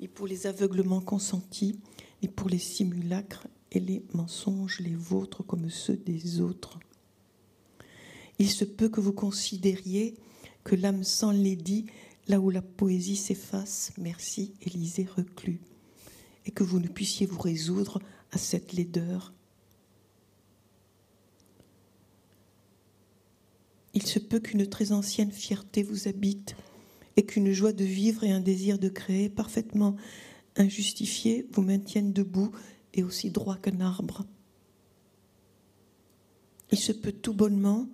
ni 0.00 0.08
pour 0.08 0.26
les 0.26 0.46
aveuglements 0.46 1.00
consentis, 1.00 1.78
ni 2.22 2.28
pour 2.28 2.48
les 2.48 2.58
simulacres 2.58 3.46
et 3.72 3.80
les 3.80 4.02
mensonges, 4.12 4.80
les 4.80 4.94
vôtres 4.94 5.44
comme 5.44 5.70
ceux 5.70 5.96
des 5.96 6.40
autres. 6.40 6.78
Il 8.38 8.50
se 8.50 8.64
peut 8.64 8.88
que 8.88 9.00
vous 9.00 9.12
considériez 9.12 10.14
que 10.64 10.74
l'âme 10.74 11.04
sans 11.04 11.32
dit 11.32 11.86
là 12.26 12.40
où 12.40 12.50
la 12.50 12.62
poésie 12.62 13.16
s'efface, 13.16 13.92
merci 13.98 14.52
Élisée 14.62 15.06
reclus, 15.16 15.60
et 16.46 16.50
que 16.50 16.62
vous 16.62 16.80
ne 16.80 16.88
puissiez 16.88 17.26
vous 17.26 17.40
résoudre 17.40 18.00
à 18.32 18.38
cette 18.38 18.72
laideur. 18.72 19.32
Il 23.94 24.06
se 24.06 24.18
peut 24.18 24.38
qu'une 24.38 24.68
très 24.68 24.92
ancienne 24.92 25.32
fierté 25.32 25.82
vous 25.82 26.08
habite, 26.08 26.54
et 27.16 27.26
qu'une 27.26 27.52
joie 27.52 27.72
de 27.72 27.84
vivre 27.84 28.24
et 28.24 28.30
un 28.30 28.40
désir 28.40 28.78
de 28.78 28.88
créer 28.88 29.28
parfaitement 29.28 29.96
injustifiés 30.56 31.46
vous 31.52 31.62
maintiennent 31.62 32.12
debout 32.12 32.52
et 32.94 33.02
aussi 33.02 33.30
droit 33.30 33.56
qu'un 33.56 33.80
arbre. 33.80 34.24
Il 36.72 36.78
se 36.78 36.92
peut 36.92 37.12
tout 37.12 37.34
bonnement 37.34 37.88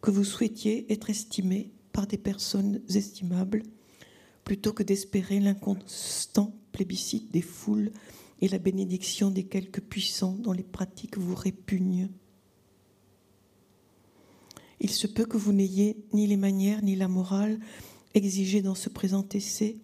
que 0.00 0.10
vous 0.10 0.24
souhaitiez 0.24 0.90
être 0.92 1.10
estimé 1.10 1.72
par 1.92 2.06
des 2.06 2.18
personnes 2.18 2.80
estimables, 2.94 3.62
plutôt 4.44 4.72
que 4.72 4.82
d'espérer 4.82 5.40
l'inconstant 5.40 6.54
plébiscite 6.72 7.32
des 7.32 7.42
foules 7.42 7.90
et 8.40 8.48
la 8.48 8.58
bénédiction 8.58 9.30
des 9.30 9.44
quelques 9.44 9.80
puissants 9.80 10.36
dont 10.38 10.52
les 10.52 10.62
pratiques 10.62 11.18
vous 11.18 11.34
répugnent. 11.34 12.08
Il 14.80 14.90
se 14.90 15.06
peut 15.06 15.24
que 15.24 15.36
vous 15.36 15.52
n'ayez 15.52 15.96
ni 16.12 16.26
les 16.26 16.36
manières 16.36 16.82
ni 16.82 16.94
la 16.94 17.08
morale 17.08 17.58
exigées 18.14 18.62
dans 18.62 18.76
ce 18.76 18.88
présent 18.88 19.26
essai 19.32 19.78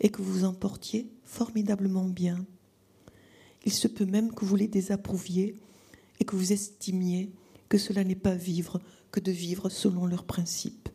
et 0.00 0.08
que 0.08 0.22
vous 0.22 0.44
en 0.44 0.54
portiez 0.54 1.10
formidablement 1.24 2.06
bien. 2.06 2.46
Il 3.68 3.74
se 3.74 3.86
peut 3.86 4.06
même 4.06 4.32
que 4.32 4.46
vous 4.46 4.56
les 4.56 4.66
désapprouviez 4.66 5.60
et 6.18 6.24
que 6.24 6.36
vous 6.36 6.54
estimiez 6.54 7.30
que 7.68 7.76
cela 7.76 8.02
n'est 8.02 8.14
pas 8.14 8.34
vivre 8.34 8.80
que 9.12 9.20
de 9.20 9.30
vivre 9.30 9.68
selon 9.68 10.06
leurs 10.06 10.24
principes. 10.24 10.88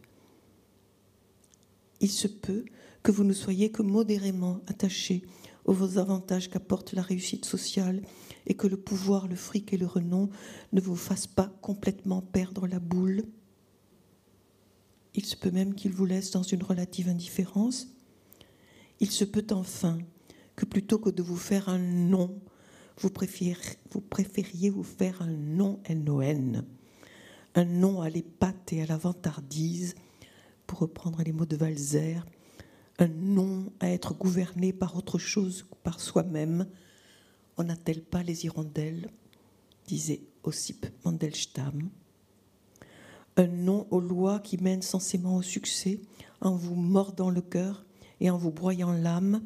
Il 2.01 2.09
se 2.09 2.27
peut 2.27 2.65
que 3.03 3.11
vous 3.11 3.25
ne 3.25 3.33
soyez 3.33 3.71
que 3.71 3.83
modérément 3.83 4.61
attachés 4.65 5.21
aux 5.65 5.99
avantages 5.99 6.49
qu'apporte 6.49 6.93
la 6.93 7.03
réussite 7.03 7.45
sociale 7.45 8.01
et 8.47 8.55
que 8.55 8.65
le 8.65 8.77
pouvoir, 8.77 9.27
le 9.27 9.35
fric 9.35 9.71
et 9.71 9.77
le 9.77 9.85
renom 9.85 10.31
ne 10.71 10.81
vous 10.81 10.95
fassent 10.95 11.27
pas 11.27 11.53
complètement 11.61 12.23
perdre 12.23 12.65
la 12.65 12.79
boule. 12.79 13.23
Il 15.13 15.25
se 15.25 15.35
peut 15.35 15.51
même 15.51 15.75
qu'il 15.75 15.91
vous 15.91 16.07
laisse 16.07 16.31
dans 16.31 16.41
une 16.41 16.63
relative 16.63 17.07
indifférence. 17.07 17.89
Il 18.99 19.11
se 19.11 19.25
peut 19.25 19.45
enfin 19.51 19.99
que 20.55 20.65
plutôt 20.65 20.97
que 20.97 21.11
de 21.11 21.21
vous 21.21 21.37
faire 21.37 21.69
un 21.69 21.77
nom, 21.77 22.41
vous 22.97 23.09
vous, 23.91 24.01
préfériez 24.01 24.69
vous 24.69 24.83
faire 24.83 25.21
un 25.21 25.31
nom 25.31 25.79
N-O-N, 25.85 26.65
un 27.55 27.65
nom 27.65 28.01
à 28.01 28.09
l'épate 28.09 28.73
et 28.73 28.81
à 28.81 28.85
la 28.85 28.97
vantardise, 28.97 29.95
pour 30.67 30.79
reprendre 30.79 31.21
les 31.23 31.31
mots 31.31 31.45
de 31.45 31.55
Valzer, 31.55 32.25
un 32.99 33.07
nom 33.07 33.71
à 33.79 33.89
être 33.89 34.13
gouverné 34.13 34.73
par 34.73 34.95
autre 34.95 35.17
chose 35.17 35.63
que 35.63 35.75
par 35.83 35.99
soi-même. 35.99 36.67
On 37.57 37.63
n'a-t-elle 37.63 38.03
pas 38.03 38.23
les 38.23 38.45
hirondelles 38.45 39.09
disait 39.87 40.21
Ossip 40.43 40.85
Mandelstam. 41.03 41.89
Un 43.35 43.47
nom 43.47 43.87
aux 43.89 43.99
lois 43.99 44.39
qui 44.39 44.57
mènent 44.57 44.81
censément 44.81 45.37
au 45.37 45.41
succès 45.41 46.01
en 46.41 46.55
vous 46.55 46.75
mordant 46.75 47.29
le 47.29 47.41
cœur 47.41 47.85
et 48.19 48.29
en 48.29 48.37
vous 48.37 48.51
broyant 48.51 48.93
l'âme 48.93 49.41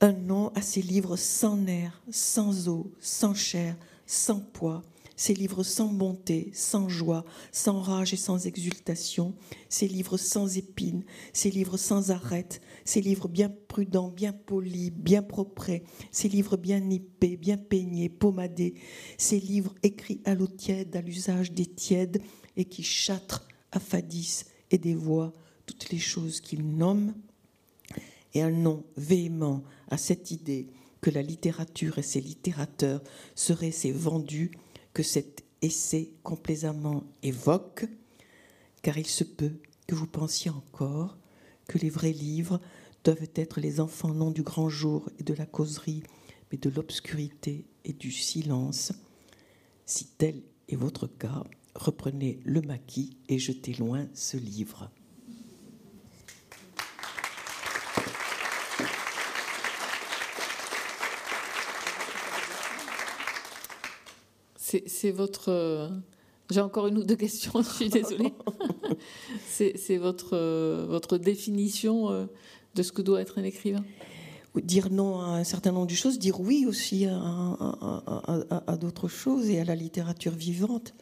un 0.00 0.12
nom 0.12 0.52
à 0.54 0.62
ces 0.62 0.82
livres 0.82 1.16
sans 1.16 1.56
nerfs, 1.56 2.02
sans 2.10 2.68
eau, 2.68 2.92
sans 3.00 3.34
chair, 3.34 3.76
sans 4.06 4.40
poids, 4.40 4.82
ces 5.16 5.34
livres 5.34 5.64
sans 5.64 5.88
bonté, 5.88 6.50
sans 6.54 6.88
joie, 6.88 7.24
sans 7.50 7.80
rage 7.80 8.14
et 8.14 8.16
sans 8.16 8.46
exultation, 8.46 9.34
ces 9.68 9.88
livres 9.88 10.16
sans 10.16 10.56
épines, 10.56 11.04
ces 11.32 11.50
livres 11.50 11.76
sans 11.76 12.12
arête, 12.12 12.60
ces 12.84 13.00
livres 13.00 13.26
bien 13.26 13.52
prudents, 13.66 14.10
bien 14.10 14.32
polis, 14.32 14.92
bien 14.92 15.22
propres, 15.22 15.80
ces 16.12 16.28
livres 16.28 16.56
bien 16.56 16.78
nippés, 16.78 17.36
bien 17.36 17.56
peignés, 17.56 18.08
pommadés, 18.08 18.74
ces 19.18 19.40
livres 19.40 19.74
écrits 19.82 20.20
à 20.24 20.34
l'eau 20.34 20.46
tiède, 20.46 20.94
à 20.94 21.00
l'usage 21.00 21.50
des 21.50 21.66
tièdes, 21.66 22.22
et 22.56 22.64
qui 22.64 22.84
châtrent, 22.84 23.48
affadissent 23.72 24.46
et 24.70 24.78
dévoient 24.78 25.32
toutes 25.66 25.90
les 25.90 25.98
choses 25.98 26.40
qu'ils 26.40 26.66
nomment, 26.66 27.14
et 28.34 28.42
un 28.42 28.50
nom 28.50 28.84
véhément 28.96 29.62
à 29.90 29.96
cette 29.96 30.30
idée 30.30 30.68
que 31.00 31.10
la 31.10 31.22
littérature 31.22 31.98
et 31.98 32.02
ses 32.02 32.20
littérateurs 32.20 33.02
seraient 33.34 33.70
ces 33.70 33.92
vendus 33.92 34.50
que 34.92 35.02
cet 35.02 35.44
essai 35.62 36.12
complaisamment 36.22 37.04
évoque, 37.22 37.86
car 38.82 38.98
il 38.98 39.06
se 39.06 39.24
peut 39.24 39.58
que 39.86 39.94
vous 39.94 40.06
pensiez 40.06 40.50
encore 40.50 41.16
que 41.66 41.78
les 41.78 41.90
vrais 41.90 42.12
livres 42.12 42.60
doivent 43.04 43.30
être 43.34 43.60
les 43.60 43.80
enfants 43.80 44.14
non 44.14 44.30
du 44.30 44.42
grand 44.42 44.68
jour 44.68 45.08
et 45.18 45.22
de 45.22 45.34
la 45.34 45.46
causerie, 45.46 46.02
mais 46.50 46.58
de 46.58 46.70
l'obscurité 46.70 47.66
et 47.84 47.92
du 47.92 48.10
silence. 48.10 48.92
Si 49.86 50.06
tel 50.18 50.42
est 50.68 50.76
votre 50.76 51.06
cas, 51.06 51.44
reprenez 51.74 52.40
le 52.44 52.60
maquis 52.60 53.16
et 53.28 53.38
jetez 53.38 53.74
loin 53.74 54.08
ce 54.14 54.36
livre. 54.36 54.90
C'est 64.86 65.10
votre. 65.10 65.50
Euh, 65.50 65.88
j'ai 66.50 66.60
encore 66.60 66.86
une 66.86 66.98
ou 66.98 67.04
deux 67.04 67.16
questions, 67.16 67.52
je 67.62 67.68
suis 67.68 67.88
désolée. 67.88 68.32
C'est 69.48 69.96
votre, 69.96 70.36
euh, 70.36 70.86
votre 70.88 71.18
définition 71.18 72.10
euh, 72.10 72.26
de 72.74 72.82
ce 72.82 72.92
que 72.92 73.02
doit 73.02 73.20
être 73.20 73.38
un 73.38 73.44
écrivain? 73.44 73.84
Dire 74.56 74.90
non 74.90 75.20
à 75.20 75.38
un 75.38 75.44
certain 75.44 75.72
nombre 75.72 75.86
de 75.86 75.94
choses, 75.94 76.18
dire 76.18 76.40
oui 76.40 76.64
aussi 76.66 77.06
à, 77.06 78.76
d'autres 78.80 79.08
choses 79.08 79.48
et 79.50 79.60
à 79.60 79.64
la 79.64 79.76
littérature 79.76 80.32
vivante. 80.32 80.94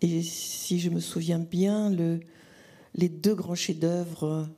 Et 0.00 0.22
si 0.22 0.80
je 0.80 0.90
me 0.90 0.98
souviens 0.98 1.38
bien, 1.38 1.90
le, 1.90 2.20
les 2.94 3.08
deux 3.08 3.34
grands 3.34 3.54
chefs-d'œuvre 3.54 4.48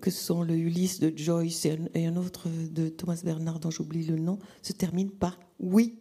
que 0.00 0.10
sont 0.10 0.42
le 0.42 0.54
Ulysse 0.54 1.00
de 1.00 1.12
Joyce 1.16 1.64
et 1.66 1.72
un, 1.72 1.78
et 1.94 2.06
un 2.06 2.16
autre 2.16 2.48
de 2.48 2.88
Thomas 2.88 3.20
Bernard 3.22 3.60
dont 3.60 3.70
j'oublie 3.70 4.04
le 4.04 4.16
nom, 4.16 4.38
se 4.62 4.72
terminent 4.72 5.12
par 5.20 5.38
oui 5.60 5.94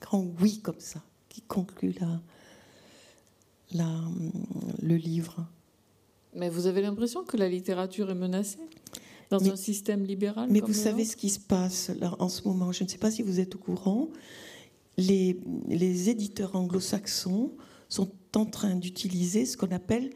grand 0.00 0.26
oui 0.40 0.60
comme 0.60 0.80
ça, 0.80 1.02
qui 1.28 1.42
conclut 1.42 1.94
la, 2.00 2.20
la, 3.72 4.00
le 4.82 4.96
livre. 4.96 5.46
Mais 6.34 6.48
vous 6.48 6.66
avez 6.66 6.80
l'impression 6.80 7.24
que 7.24 7.36
la 7.36 7.48
littérature 7.48 8.10
est 8.10 8.14
menacée 8.14 8.58
dans 9.30 9.42
un 9.48 9.56
système 9.56 10.04
libéral 10.04 10.48
Mais 10.50 10.60
vous 10.60 10.72
savez 10.72 11.04
ce 11.04 11.16
qui 11.16 11.30
se 11.30 11.40
passe 11.40 11.90
là, 12.00 12.14
en 12.18 12.28
ce 12.28 12.46
moment. 12.46 12.72
Je 12.72 12.84
ne 12.84 12.88
sais 12.88 12.98
pas 12.98 13.10
si 13.10 13.22
vous 13.22 13.40
êtes 13.40 13.54
au 13.54 13.58
courant. 13.58 14.08
Les, 14.96 15.38
les 15.68 16.08
éditeurs 16.08 16.56
anglo-saxons 16.56 17.52
sont 17.88 18.10
en 18.34 18.46
train 18.46 18.74
d'utiliser 18.74 19.46
ce 19.46 19.56
qu'on 19.56 19.70
appelle 19.70 20.10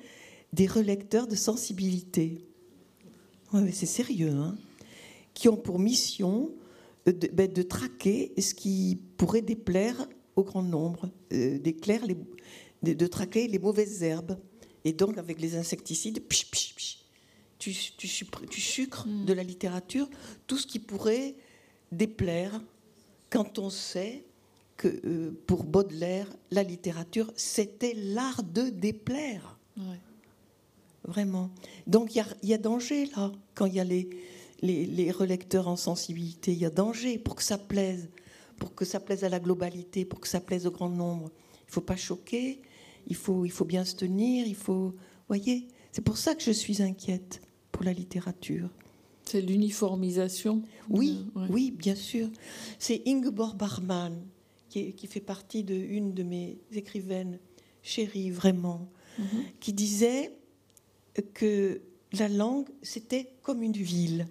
des 0.53 0.67
relecteurs 0.67 1.27
de 1.27 1.37
sensibilité. 1.37 2.45
Ouais, 3.53 3.71
c'est 3.73 3.87
sérieux, 3.87 4.33
hein 4.33 4.57
qui 5.35 5.49
ont 5.49 5.57
pour 5.57 5.79
mission 5.79 6.51
de, 7.07 7.29
ben, 7.33 7.53
de, 7.53 7.63
traquer 7.63 8.33
ce 8.39 8.55
qui 8.55 9.03
pourrait 9.17 9.43
déplaire 9.43 10.09
au 10.37 10.43
grand 10.43 10.63
nombre, 10.63 11.11
euh, 11.33 11.59
les, 11.63 12.95
de, 12.95 13.07
traquer 13.07 13.47
les 13.47 13.59
mauvaises 13.59 14.03
herbes. 14.03 14.39
Et 14.85 14.93
donc, 14.93 15.19
avec 15.19 15.41
les 15.41 15.57
insecticides, 15.57 16.23
tu, 17.59 17.73
tu, 17.97 18.09
sucres 18.61 19.07
hmm. 19.07 19.25
de 19.25 19.33
la 19.33 19.43
littérature 19.43 20.09
tout 20.47 20.59
ce 20.59 20.67
qui 20.67 20.79
pourrait 20.79 21.35
déplaire 21.93 22.61
quand 23.31 23.59
on 23.59 23.71
sait 23.71 24.25
que 24.77 24.89
euh, 24.89 25.31
pour 25.47 25.65
Baudelaire, 25.65 26.29
la 26.51 26.63
littérature, 26.63 27.33
c'était 27.37 27.95
l'art 27.95 28.43
de 28.43 28.63
déplaire. 28.69 29.59
Vraiment. 31.07 31.51
Donc 31.87 32.15
il 32.15 32.25
y, 32.43 32.49
y, 32.49 32.55
a 32.55 32.59
danger 32.59 33.07
là, 33.17 33.31
quand 33.55 33.67
il 33.67 33.75
y 33.75 33.81
a 33.81 33.85
les, 33.85 34.09
les, 34.65 35.11
relecteurs 35.11 35.69
en 35.69 35.77
sensibilité. 35.77 36.53
Il 36.53 36.59
y 36.59 36.65
a 36.65 36.71
danger 36.71 37.19
pour 37.19 37.35
que 37.35 37.43
ça 37.43 37.59
plaise, 37.59 38.09
pour 38.59 38.75
que 38.75 38.85
ça 38.85 39.01
plaise 39.01 39.25
à 39.25 39.29
la 39.29 39.41
globalité, 39.41 40.05
pour 40.05 40.21
que 40.21 40.29
ça 40.29 40.41
plaise 40.41 40.67
au 40.67 40.71
grand 40.71 40.89
nombre. 40.89 41.31
Il 41.63 41.69
ne 41.69 41.73
faut 41.73 41.81
pas 41.81 41.97
choquer, 41.97 42.61
il 43.07 43.17
faut, 43.17 43.45
il 43.45 43.51
faut 43.51 43.65
bien 43.65 43.85
se 43.85 43.95
tenir, 43.95 44.47
il 44.47 44.57
faut... 44.57 44.95
Voyez, 45.29 45.69
c'est 45.93 46.03
pour 46.03 46.17
ça 46.17 46.35
que 46.35 46.43
je 46.43 46.51
suis 46.51 46.83
inquiète 46.83 47.41
pour 47.73 47.85
la 47.85 47.93
littérature. 47.93 48.69
C'est 49.25 49.41
l'uniformisation 49.41 50.63
Oui, 50.91 51.27
oui, 51.49 51.71
bien 51.71 51.95
sûr. 51.95 52.29
C'est 52.79 53.03
Ingeborg 53.07 53.57
Barman 53.57 54.23
qui, 54.69 54.93
qui, 54.93 55.07
fait 55.07 55.21
partie 55.21 55.65
de 55.65 55.75
une 55.75 56.13
de 56.13 56.23
mes 56.23 56.59
écrivaines 56.73 57.39
chéries, 57.83 58.31
vraiment, 58.31 58.89
mhm. 59.19 59.45
qui 59.61 59.73
disait 59.73 60.33
que 61.33 61.81
la 62.13 62.29
langue, 62.29 62.69
c'était 62.83 63.31
comme 63.43 63.63
une 63.63 63.73
ville. 63.73 64.27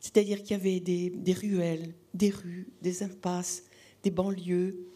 C'est-à-dire 0.00 0.42
qu'il 0.42 0.56
y 0.56 0.60
avait 0.60 0.80
des, 0.80 1.32
ruelles, 1.32 1.94
des 2.14 2.30
rues, 2.30 2.68
des 2.82 3.02
impasses, 3.02 3.64
des 4.02 4.10
banlieues, 4.10 4.86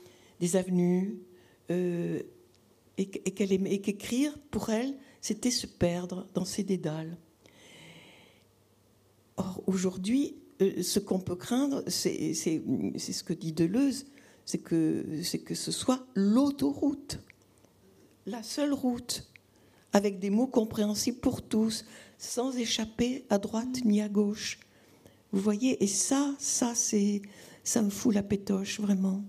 des 0.40 0.56
avenues, 0.56 1.18
euh, 1.70 2.22
et, 2.98 3.06
qu'écrire, 3.06 4.38
pour 4.50 4.70
elle, 4.70 4.96
c'était 5.20 5.50
se 5.50 5.66
perdre 5.66 6.28
dans 6.34 6.44
ces 6.44 6.62
dédales. 6.62 7.16
Or, 9.36 9.62
aujourd'hui, 9.66 10.36
euh, 10.60 10.82
ce 10.82 10.98
qu'on 10.98 11.18
peut 11.18 11.36
craindre, 11.36 11.82
c'est 11.88 12.34
ce 12.34 13.22
que 13.22 13.32
dit 13.32 13.52
Deleuze, 13.52 14.06
c'est 14.44 14.58
que, 14.58 15.04
que 15.44 15.54
ce 15.54 15.72
soit 15.72 16.06
l'autoroute, 16.14 17.20
la 18.26 18.42
seule 18.42 18.72
route, 18.72 19.28
avec 19.92 20.18
des 20.18 20.30
mots 20.30 20.46
compréhensibles 20.46 21.18
pour 21.18 21.42
tous, 21.42 21.84
sans 22.18 22.56
échapper 22.56 23.24
à 23.30 23.38
droite 23.38 23.84
ni 23.84 24.00
à 24.00 24.08
gauche. 24.08 24.58
Vous 25.32 25.40
voyez, 25.40 25.82
et 25.82 25.86
ça, 25.86 26.34
ça, 26.38 26.74
c'est, 26.74 27.22
ça 27.64 27.82
me 27.82 27.90
fout 27.90 28.14
la 28.14 28.22
pétoche, 28.22 28.80
vraiment. 28.80 29.24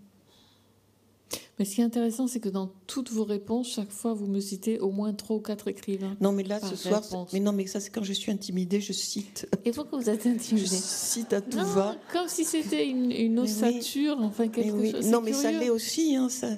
Mais 1.60 1.66
ce 1.66 1.76
qui 1.76 1.82
est 1.82 1.84
intéressant, 1.84 2.28
c'est 2.28 2.40
que 2.40 2.50
dans 2.50 2.72
toutes 2.88 3.12
vos 3.12 3.24
réponses, 3.24 3.70
chaque 3.70 3.92
fois, 3.92 4.14
vous 4.14 4.28
me 4.28 4.40
citez 4.40 4.80
au 4.80 4.92
moins 4.92 5.14
trois 5.14 5.38
ou 5.38 5.40
quatre 5.40 5.68
écrivains. 5.68 6.18
Non, 6.20 6.32
mais 6.32 6.44
là, 6.44 6.60
ce 6.60 6.76
soir, 6.76 7.04
mais 7.32 7.40
non, 7.40 7.54
mais 7.54 7.68
ça, 7.68 7.80
c'est 7.80 7.92
quand 7.92 8.04
je 8.04 8.14
suis 8.14 8.32
intimidée, 8.32 8.82
je 8.82 8.92
cite. 8.92 9.48
Et 9.64 9.72
pourquoi 9.72 10.00
vous 10.00 10.10
êtes 10.10 10.26
intimidée? 10.26 10.66
Je 10.66 10.76
cite 10.76 11.32
à 11.32 11.42
tout 11.42 11.64
va. 11.64 11.96
Comme 12.12 12.28
si 12.28 12.44
c'était 12.44 12.88
une, 12.88 13.40
ossature, 13.40 14.18
enfin 14.20 14.48
quelque 14.48 14.92
chose. 14.92 15.08
Non, 15.08 15.22
mais 15.22 15.34
ça 15.34 15.52
l'est 15.52 15.70
aussi. 15.70 16.16
Hein, 16.16 16.30
ça... 16.30 16.50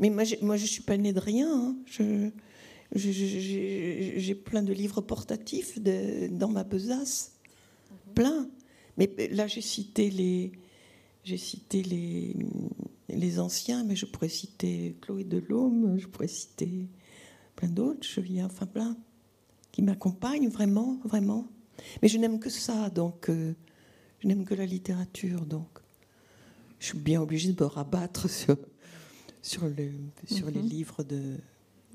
Mais 0.00 0.10
moi, 0.10 0.24
je, 0.24 0.34
moi, 0.42 0.56
je 0.56 0.66
suis 0.66 0.82
pas 0.82 0.96
née 0.96 1.12
de 1.12 1.20
rien. 1.20 1.48
Hein. 1.48 1.76
Je, 1.86 2.30
j'ai 2.94 4.34
plein 4.34 4.62
de 4.62 4.72
livres 4.72 5.00
portatifs 5.00 5.80
de, 5.80 6.26
dans 6.28 6.48
ma 6.48 6.64
besace. 6.64 7.32
Plein. 8.14 8.48
Mais 8.96 9.10
là, 9.30 9.46
j'ai 9.46 9.60
cité 9.60 10.10
les, 10.10 10.52
j'ai 11.24 11.36
cité 11.36 11.82
les, 11.82 12.36
les 13.08 13.38
anciens, 13.38 13.84
mais 13.84 13.96
je 13.96 14.06
pourrais 14.06 14.28
citer 14.28 14.96
Chloé 15.00 15.24
Delhomme, 15.24 15.98
je 15.98 16.06
pourrais 16.06 16.28
citer 16.28 16.88
plein 17.56 17.68
d'autres, 17.68 18.06
je 18.06 18.20
viens, 18.20 18.46
enfin 18.46 18.66
plein, 18.66 18.96
qui 19.70 19.82
m'accompagnent 19.82 20.48
vraiment, 20.48 20.98
vraiment. 21.04 21.48
Mais 22.02 22.08
je 22.08 22.18
n'aime 22.18 22.38
que 22.38 22.50
ça, 22.50 22.90
donc 22.90 23.30
euh, 23.30 23.54
je 24.20 24.28
n'aime 24.28 24.44
que 24.44 24.54
la 24.54 24.66
littérature, 24.66 25.46
donc 25.46 25.68
je 26.78 26.86
suis 26.86 26.98
bien 26.98 27.20
obligée 27.22 27.52
de 27.52 27.62
me 27.62 27.66
rabattre 27.66 28.28
sur, 28.28 28.56
sur, 29.40 29.66
le, 29.66 29.92
sur 30.26 30.50
les 30.50 30.60
mhm. 30.60 30.68
livres 30.68 31.02
de, 31.02 31.38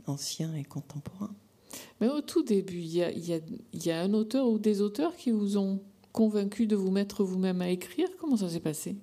anciens 0.06 0.54
et 0.56 0.64
contemporains. 0.64 1.36
Mais 2.00 2.08
au 2.08 2.22
tout 2.22 2.44
début, 2.44 2.80
il 2.80 2.96
y 2.96 3.04
a, 3.04 3.12
y, 3.12 3.34
a, 3.34 3.40
y 3.74 3.92
a, 3.92 4.02
un 4.02 4.14
auteur 4.14 4.48
ou 4.48 4.58
des 4.58 4.82
auteurs 4.82 5.16
qui 5.16 5.32
vous 5.32 5.58
ont 5.58 5.82
convaincu 6.18 6.66
de 6.66 6.76
vous 6.76 6.90
mettre 6.90 7.24
vous-même 7.24 7.62
à 7.62 7.70
écrire? 7.70 8.08
Comment 8.20 8.38
ça 8.38 8.50
s'est 8.50 8.60
passé? 8.60 8.96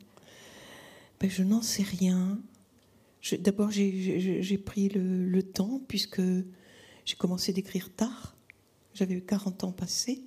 Ben, 1.20 1.30
Je 1.30 1.44
n'en 1.44 1.62
sais 1.62 1.84
rien. 1.84 2.40
D'abord, 3.38 3.70
j'ai 3.70 4.58
pris 4.58 4.88
le, 4.88 5.42
temps, 5.44 5.80
puisque 5.86 6.20
j'ai 7.04 7.14
commencé 7.16 7.52
d'écrire 7.52 7.94
tard. 7.94 8.36
J'avais 8.94 9.20
40 9.20 9.62
ans 9.62 9.70
passés. 9.70 10.24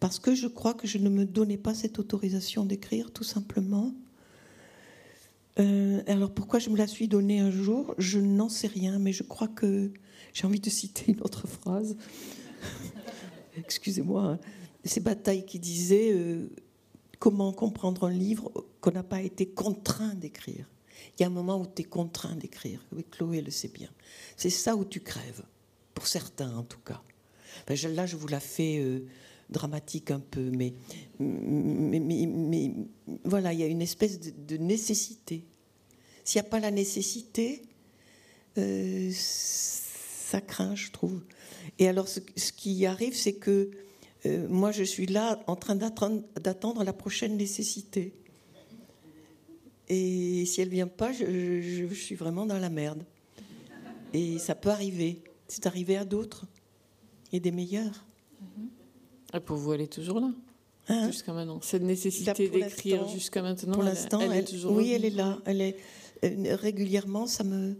Parce 0.00 0.18
que 0.18 0.34
je 0.34 0.48
crois 0.48 0.74
que 0.74 0.88
je 0.88 0.98
ne 0.98 1.08
me 1.08 1.24
donnais 1.24 1.58
pas 1.58 1.74
cette 1.74 2.00
autorisation 2.00 2.64
d'écrire, 2.64 3.12
tout 3.12 3.22
simplement. 3.22 3.94
Euh, 5.60 6.02
alors 6.08 6.34
pourquoi 6.34 6.58
je 6.58 6.70
me 6.70 6.76
la 6.76 6.88
suis 6.88 7.06
donnée 7.06 7.38
un 7.38 7.52
jour? 7.52 7.94
Je 7.98 8.18
n'en 8.18 8.48
sais 8.48 8.66
rien, 8.66 8.98
mais 8.98 9.12
je 9.12 9.22
crois 9.22 9.46
que 9.46 9.92
j'ai 10.32 10.44
envie 10.44 10.58
de 10.58 10.70
citer 10.70 11.12
une 11.12 11.20
autre 11.20 11.46
phrase. 11.46 11.96
Excusez-moi. 13.56 14.24
Hein. 14.24 14.38
C'est 14.84 15.02
Bataille 15.02 15.46
qui 15.46 15.58
disait 15.58 16.12
euh, 16.12 16.48
comment 17.18 17.52
comprendre 17.52 18.04
un 18.04 18.12
livre 18.12 18.52
qu'on 18.80 18.90
n'a 18.90 19.02
pas 19.02 19.22
été 19.22 19.46
contraint 19.46 20.14
d'écrire. 20.14 20.68
Il 21.16 21.22
y 21.22 21.24
a 21.24 21.28
un 21.28 21.30
moment 21.30 21.60
où 21.60 21.66
tu 21.66 21.82
es 21.82 21.84
contraint 21.84 22.36
d'écrire. 22.36 22.84
Oui, 22.92 23.04
Chloé 23.10 23.40
le 23.40 23.50
sait 23.50 23.68
bien. 23.68 23.90
C'est 24.36 24.50
ça 24.50 24.76
où 24.76 24.84
tu 24.84 25.00
crèves, 25.00 25.42
pour 25.94 26.06
certains 26.06 26.54
en 26.56 26.64
tout 26.64 26.80
cas. 26.80 27.02
là, 27.68 28.06
je 28.06 28.16
vous 28.16 28.28
la 28.28 28.40
fais 28.40 28.78
euh, 28.78 29.06
dramatique 29.50 30.10
un 30.10 30.20
peu, 30.20 30.50
mais, 30.50 30.74
voilà, 33.24 33.52
il 33.52 33.60
y 33.60 33.62
a 33.62 33.66
une 33.66 33.82
espèce 33.82 34.18
de, 34.20 34.56
nécessité. 34.56 35.44
S'il 36.24 36.40
n'y 36.40 36.46
a 36.46 36.50
pas 36.50 36.60
la 36.60 36.70
nécessité, 36.70 37.62
euh, 38.58 39.10
ça 39.14 40.40
craint, 40.40 40.74
je 40.74 40.90
trouve. 40.90 41.20
Et 41.78 41.88
alors, 41.88 42.08
ce, 42.08 42.20
qui 42.52 42.86
arrive, 42.86 43.14
c'est 43.14 43.34
que 43.34 43.70
euh, 44.26 44.46
moi, 44.48 44.72
je 44.72 44.82
suis 44.82 45.06
là 45.06 45.40
en 45.46 45.56
train 45.56 45.76
d'attendre 45.76 46.84
la 46.84 46.92
prochaine 46.92 47.36
nécessité. 47.36 48.14
Et 49.88 50.46
si 50.46 50.60
elle 50.60 50.70
vient 50.70 50.86
pas, 50.86 51.12
je, 51.12 51.86
suis 51.92 52.14
vraiment 52.14 52.46
dans 52.46 52.58
la 52.58 52.70
merde. 52.70 53.04
Et 54.14 54.38
ça 54.38 54.54
peut 54.54 54.70
arriver. 54.70 55.22
C'est 55.46 55.66
arrivé 55.66 55.96
à 55.96 56.04
d'autres 56.04 56.46
et 57.32 57.40
des 57.40 57.50
meilleurs. 57.50 58.06
Et 59.34 59.40
pour 59.40 59.56
vous, 59.56 59.74
elle 59.74 59.82
est 59.82 59.92
toujours 59.92 60.20
là 60.20 60.30
hein 60.88 61.06
jusqu'à 61.08 61.32
maintenant. 61.32 61.60
Cette 61.60 61.82
nécessité 61.82 62.48
d'écrire 62.48 63.06
jusqu'à 63.08 63.42
maintenant, 63.42 63.74
pour 63.74 63.82
l'instant, 63.82 64.20
elle, 64.20 64.32
est 64.32 64.44
toujours 64.44 64.72
oui, 64.72 64.92
elle 64.92 65.04
est 65.04 65.10
là. 65.10 65.38
Elle 65.44 65.60
est 65.60 65.76
euh, 66.24 66.56
régulièrement, 66.56 67.26
ça 67.26 67.42
me, 67.44 67.76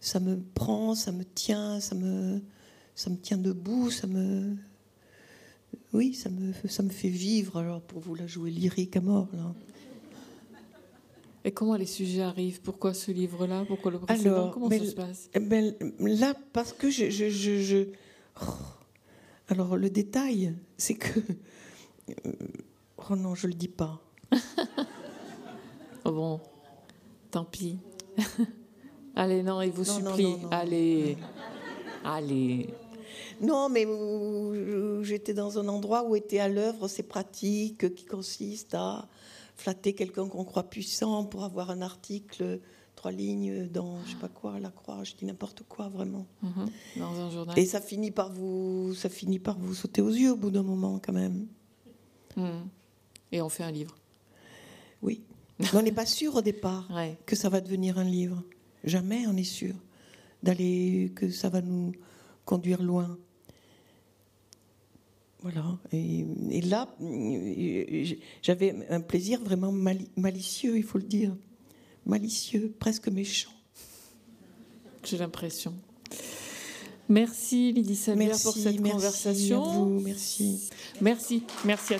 ça 0.00 0.20
me 0.20 0.38
prend, 0.54 0.94
ça 0.94 1.12
me 1.12 1.24
tient, 1.24 1.80
ça 1.80 1.94
me, 1.94 2.42
ça 2.94 3.10
me 3.10 3.16
tient 3.16 3.38
debout, 3.38 3.90
ça 3.90 4.06
me, 4.06 4.56
oui, 5.92 6.14
ça 6.14 6.28
me, 6.30 6.52
ça 6.68 6.82
me 6.82 6.90
fait 6.90 7.08
vivre. 7.08 7.58
Alors 7.58 7.80
pour 7.80 8.00
vous 8.00 8.14
la 8.14 8.26
jouer 8.26 8.50
lyrique 8.50 8.96
à 8.96 9.00
mort 9.00 9.28
là. 9.32 9.54
Et 11.44 11.52
comment 11.52 11.76
les 11.76 11.86
sujets 11.86 12.22
arrivent? 12.22 12.60
Pourquoi 12.60 12.92
ce 12.92 13.10
livre-là? 13.10 13.64
Pourquoi 13.66 13.92
le 13.92 13.98
précédent? 14.00 14.34
Alors, 14.34 14.50
Comment 14.50 14.68
ça 14.68 14.84
se 14.84 14.94
passe? 14.94 15.30
eh 15.32 15.40
ben, 15.40 15.72
Là, 16.00 16.34
parce 16.52 16.72
que 16.74 16.90
je, 16.90 17.08
je, 17.08 17.30
je, 17.30 17.86
oh, 18.42 18.46
alors 19.48 19.76
le 19.76 19.88
détail, 19.88 20.54
c'est 20.76 20.94
que 20.96 21.20
oh 23.10 23.16
non, 23.16 23.34
je 23.34 23.46
le 23.46 23.54
dis 23.54 23.68
pas. 23.68 24.02
oh 26.04 26.12
bon, 26.12 26.40
tant 27.30 27.44
pis. 27.44 27.78
allez, 29.16 29.42
non, 29.42 29.62
il 29.62 29.70
vous 29.70 29.84
supplie. 29.84 30.34
allez, 30.50 31.16
allez. 32.04 32.68
Non, 33.40 33.68
mais 33.68 33.86
j'étais 35.04 35.34
dans 35.34 35.58
un 35.58 35.68
endroit 35.68 36.04
où 36.04 36.16
étaient 36.16 36.40
à 36.40 36.48
l'œuvre 36.48 36.88
ces 36.88 37.02
pratiques 37.02 37.94
qui 37.94 38.04
consistent 38.04 38.74
à 38.74 39.08
flatter 39.56 39.92
quelqu'un 39.92 40.28
qu'on 40.28 40.44
croit 40.44 40.64
puissant 40.70 41.24
pour 41.24 41.44
avoir 41.44 41.70
un 41.70 41.82
article, 41.82 42.60
trois 42.94 43.12
lignes 43.12 43.68
dans 43.68 43.98
je 44.06 44.12
sais 44.12 44.16
pas 44.18 44.28
quoi, 44.28 44.58
la 44.58 44.70
croix, 44.70 45.02
je 45.04 45.14
dis 45.14 45.24
n'importe 45.24 45.62
quoi 45.68 45.88
vraiment. 45.88 46.26
Mhm. 46.42 46.68
dans 46.96 47.20
un 47.20 47.30
journal. 47.30 47.58
Et 47.58 47.66
ça 47.66 47.80
finit 47.80 48.10
par 48.10 48.32
vous, 48.32 48.94
ça 48.94 49.08
finit 49.08 49.38
par 49.38 49.58
vous 49.58 49.74
sauter 49.74 50.02
aux 50.02 50.10
yeux 50.10 50.32
au 50.32 50.36
bout 50.36 50.50
d'un 50.50 50.62
moment 50.62 51.00
quand 51.04 51.12
même. 51.12 51.46
Mhm. 52.36 52.68
Et 53.32 53.42
on 53.42 53.48
fait 53.48 53.64
un 53.64 53.70
livre. 53.70 53.96
Oui. 55.02 55.22
on 55.74 55.82
n'est 55.82 55.92
pas 55.92 56.06
sûr 56.06 56.36
au 56.36 56.42
départ 56.42 56.88
que 57.26 57.36
ça 57.36 57.48
va 57.48 57.60
devenir 57.60 57.98
un 57.98 58.04
livre. 58.04 58.42
Jamais 58.84 59.26
on 59.26 59.36
est 59.36 59.44
sûr 59.44 59.74
d'aller 60.42 61.12
que 61.14 61.30
ça 61.30 61.48
va 61.48 61.60
nous 61.60 61.92
conduire 62.44 62.82
loin. 62.82 63.18
Voilà. 65.42 65.78
Et, 65.92 66.60
là, 66.62 66.88
j'avais 68.42 68.74
un 68.90 69.00
plaisir 69.00 69.40
vraiment 69.42 69.72
malicieux, 70.16 70.76
il 70.76 70.82
faut 70.82 70.98
le 70.98 71.04
dire. 71.04 71.36
Malicieux, 72.06 72.74
presque 72.78 73.08
méchant. 73.08 73.52
J'ai 75.04 75.18
l'impression. 75.18 75.74
Merci 77.08 77.72
Lydie 77.72 77.96
Samuel 77.96 78.30
pour 78.30 78.52
cette 78.52 78.80
merci 78.80 78.92
conversation. 78.92 79.64
À 79.64 79.68
vous, 79.68 80.00
merci. 80.00 80.68
Merci, 81.00 81.42
merci 81.64 81.94
à 81.94 81.98